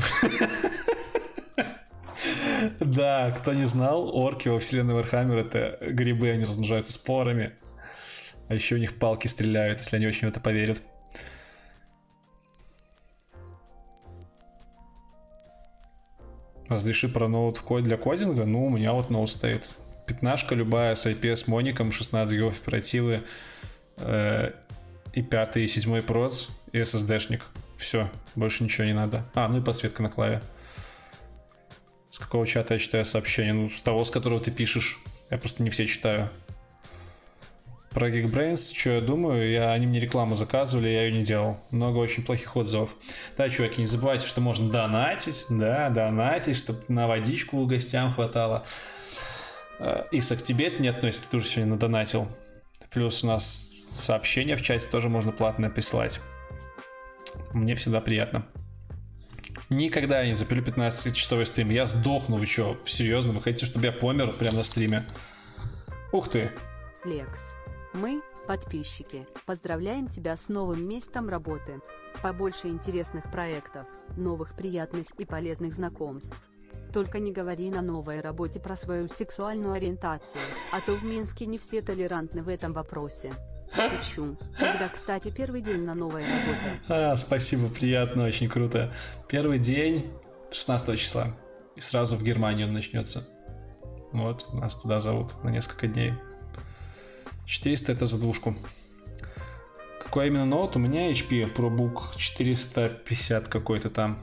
[2.81, 7.52] Да, кто не знал, орки во вселенной Вархаммер это грибы, они размножаются спорами.
[8.48, 10.81] А еще у них палки стреляют, если они очень в это поверят.
[16.69, 18.45] Разреши про ноут в код для кодинга?
[18.45, 19.70] Ну, у меня вот ноут стоит.
[20.07, 23.23] Пятнашка любая с IPS моником, 16 гигов оперативы,
[23.99, 24.53] э,
[25.12, 27.43] и пятый, и седьмой проц, и SSD-шник.
[27.77, 29.24] Все, больше ничего не надо.
[29.35, 30.43] А, ну и подсветка на клаве.
[32.11, 33.53] С какого чата я читаю сообщение?
[33.53, 35.01] Ну, с того, с которого ты пишешь.
[35.31, 36.28] Я просто не все читаю.
[37.99, 41.59] Про Geekbrains, что я думаю, я, они мне рекламу заказывали, я ее не делал.
[41.73, 42.95] Много очень плохих отзывов.
[43.37, 48.65] Да, чуваки, не забывайте, что можно донатить, да, донатить, чтобы на водичку гостям хватало.
[49.81, 52.29] Э, Исак, тебе это не относится, ты тоже сегодня надонатил.
[52.91, 56.20] Плюс у нас сообщения в чате тоже можно платно присылать.
[57.53, 58.47] Мне всегда приятно.
[59.70, 61.70] Никогда я не запилю 15-часовой стрим.
[61.70, 63.33] Я сдохну, вы что, серьезно?
[63.33, 65.03] Вы хотите, чтобы я помер прямо на стриме?
[66.12, 66.53] Ух ты.
[67.05, 67.57] Лекс.
[67.94, 71.81] Мы, подписчики, поздравляем тебя с новым местом работы.
[72.23, 73.86] Побольше интересных проектов,
[74.16, 76.36] новых приятных и полезных знакомств.
[76.93, 80.40] Только не говори на новой работе про свою сексуальную ориентацию,
[80.73, 83.32] а то в Минске не все толерантны в этом вопросе.
[83.74, 84.36] Шучу.
[84.59, 86.81] Когда, кстати, первый день на новой работе?
[86.89, 88.93] А, спасибо, приятно, очень круто.
[89.28, 90.10] Первый день
[90.51, 91.36] 16 числа.
[91.77, 93.28] И сразу в Германию он начнется.
[94.12, 96.15] Вот, нас туда зовут на несколько дней.
[97.49, 98.55] 400 это за двушку.
[100.01, 100.77] Какой именно ноут?
[100.77, 104.23] У меня HP ProBook 450 какой-то там.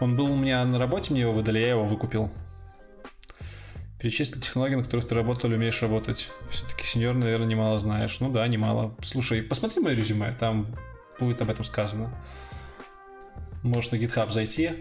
[0.00, 2.32] Он был у меня на работе, мне его выдали, я его выкупил.
[4.00, 6.32] Перечисли технологии, на которых ты работал умеешь работать.
[6.50, 8.18] Все-таки сеньор, наверное, немало знаешь.
[8.18, 8.96] Ну да, немало.
[9.02, 10.66] Слушай, посмотри мое резюме, там
[11.20, 12.12] будет об этом сказано.
[13.62, 14.72] Можешь на GitHub зайти,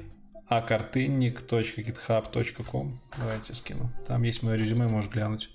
[0.47, 2.99] картынник.github.com.
[3.17, 3.91] Давайте скину.
[4.07, 5.51] Там есть мое резюме, можешь глянуть.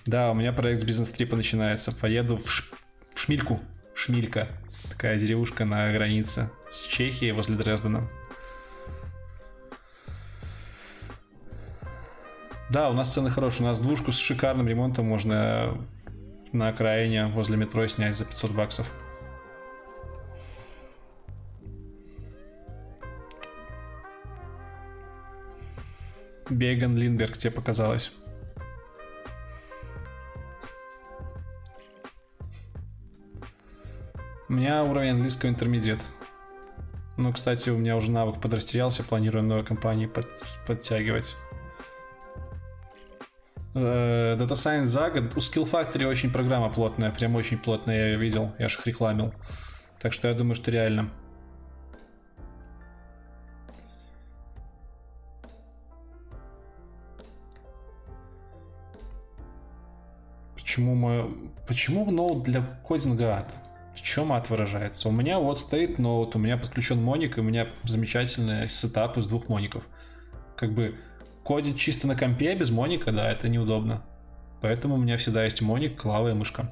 [0.06, 1.90] Да, у меня проект бизнес-трипа начинается.
[1.90, 2.62] Поеду в, Ш...
[3.14, 3.60] в Шмильку.
[3.94, 4.48] Шмилька.
[4.90, 8.08] Такая деревушка на границе с Чехией возле Дрездена.
[12.70, 13.62] Да, у нас цены хорошие.
[13.62, 15.78] У нас двушку с шикарным ремонтом можно
[16.52, 18.92] на окраине возле метро снять за 500 баксов.
[26.50, 28.12] Беган Линберг тебе показалось.
[34.54, 35.98] У меня уровень английского интермедиат.
[37.16, 40.28] Ну, кстати, у меня уже навык подрастерялся, планирую новой компании под,
[40.64, 41.34] подтягивать.
[43.74, 45.34] Э, Data Science за год.
[45.34, 48.86] У Skill Factory очень программа плотная, прям очень плотная, я ее видел, я же их
[48.86, 49.34] рекламил.
[49.98, 51.10] Так что я думаю, что реально.
[60.54, 61.50] Почему мой...
[61.66, 63.52] Почему ноут для кодинга ад?
[64.04, 65.08] Чем ад выражается?
[65.08, 69.26] У меня вот стоит ноут, у меня подключен моник, и у меня замечательный сетап из
[69.26, 69.88] двух моников.
[70.56, 70.98] Как бы
[71.42, 74.04] кодить чисто на компе без моника, да, это неудобно.
[74.60, 76.70] Поэтому у меня всегда есть моник, клава и мышка.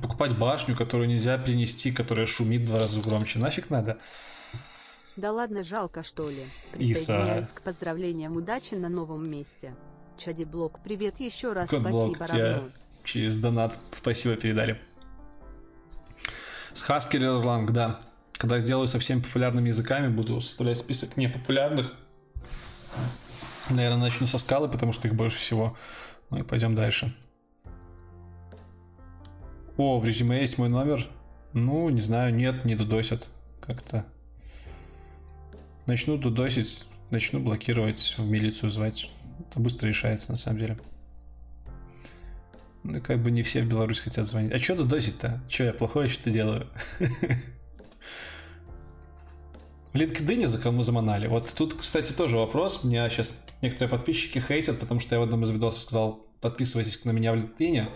[0.00, 3.98] покупать башню, которую нельзя перенести, которая шумит в два раза громче, нафиг надо?
[5.16, 6.46] Да ладно, жалко что ли.
[6.72, 7.54] Присоединяюсь Иса.
[7.56, 9.74] к поздравлениям удачи на новом месте.
[10.16, 12.68] Чади Блок, привет еще раз, Кодблок, спасибо, равно.
[13.04, 14.80] Через донат спасибо передали.
[16.74, 18.00] С Haskell Erlang, да.
[18.32, 21.92] Когда сделаю со всеми популярными языками, буду составлять список непопулярных
[23.70, 25.76] Наверное, начну со скалы, потому что их больше всего.
[26.30, 27.14] Ну и пойдем дальше.
[29.76, 31.06] О, в резюме есть мой номер.
[31.52, 33.30] Ну, не знаю, нет, не дудосят.
[33.60, 34.04] Как-то.
[35.86, 39.10] Начну дудосить, начну блокировать, в милицию звать.
[39.48, 40.78] Это быстро решается, на самом деле.
[42.84, 44.52] Ну, как бы не все в Беларусь хотят звонить.
[44.52, 45.40] А что дудосить-то?
[45.48, 46.66] Что я плохое что-то делаю?
[49.92, 51.28] В LinkedIn за кому заманали.
[51.28, 52.82] Вот тут, кстати, тоже вопрос.
[52.82, 57.10] Меня сейчас некоторые подписчики хейтят, потому что я в одном из видосов сказал, подписывайтесь на
[57.10, 57.88] меня в LinkedIn.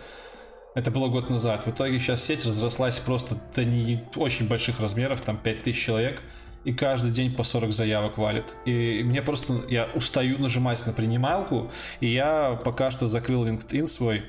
[0.74, 1.64] Это было год назад.
[1.66, 6.22] В итоге сейчас сеть разрослась просто до не очень больших размеров, там 5000 человек,
[6.64, 8.56] и каждый день по 40 заявок валит.
[8.66, 14.24] И мне просто, я устаю нажимать на принималку, и я пока что закрыл LinkedIn свой,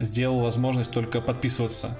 [0.00, 1.98] сделал возможность только подписываться.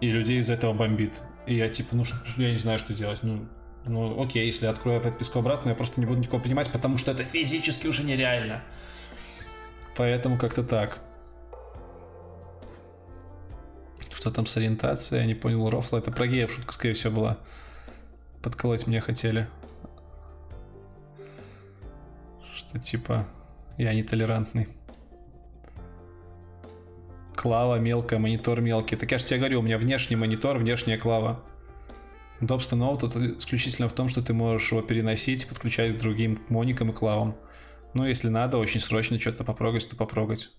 [0.00, 1.20] И людей из этого бомбит.
[1.46, 2.04] И я типа, ну,
[2.36, 3.20] я не знаю, что делать.
[3.22, 3.46] Ну,
[3.86, 7.12] ну, окей, если я открою подписку обратно, я просто не буду никого принимать, потому что
[7.12, 8.62] это физически уже нереально.
[9.96, 10.98] Поэтому как-то так.
[14.10, 15.20] Что там с ориентацией?
[15.20, 15.98] Я не понял, Рофла.
[15.98, 17.38] Это про геев шутка, скорее всего, была.
[18.42, 19.48] Подколоть меня хотели.
[22.54, 23.26] Что типа
[23.78, 24.68] я нетолерантный.
[27.36, 28.96] Клава мелкая, монитор мелкий.
[28.96, 31.40] Так я же тебе говорю, у меня внешний монитор, внешняя клава.
[32.40, 33.06] Удобство ноута
[33.36, 37.36] исключительно в том, что ты можешь его переносить и подключать к другим моникам и клавам.
[37.94, 40.50] Ну, если надо, очень срочно что-то попрогать, то попрогать.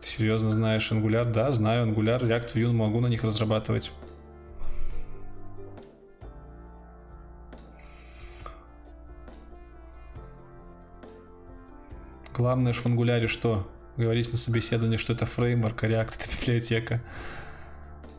[0.00, 1.30] Ты серьезно знаешь Angular?
[1.30, 3.92] Да, знаю Angular, React, Vue, могу на них разрабатывать.
[12.42, 13.70] Главное же в Angular что?
[13.96, 17.00] Говорить на собеседовании, что это фреймворк, а React это библиотека.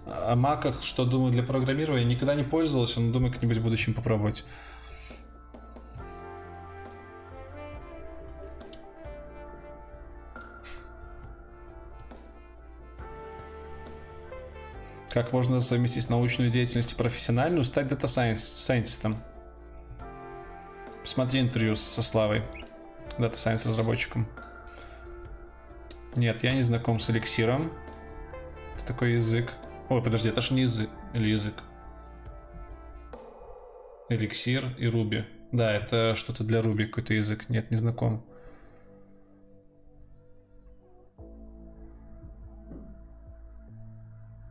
[0.05, 4.45] О маках, что думаю для программирования, никогда не пользовался, но думаю, как-нибудь в будущем попробовать.
[15.09, 19.17] Как можно совместить научную деятельность и профессиональную, стать дата сайентистом.
[21.01, 22.43] Посмотри интервью со Славой,
[23.17, 24.27] дата сайенс разработчиком.
[26.15, 27.71] Нет, я не знаком с эликсиром.
[28.75, 29.51] Это такой язык.
[29.89, 30.89] Ой, подожди, это же не язык.
[31.13, 31.55] Или язык.
[34.09, 35.25] Эликсир и Руби.
[35.51, 37.49] Да, это что-то для Руби, какой-то язык.
[37.49, 38.23] Нет, не знаком.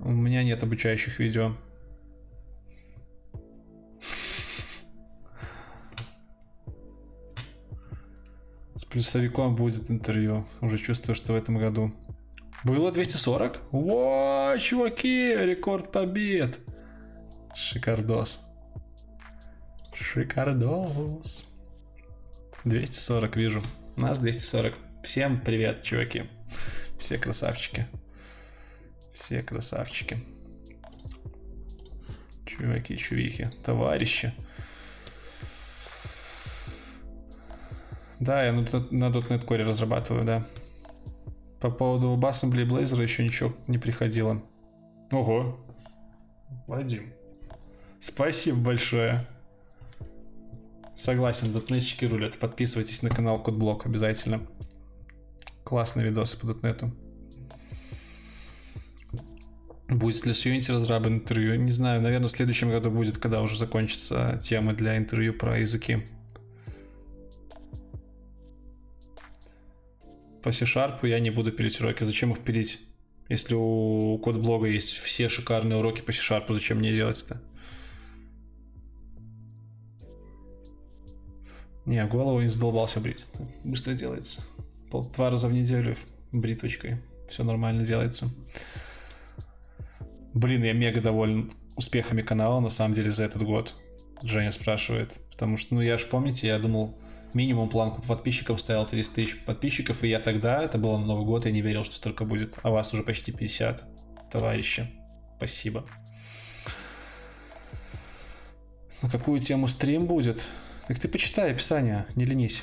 [0.01, 1.55] У меня нет обучающих видео.
[8.93, 10.47] Плюсовиком будет интервью.
[10.61, 11.93] Уже чувствую, что в этом году.
[12.63, 13.61] Было 240?
[13.73, 16.59] Во, чуваки, рекорд побед.
[17.55, 18.43] Шикардос.
[19.95, 21.49] Шикардос.
[22.65, 23.63] 240 вижу.
[23.97, 24.75] Нас 240.
[25.03, 26.25] Всем привет, чуваки.
[26.99, 27.87] Все красавчики.
[29.13, 30.23] Все красавчики.
[32.47, 34.33] Чуваки, чувихи, товарищи.
[38.23, 40.47] Да, я на, на .NET Core разрабатываю, да.
[41.61, 44.41] По поводу WebAssembly и Blazor еще ничего не приходило.
[45.11, 45.59] Ого.
[46.69, 47.13] Вадим.
[47.99, 49.27] Спасибо большое.
[50.95, 52.39] Согласен, дотнетчики рулят.
[52.39, 54.41] Подписывайтесь на канал Кодблок обязательно.
[55.65, 56.93] Классные видосы по дотнету.
[59.89, 61.57] Будет ли с Unity разрабы интервью?
[61.57, 66.07] Не знаю, наверное, в следующем году будет, когда уже закончится тема для интервью про языки.
[70.43, 72.05] По C-Sharp я не буду пилить уроки.
[72.05, 72.81] Зачем их пилить?
[73.29, 77.41] Если у код-блога есть все шикарные уроки по C-Sharp, зачем мне делать-то?
[81.87, 83.27] Не, голову не задолбался брить.
[83.65, 84.43] Быстро делается.
[84.91, 85.97] Пол, два раза в неделю
[86.31, 86.99] бритвочкой.
[87.29, 88.29] Все нормально делается.
[90.35, 93.75] Блин, я мега доволен успехами канала, на самом деле, за этот год.
[94.23, 95.21] Женя спрашивает.
[95.31, 96.99] Потому что, ну, я же, помните, я думал,
[97.35, 101.25] минимум планку по подписчикам ставил 30 тысяч подписчиков, и я тогда, это было на Новый
[101.25, 102.59] год, я не верил, что столько будет.
[102.63, 104.87] А вас уже почти 50, товарищи.
[105.37, 105.85] Спасибо.
[109.03, 110.49] На какую тему стрим будет?
[110.89, 112.63] Так ты почитай описание, не ленись.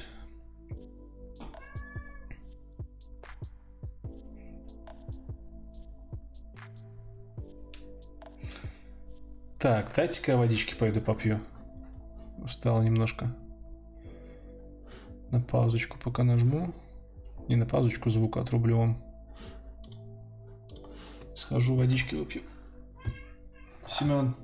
[9.60, 11.42] Так, дайте-ка водички пойду попью.
[12.38, 13.36] Устал немножко.
[15.32, 16.74] На паузочку пока нажму.
[17.48, 19.04] Не на паузочку, звук отрублю вам.
[21.36, 22.44] Схожу водички выпью.
[23.88, 24.36] Семен,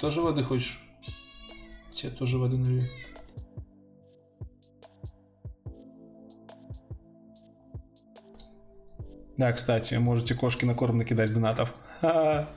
[0.00, 0.80] тоже воды хочешь?
[1.94, 2.84] Тебе тоже воды налью.
[9.36, 11.74] Да, кстати, можете кошки на корм накидать донатов.
[12.00, 12.48] Ха-ха.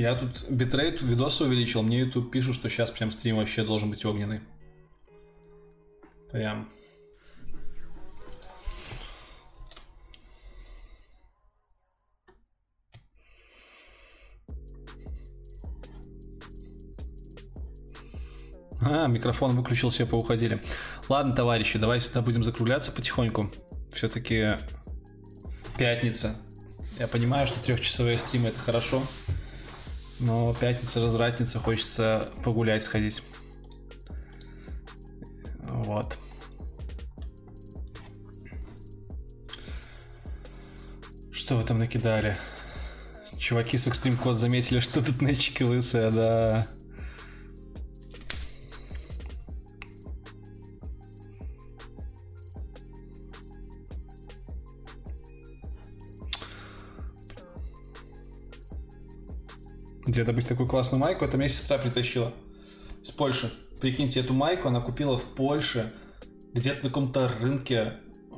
[0.00, 4.02] Я тут битрейт видоса увеличил, мне YouTube пишут, что сейчас прям стрим вообще должен быть
[4.06, 4.40] огненный.
[6.32, 6.70] Прям.
[18.80, 20.62] А, микрофон выключил, все поуходили.
[21.10, 23.50] Ладно, товарищи, давайте тогда будем закругляться потихоньку.
[23.92, 24.56] Все-таки
[25.76, 26.40] пятница.
[26.98, 29.02] Я понимаю, что трехчасовые стримы это хорошо.
[30.20, 33.22] Но пятница, развратница, хочется погулять, сходить.
[35.62, 36.18] Вот.
[41.32, 42.36] Что вы там накидали?
[43.38, 46.68] Чуваки с Extreme Code заметили, что тут нечики лысые, да.
[60.20, 61.24] Где добыть такую классную майку?
[61.24, 62.34] Это мне сестра притащила
[63.02, 63.50] с Польши.
[63.80, 65.94] Прикиньте, эту майку она купила в Польше,
[66.52, 67.96] где-то на каком-то рынке,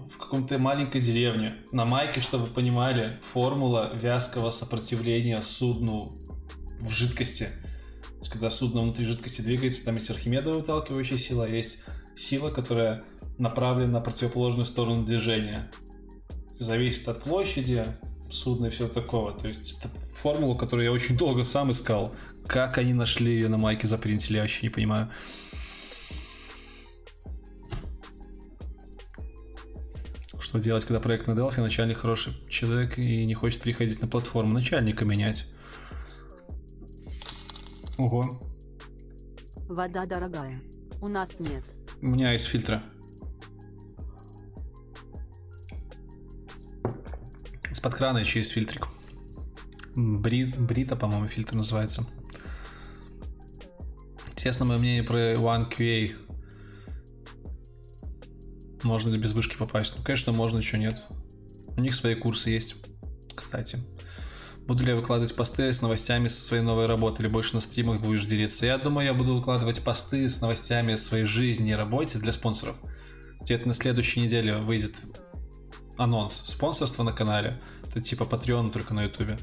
[0.08, 1.56] в каком-то маленькой деревне.
[1.72, 6.12] На майке, чтобы вы понимали, формула вязкого сопротивления судну
[6.78, 7.46] в жидкости.
[7.46, 11.82] То есть, когда судно внутри жидкости двигается, там есть архимедовая выталкивающая сила, есть
[12.14, 13.02] сила, которая
[13.38, 15.68] направлена на противоположную сторону движения.
[16.60, 17.84] Зависит от площади
[18.30, 19.32] судна и всего такого.
[19.32, 19.90] То есть это
[20.22, 22.14] формулу, которую я очень долго сам искал.
[22.46, 25.10] Как они нашли ее на майке запринтили, я вообще не понимаю.
[30.38, 34.52] Что делать, когда проект на Delphi, начальник хороший человек и не хочет переходить на платформу?
[34.52, 35.48] Начальника менять.
[37.98, 38.40] Ого.
[39.68, 40.60] Вода дорогая.
[41.00, 41.64] У нас нет.
[42.00, 42.82] У меня есть фильтра.
[47.70, 48.91] Из-под крана еще есть фильтрик.
[49.94, 52.06] Брит, Брита, по-моему, фильтр называется.
[54.30, 56.16] Интересно мое мнение про OneQA.
[58.82, 59.94] Можно ли без вышки попасть?
[59.96, 61.02] Ну, конечно, можно, еще нет.
[61.76, 62.76] У них свои курсы есть,
[63.34, 63.78] кстати.
[64.66, 68.00] Буду ли я выкладывать посты с новостями со своей новой работы или больше на стримах
[68.00, 68.66] будешь делиться?
[68.66, 72.76] Я думаю, я буду выкладывать посты с новостями своей жизни и работе для спонсоров.
[73.42, 74.94] Где-то на следующей неделе выйдет
[75.96, 77.60] анонс спонсорства на канале.
[77.88, 79.36] Это типа Patreon только на ютубе.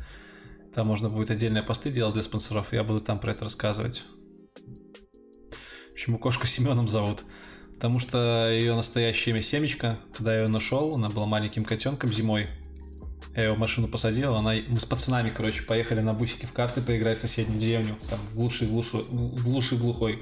[0.73, 4.03] Там можно будет отдельные посты делать для спонсоров, я буду там про это рассказывать.
[5.91, 7.25] Почему кошку Семеном зовут?
[7.73, 9.99] Потому что ее настоящее имя Семечка.
[10.17, 12.47] Туда я ее нашел, она была маленьким котенком зимой.
[13.35, 14.53] Я ее в машину посадил, она...
[14.67, 18.35] мы с пацанами, короче, поехали на бусике в карты поиграть в соседнюю деревню, там в
[18.35, 20.21] глуши, глушу, в глуши глухой.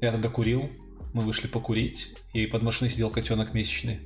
[0.00, 0.70] Я тогда курил,
[1.12, 4.00] мы вышли покурить, и под машиной сидел котенок месячный.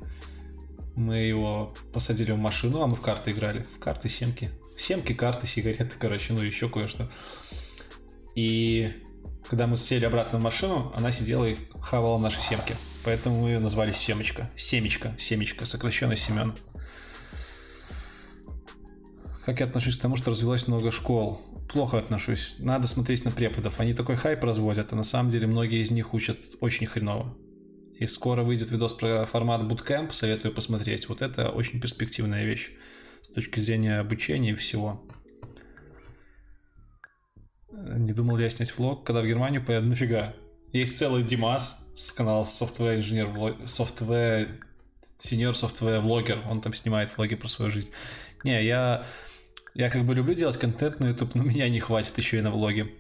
[0.97, 3.67] Мы его посадили в машину, а мы в карты играли.
[3.77, 4.51] В карты, семки.
[4.79, 7.09] Семки, карты, сигареты, короче, ну еще кое-что.
[8.35, 9.03] И
[9.49, 12.75] когда мы сели обратно в машину, она сидела и хавала наши семки.
[13.05, 14.51] Поэтому мы ее назвали Семечка.
[14.55, 16.55] Семечка, Семечка, сокращенно Семен.
[19.45, 21.41] Как я отношусь к тому, что развелось много школ?
[21.73, 22.57] Плохо отношусь.
[22.59, 23.81] Надо смотреть на преподов.
[23.81, 27.35] Они такой хайп разводят, а на самом деле многие из них учат очень хреново.
[27.99, 31.09] И скоро выйдет видос про формат Bootcamp, советую посмотреть.
[31.09, 32.73] Вот это очень перспективная вещь
[33.31, 35.03] с точки зрения обучения и всего.
[37.71, 39.87] Не думал я снять влог, когда в Германию поеду?
[39.87, 40.35] Нафига?
[40.73, 44.49] Есть целый Димас с канала Software Engineer, Software
[45.19, 46.49] Senior Software Vlogger.
[46.49, 47.91] Он там снимает влоги про свою жизнь.
[48.45, 49.05] Не, я,
[49.75, 52.51] я как бы люблю делать контент на YouTube, но меня не хватит еще и на
[52.51, 52.95] влоги.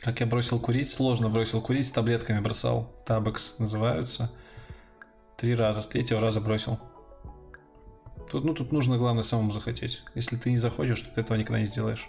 [0.00, 0.90] Как я бросил курить?
[0.90, 3.02] Сложно бросил курить, с таблетками бросал.
[3.06, 4.32] Табекс называются.
[5.36, 6.78] Три раза, с третьего раза бросил.
[8.32, 10.02] Тут, ну, тут нужно, главное, самому захотеть.
[10.14, 12.08] Если ты не захочешь, то ты этого никогда не сделаешь.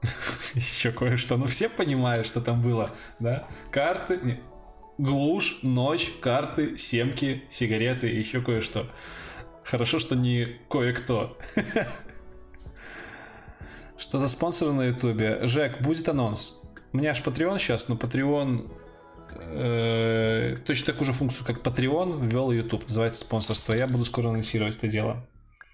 [0.54, 1.36] Еще кое-что.
[1.36, 2.88] Ну, все понимают, что там было,
[3.18, 3.48] да?
[3.72, 4.38] Карты,
[4.96, 8.88] глушь, ночь, карты, семки, сигареты еще кое-что.
[9.64, 11.36] Хорошо, что не кое-кто.
[13.98, 15.46] Что за спонсоры на ютубе?
[15.46, 16.62] Жек, будет анонс.
[16.92, 18.68] У меня аж Patreon сейчас, но Patreon
[19.36, 22.82] э, точно такую же функцию, как Patreon, ввел YouTube.
[22.88, 23.74] Называется спонсорство.
[23.74, 25.26] Я буду скоро анонсировать это дело.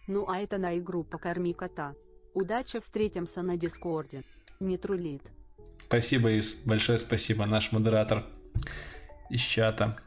[0.07, 1.95] Ну а это на игру «Покорми кота».
[2.35, 4.23] Удачи, встретимся на Дискорде.
[4.61, 5.23] Не трулит.
[5.87, 6.63] Спасибо, Ис.
[6.65, 8.25] Большое спасибо, наш модератор
[9.31, 9.99] из чата.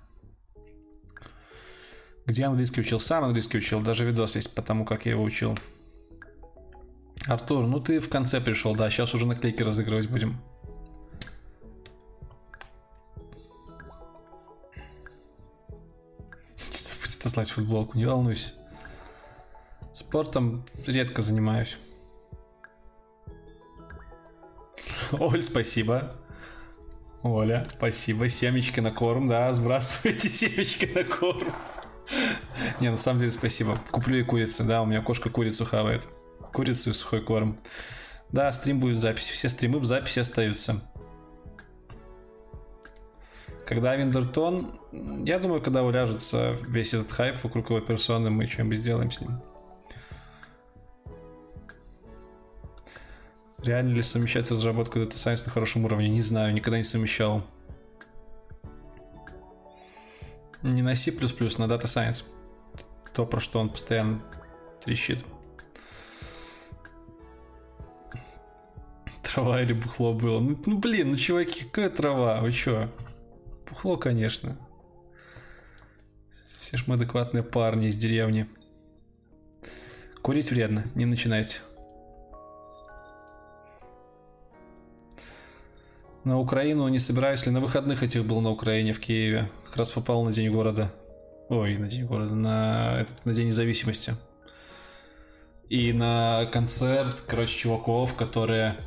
[2.26, 3.00] Где английский учил?
[3.00, 3.82] Сам английский учил.
[3.82, 5.58] Даже видос есть по тому, как я его учил.
[7.26, 10.38] Артур, ну ты в конце пришел, да, сейчас уже наклейки разыгрывать будем.
[17.22, 18.54] Отослать футболку, не волнуйся.
[19.94, 21.78] Спортом редко занимаюсь.
[25.12, 26.16] Оль, спасибо.
[27.22, 28.28] Оля, спасибо.
[28.28, 31.54] Семечки на корм, да, сбрасывайте семечки на корм.
[32.80, 33.78] Не, на самом деле спасибо.
[33.92, 36.08] Куплю и курицу, да, у меня кошка курицу хавает.
[36.52, 37.60] Курицу и сухой корм.
[38.32, 39.32] Да, стрим будет в записи.
[39.32, 40.82] Все стримы в записи остаются.
[43.72, 44.82] Когда Виндертон,
[45.26, 49.42] я думаю, когда уляжется весь этот хайп вокруг его персоны, мы что-нибудь сделаем с ним.
[53.60, 56.10] Реально ли совмещать разработку Data Science на хорошем уровне?
[56.10, 57.44] Не знаю, никогда не совмещал.
[60.64, 62.26] Не на C++, на Data Science.
[63.14, 64.22] То, про что он постоянно
[64.84, 65.24] трещит.
[69.24, 70.42] Трава или бухло было?
[70.42, 72.42] Ну, ну блин, ну чуваки, какая трава?
[72.42, 72.90] Вы чё?
[73.72, 74.58] Бухло, конечно.
[76.60, 78.48] Все ж мы адекватные парни из деревни.
[80.22, 81.62] Курить вредно, не начинайте.
[86.26, 87.52] На Украину не собираюсь ли?
[87.52, 89.50] На выходных этих был на Украине, в Киеве.
[89.66, 90.92] Как раз попал на День города.
[91.48, 94.14] Ой, на День города, на, этот, на День независимости.
[95.70, 98.78] И на концерт, короче, чуваков, которые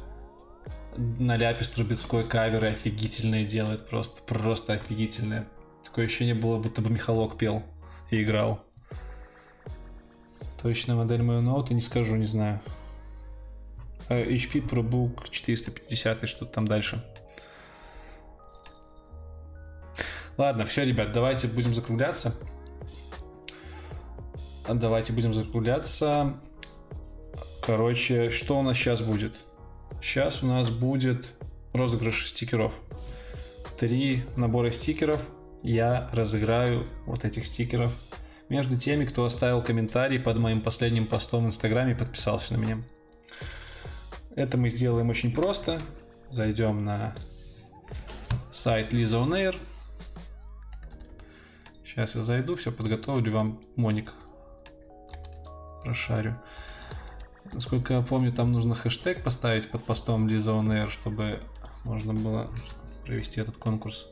[0.96, 3.88] на ляпе Трубецкой каверы офигительные делают.
[3.88, 5.46] Просто, просто офигительные.
[5.84, 7.62] Такое ощущение было, будто бы Михалок пел
[8.10, 8.64] и играл.
[10.60, 12.60] Точная модель моего ноута не скажу, не знаю.
[14.08, 17.04] HP ProBook 450 и что-то там дальше.
[20.36, 22.34] Ладно, все, ребят, давайте будем закругляться.
[24.68, 26.34] Давайте будем закругляться.
[27.62, 29.36] Короче, что у нас сейчас будет?
[30.05, 31.35] Сейчас у нас будет
[31.72, 32.78] розыгрыш стикеров.
[33.81, 35.26] Три набора стикеров.
[35.62, 37.90] Я разыграю вот этих стикеров
[38.51, 42.76] между теми, кто оставил комментарий под моим последним постом в Инстаграме и подписался на меня.
[44.36, 45.81] Это мы сделаем очень просто.
[46.28, 47.14] Зайдем на
[48.52, 49.56] сайт Lisa On Air.
[51.82, 54.12] Сейчас я зайду, все подготовлю вам моник.
[55.82, 56.36] Прошарю.
[57.52, 61.40] Насколько я помню, там нужно хэштег поставить под постом Air, чтобы
[61.84, 62.50] можно было
[63.04, 64.06] провести этот конкурс.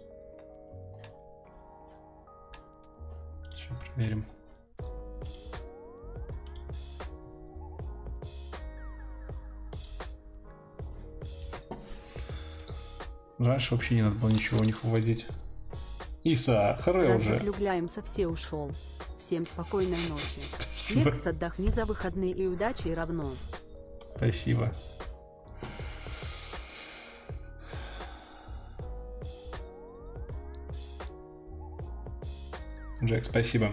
[3.51, 4.27] Сейчас проверим.
[13.39, 15.27] Раньше вообще не надо было ничего у них выводить.
[16.23, 17.35] Иса, харе уже.
[17.35, 18.71] Разоблюбляемся, все ушел.
[19.33, 20.43] Всем спокойной ночи.
[20.61, 21.05] Спасибо.
[21.05, 23.33] Лекс, отдохни за выходные и удачи и равно.
[24.15, 24.71] Спасибо.
[33.03, 33.73] Джек, спасибо.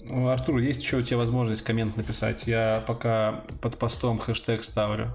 [0.00, 2.46] Ну, Артур, есть еще у тебя возможность коммент написать?
[2.46, 5.14] Я пока под постом хэштег ставлю.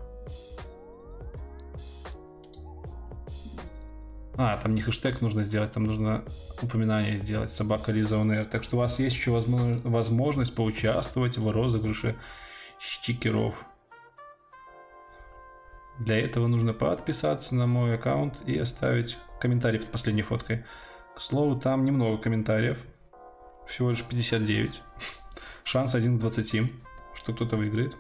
[4.40, 6.24] А, там не хэштег нужно сделать, там нужно
[6.62, 7.50] упоминание сделать.
[7.50, 8.46] Собака Лиза Air.
[8.46, 12.16] Так что у вас есть еще возможность поучаствовать в розыгрыше
[12.80, 13.66] стикеров.
[15.98, 20.64] Для этого нужно подписаться на мой аккаунт и оставить комментарий под последней фоткой.
[21.16, 22.78] К слову, там немного комментариев.
[23.66, 24.84] Всего лишь 59.
[25.64, 26.72] Шанс 1 в 20,
[27.16, 27.98] что кто-то выиграет.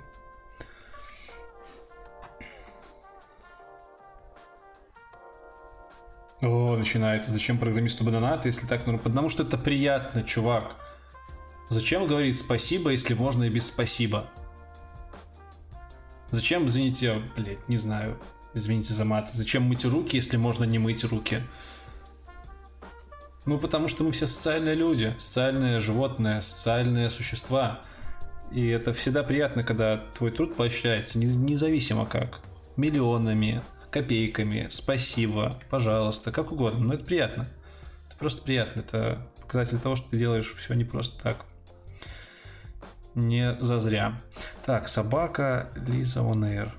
[6.41, 7.31] О, начинается.
[7.31, 10.75] Зачем программисту бананат, если так ну Потому что это приятно, чувак.
[11.69, 14.25] Зачем говорить спасибо, если можно и без спасибо?
[16.29, 18.19] Зачем, извините, блять, не знаю,
[18.53, 19.29] извините за мат.
[19.33, 21.41] Зачем мыть руки, если можно не мыть руки?
[23.45, 27.81] Ну, потому что мы все социальные люди, социальные животные, социальные существа.
[28.51, 32.41] И это всегда приятно, когда твой труд поощряется, независимо как.
[32.75, 33.61] Миллионами,
[33.91, 36.79] копейками, спасибо, пожалуйста, как угодно.
[36.79, 37.43] Но это приятно.
[38.07, 38.81] Это просто приятно.
[38.81, 41.45] Это показатель того, что ты делаешь все не просто так.
[43.15, 44.19] Не зазря.
[44.65, 46.71] Так, собака Лиза On Air.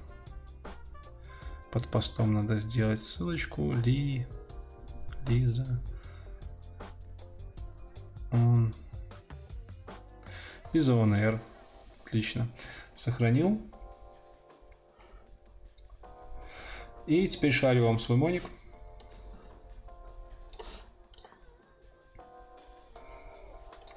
[1.72, 3.72] Под постом надо сделать ссылочку.
[3.72, 4.26] Ли...
[5.26, 5.82] Лиза...
[8.30, 8.72] Он...
[10.72, 11.40] Лиза On Air.
[12.04, 12.46] Отлично.
[12.94, 13.60] Сохранил.
[17.08, 18.42] И теперь шарю вам свой моник.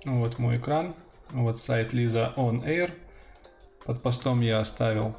[0.05, 0.93] Вот мой экран.
[1.31, 2.89] Вот сайт Lisa On Air.
[3.85, 5.13] Под постом я оставил,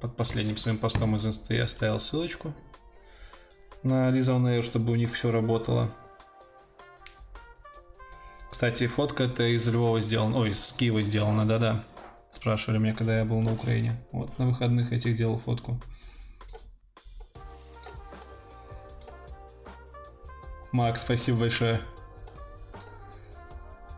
[0.00, 2.54] под последним своим постом из инсты я оставил ссылочку
[3.82, 5.88] на Lisa On Air, чтобы у них все работало.
[8.48, 11.84] Кстати, фотка это из Львова сделана, ой, из Киева сделана, да-да.
[12.30, 13.90] Спрашивали меня, когда я был на Украине.
[14.12, 15.80] Вот, на выходных этих делал фотку.
[20.76, 21.80] Макс, спасибо большое.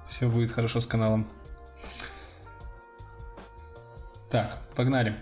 [0.08, 1.26] Все будет хорошо с каналом.
[4.30, 5.20] Так, погнали.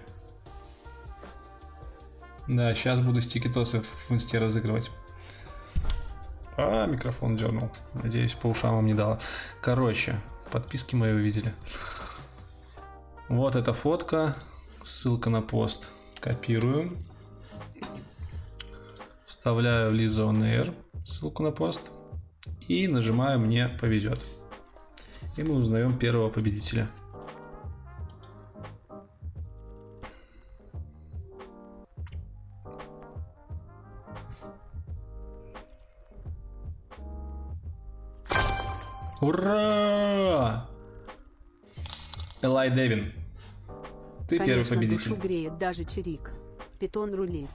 [2.46, 4.90] Да, сейчас буду стикетосы в инсте разыгрывать.
[6.58, 7.70] А, микрофон дернул.
[7.94, 9.18] Надеюсь, по ушам вам не дало.
[9.62, 10.20] Короче,
[10.52, 11.54] подписки мои увидели.
[13.30, 14.36] Вот эта фотка.
[14.82, 15.88] Ссылка на пост.
[16.20, 16.98] Копирую.
[19.24, 20.74] Вставляю в Лиза on Air
[21.06, 21.92] ссылку на пост.
[22.68, 24.22] И нажимаю «Мне повезет».
[25.36, 26.88] И мы узнаем первого победителя.
[39.20, 40.68] Ура!
[42.42, 43.12] Элай Девин.
[44.28, 45.08] Ты первый Конечно, победитель.
[45.10, 46.30] душу греет даже чирик.
[46.78, 47.50] Питон рулит.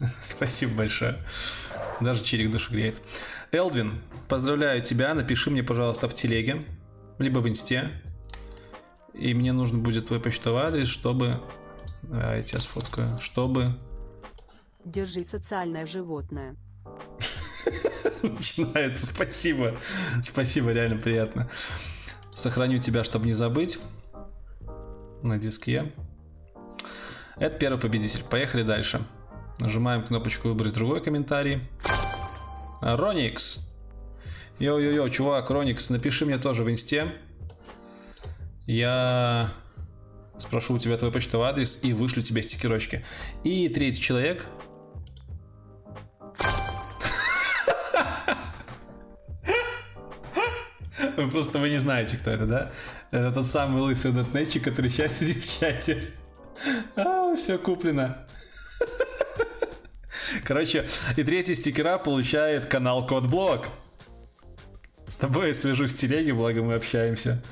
[0.22, 1.24] Спасибо большое.
[2.00, 3.00] Даже чирик душу греет.
[3.52, 5.14] Элдвин, поздравляю тебя.
[5.14, 6.64] Напиши мне, пожалуйста, в телеге,
[7.18, 7.90] либо в инсте.
[9.14, 11.40] И мне нужен будет твой почтовый адрес, чтобы...
[12.10, 13.08] А, я тебя сфоткаю.
[13.20, 13.74] Чтобы...
[14.84, 16.56] Держи социальное животное.
[18.22, 19.06] Начинается.
[19.06, 19.76] Спасибо.
[20.22, 21.50] Спасибо, реально приятно.
[22.34, 23.78] Сохраню тебя, чтобы не забыть.
[25.22, 25.92] На диске.
[27.36, 28.22] Это первый победитель.
[28.24, 29.00] Поехали дальше.
[29.58, 31.62] Нажимаем кнопочку «Выбрать другой комментарий».
[32.80, 33.72] Роникс.
[34.58, 37.12] Йо-йо-йо, чувак, Роникс, напиши мне тоже в инсте.
[38.66, 39.50] Я
[40.38, 43.04] спрошу у тебя твой почтовый адрес и вышлю тебе стикерочки.
[43.44, 44.46] И третий человек.
[51.16, 52.72] Вы просто вы не знаете, кто это, да?
[53.10, 56.10] Это тот самый лысый дотнетчик, который сейчас сидит в чате.
[56.94, 58.26] А, все куплено.
[60.46, 60.86] Короче,
[61.16, 63.66] и третий стикера получает канал Кодблок.
[65.08, 67.42] С тобой я свяжусь в телеге, благо мы общаемся.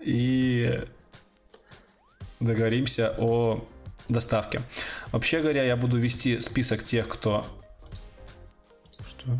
[0.00, 0.78] И
[2.40, 3.66] договоримся о
[4.10, 4.60] доставке.
[5.12, 7.46] Вообще говоря, я буду вести список тех, кто...
[9.06, 9.38] Что?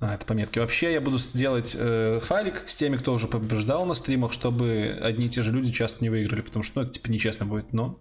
[0.00, 0.58] А, это пометки.
[0.58, 5.26] Вообще я буду сделать э, файлик с теми, кто уже побеждал на стримах, чтобы одни
[5.26, 7.72] и те же люди часто не выиграли, потому что ну, это типа нечестно будет.
[7.72, 8.00] Но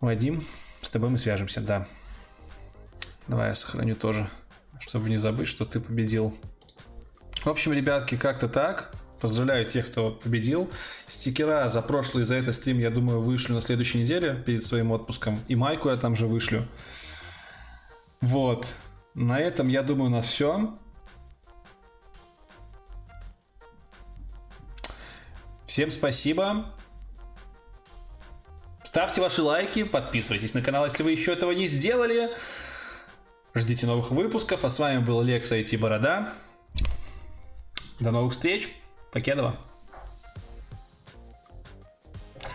[0.00, 0.44] Вадим,
[0.82, 1.86] с тобой мы свяжемся, да.
[3.28, 4.28] Давай я сохраню тоже,
[4.80, 6.36] чтобы не забыть, что ты победил.
[7.42, 8.92] В общем, ребятки, как-то так.
[9.20, 10.70] Поздравляю тех, кто победил.
[11.06, 14.92] Стикера за прошлый и за этот стрим, я думаю, вышлю на следующей неделе перед своим
[14.92, 15.38] отпуском.
[15.48, 16.66] И майку я там же вышлю.
[18.20, 18.66] Вот.
[19.14, 20.78] На этом, я думаю, у нас все.
[25.66, 26.75] Всем спасибо.
[28.96, 32.30] Ставьте ваши лайки, подписывайтесь на канал, если вы еще этого не сделали.
[33.54, 34.64] Ждите новых выпусков.
[34.64, 36.32] А с вами был Лекс IT Борода.
[38.00, 38.70] До новых встреч.
[39.12, 39.58] Покедова.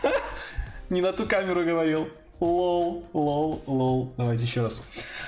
[0.89, 2.09] Не на ту камеру говорил.
[2.39, 4.11] Lol, lol, lol.
[4.17, 4.83] Давайте еще раз.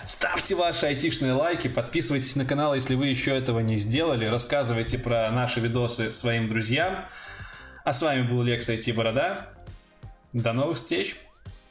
[0.07, 4.25] Ставьте ваши айтишные лайки, подписывайтесь на канал, если вы еще этого не сделали.
[4.25, 7.05] Рассказывайте про наши видосы своим друзьям.
[7.83, 9.52] А с вами был Лекс IT Борода.
[10.33, 11.15] До новых встреч.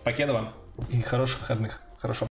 [0.05, 0.53] Покедова.
[0.89, 1.81] И хороших выходных.
[1.99, 2.21] Хорошо.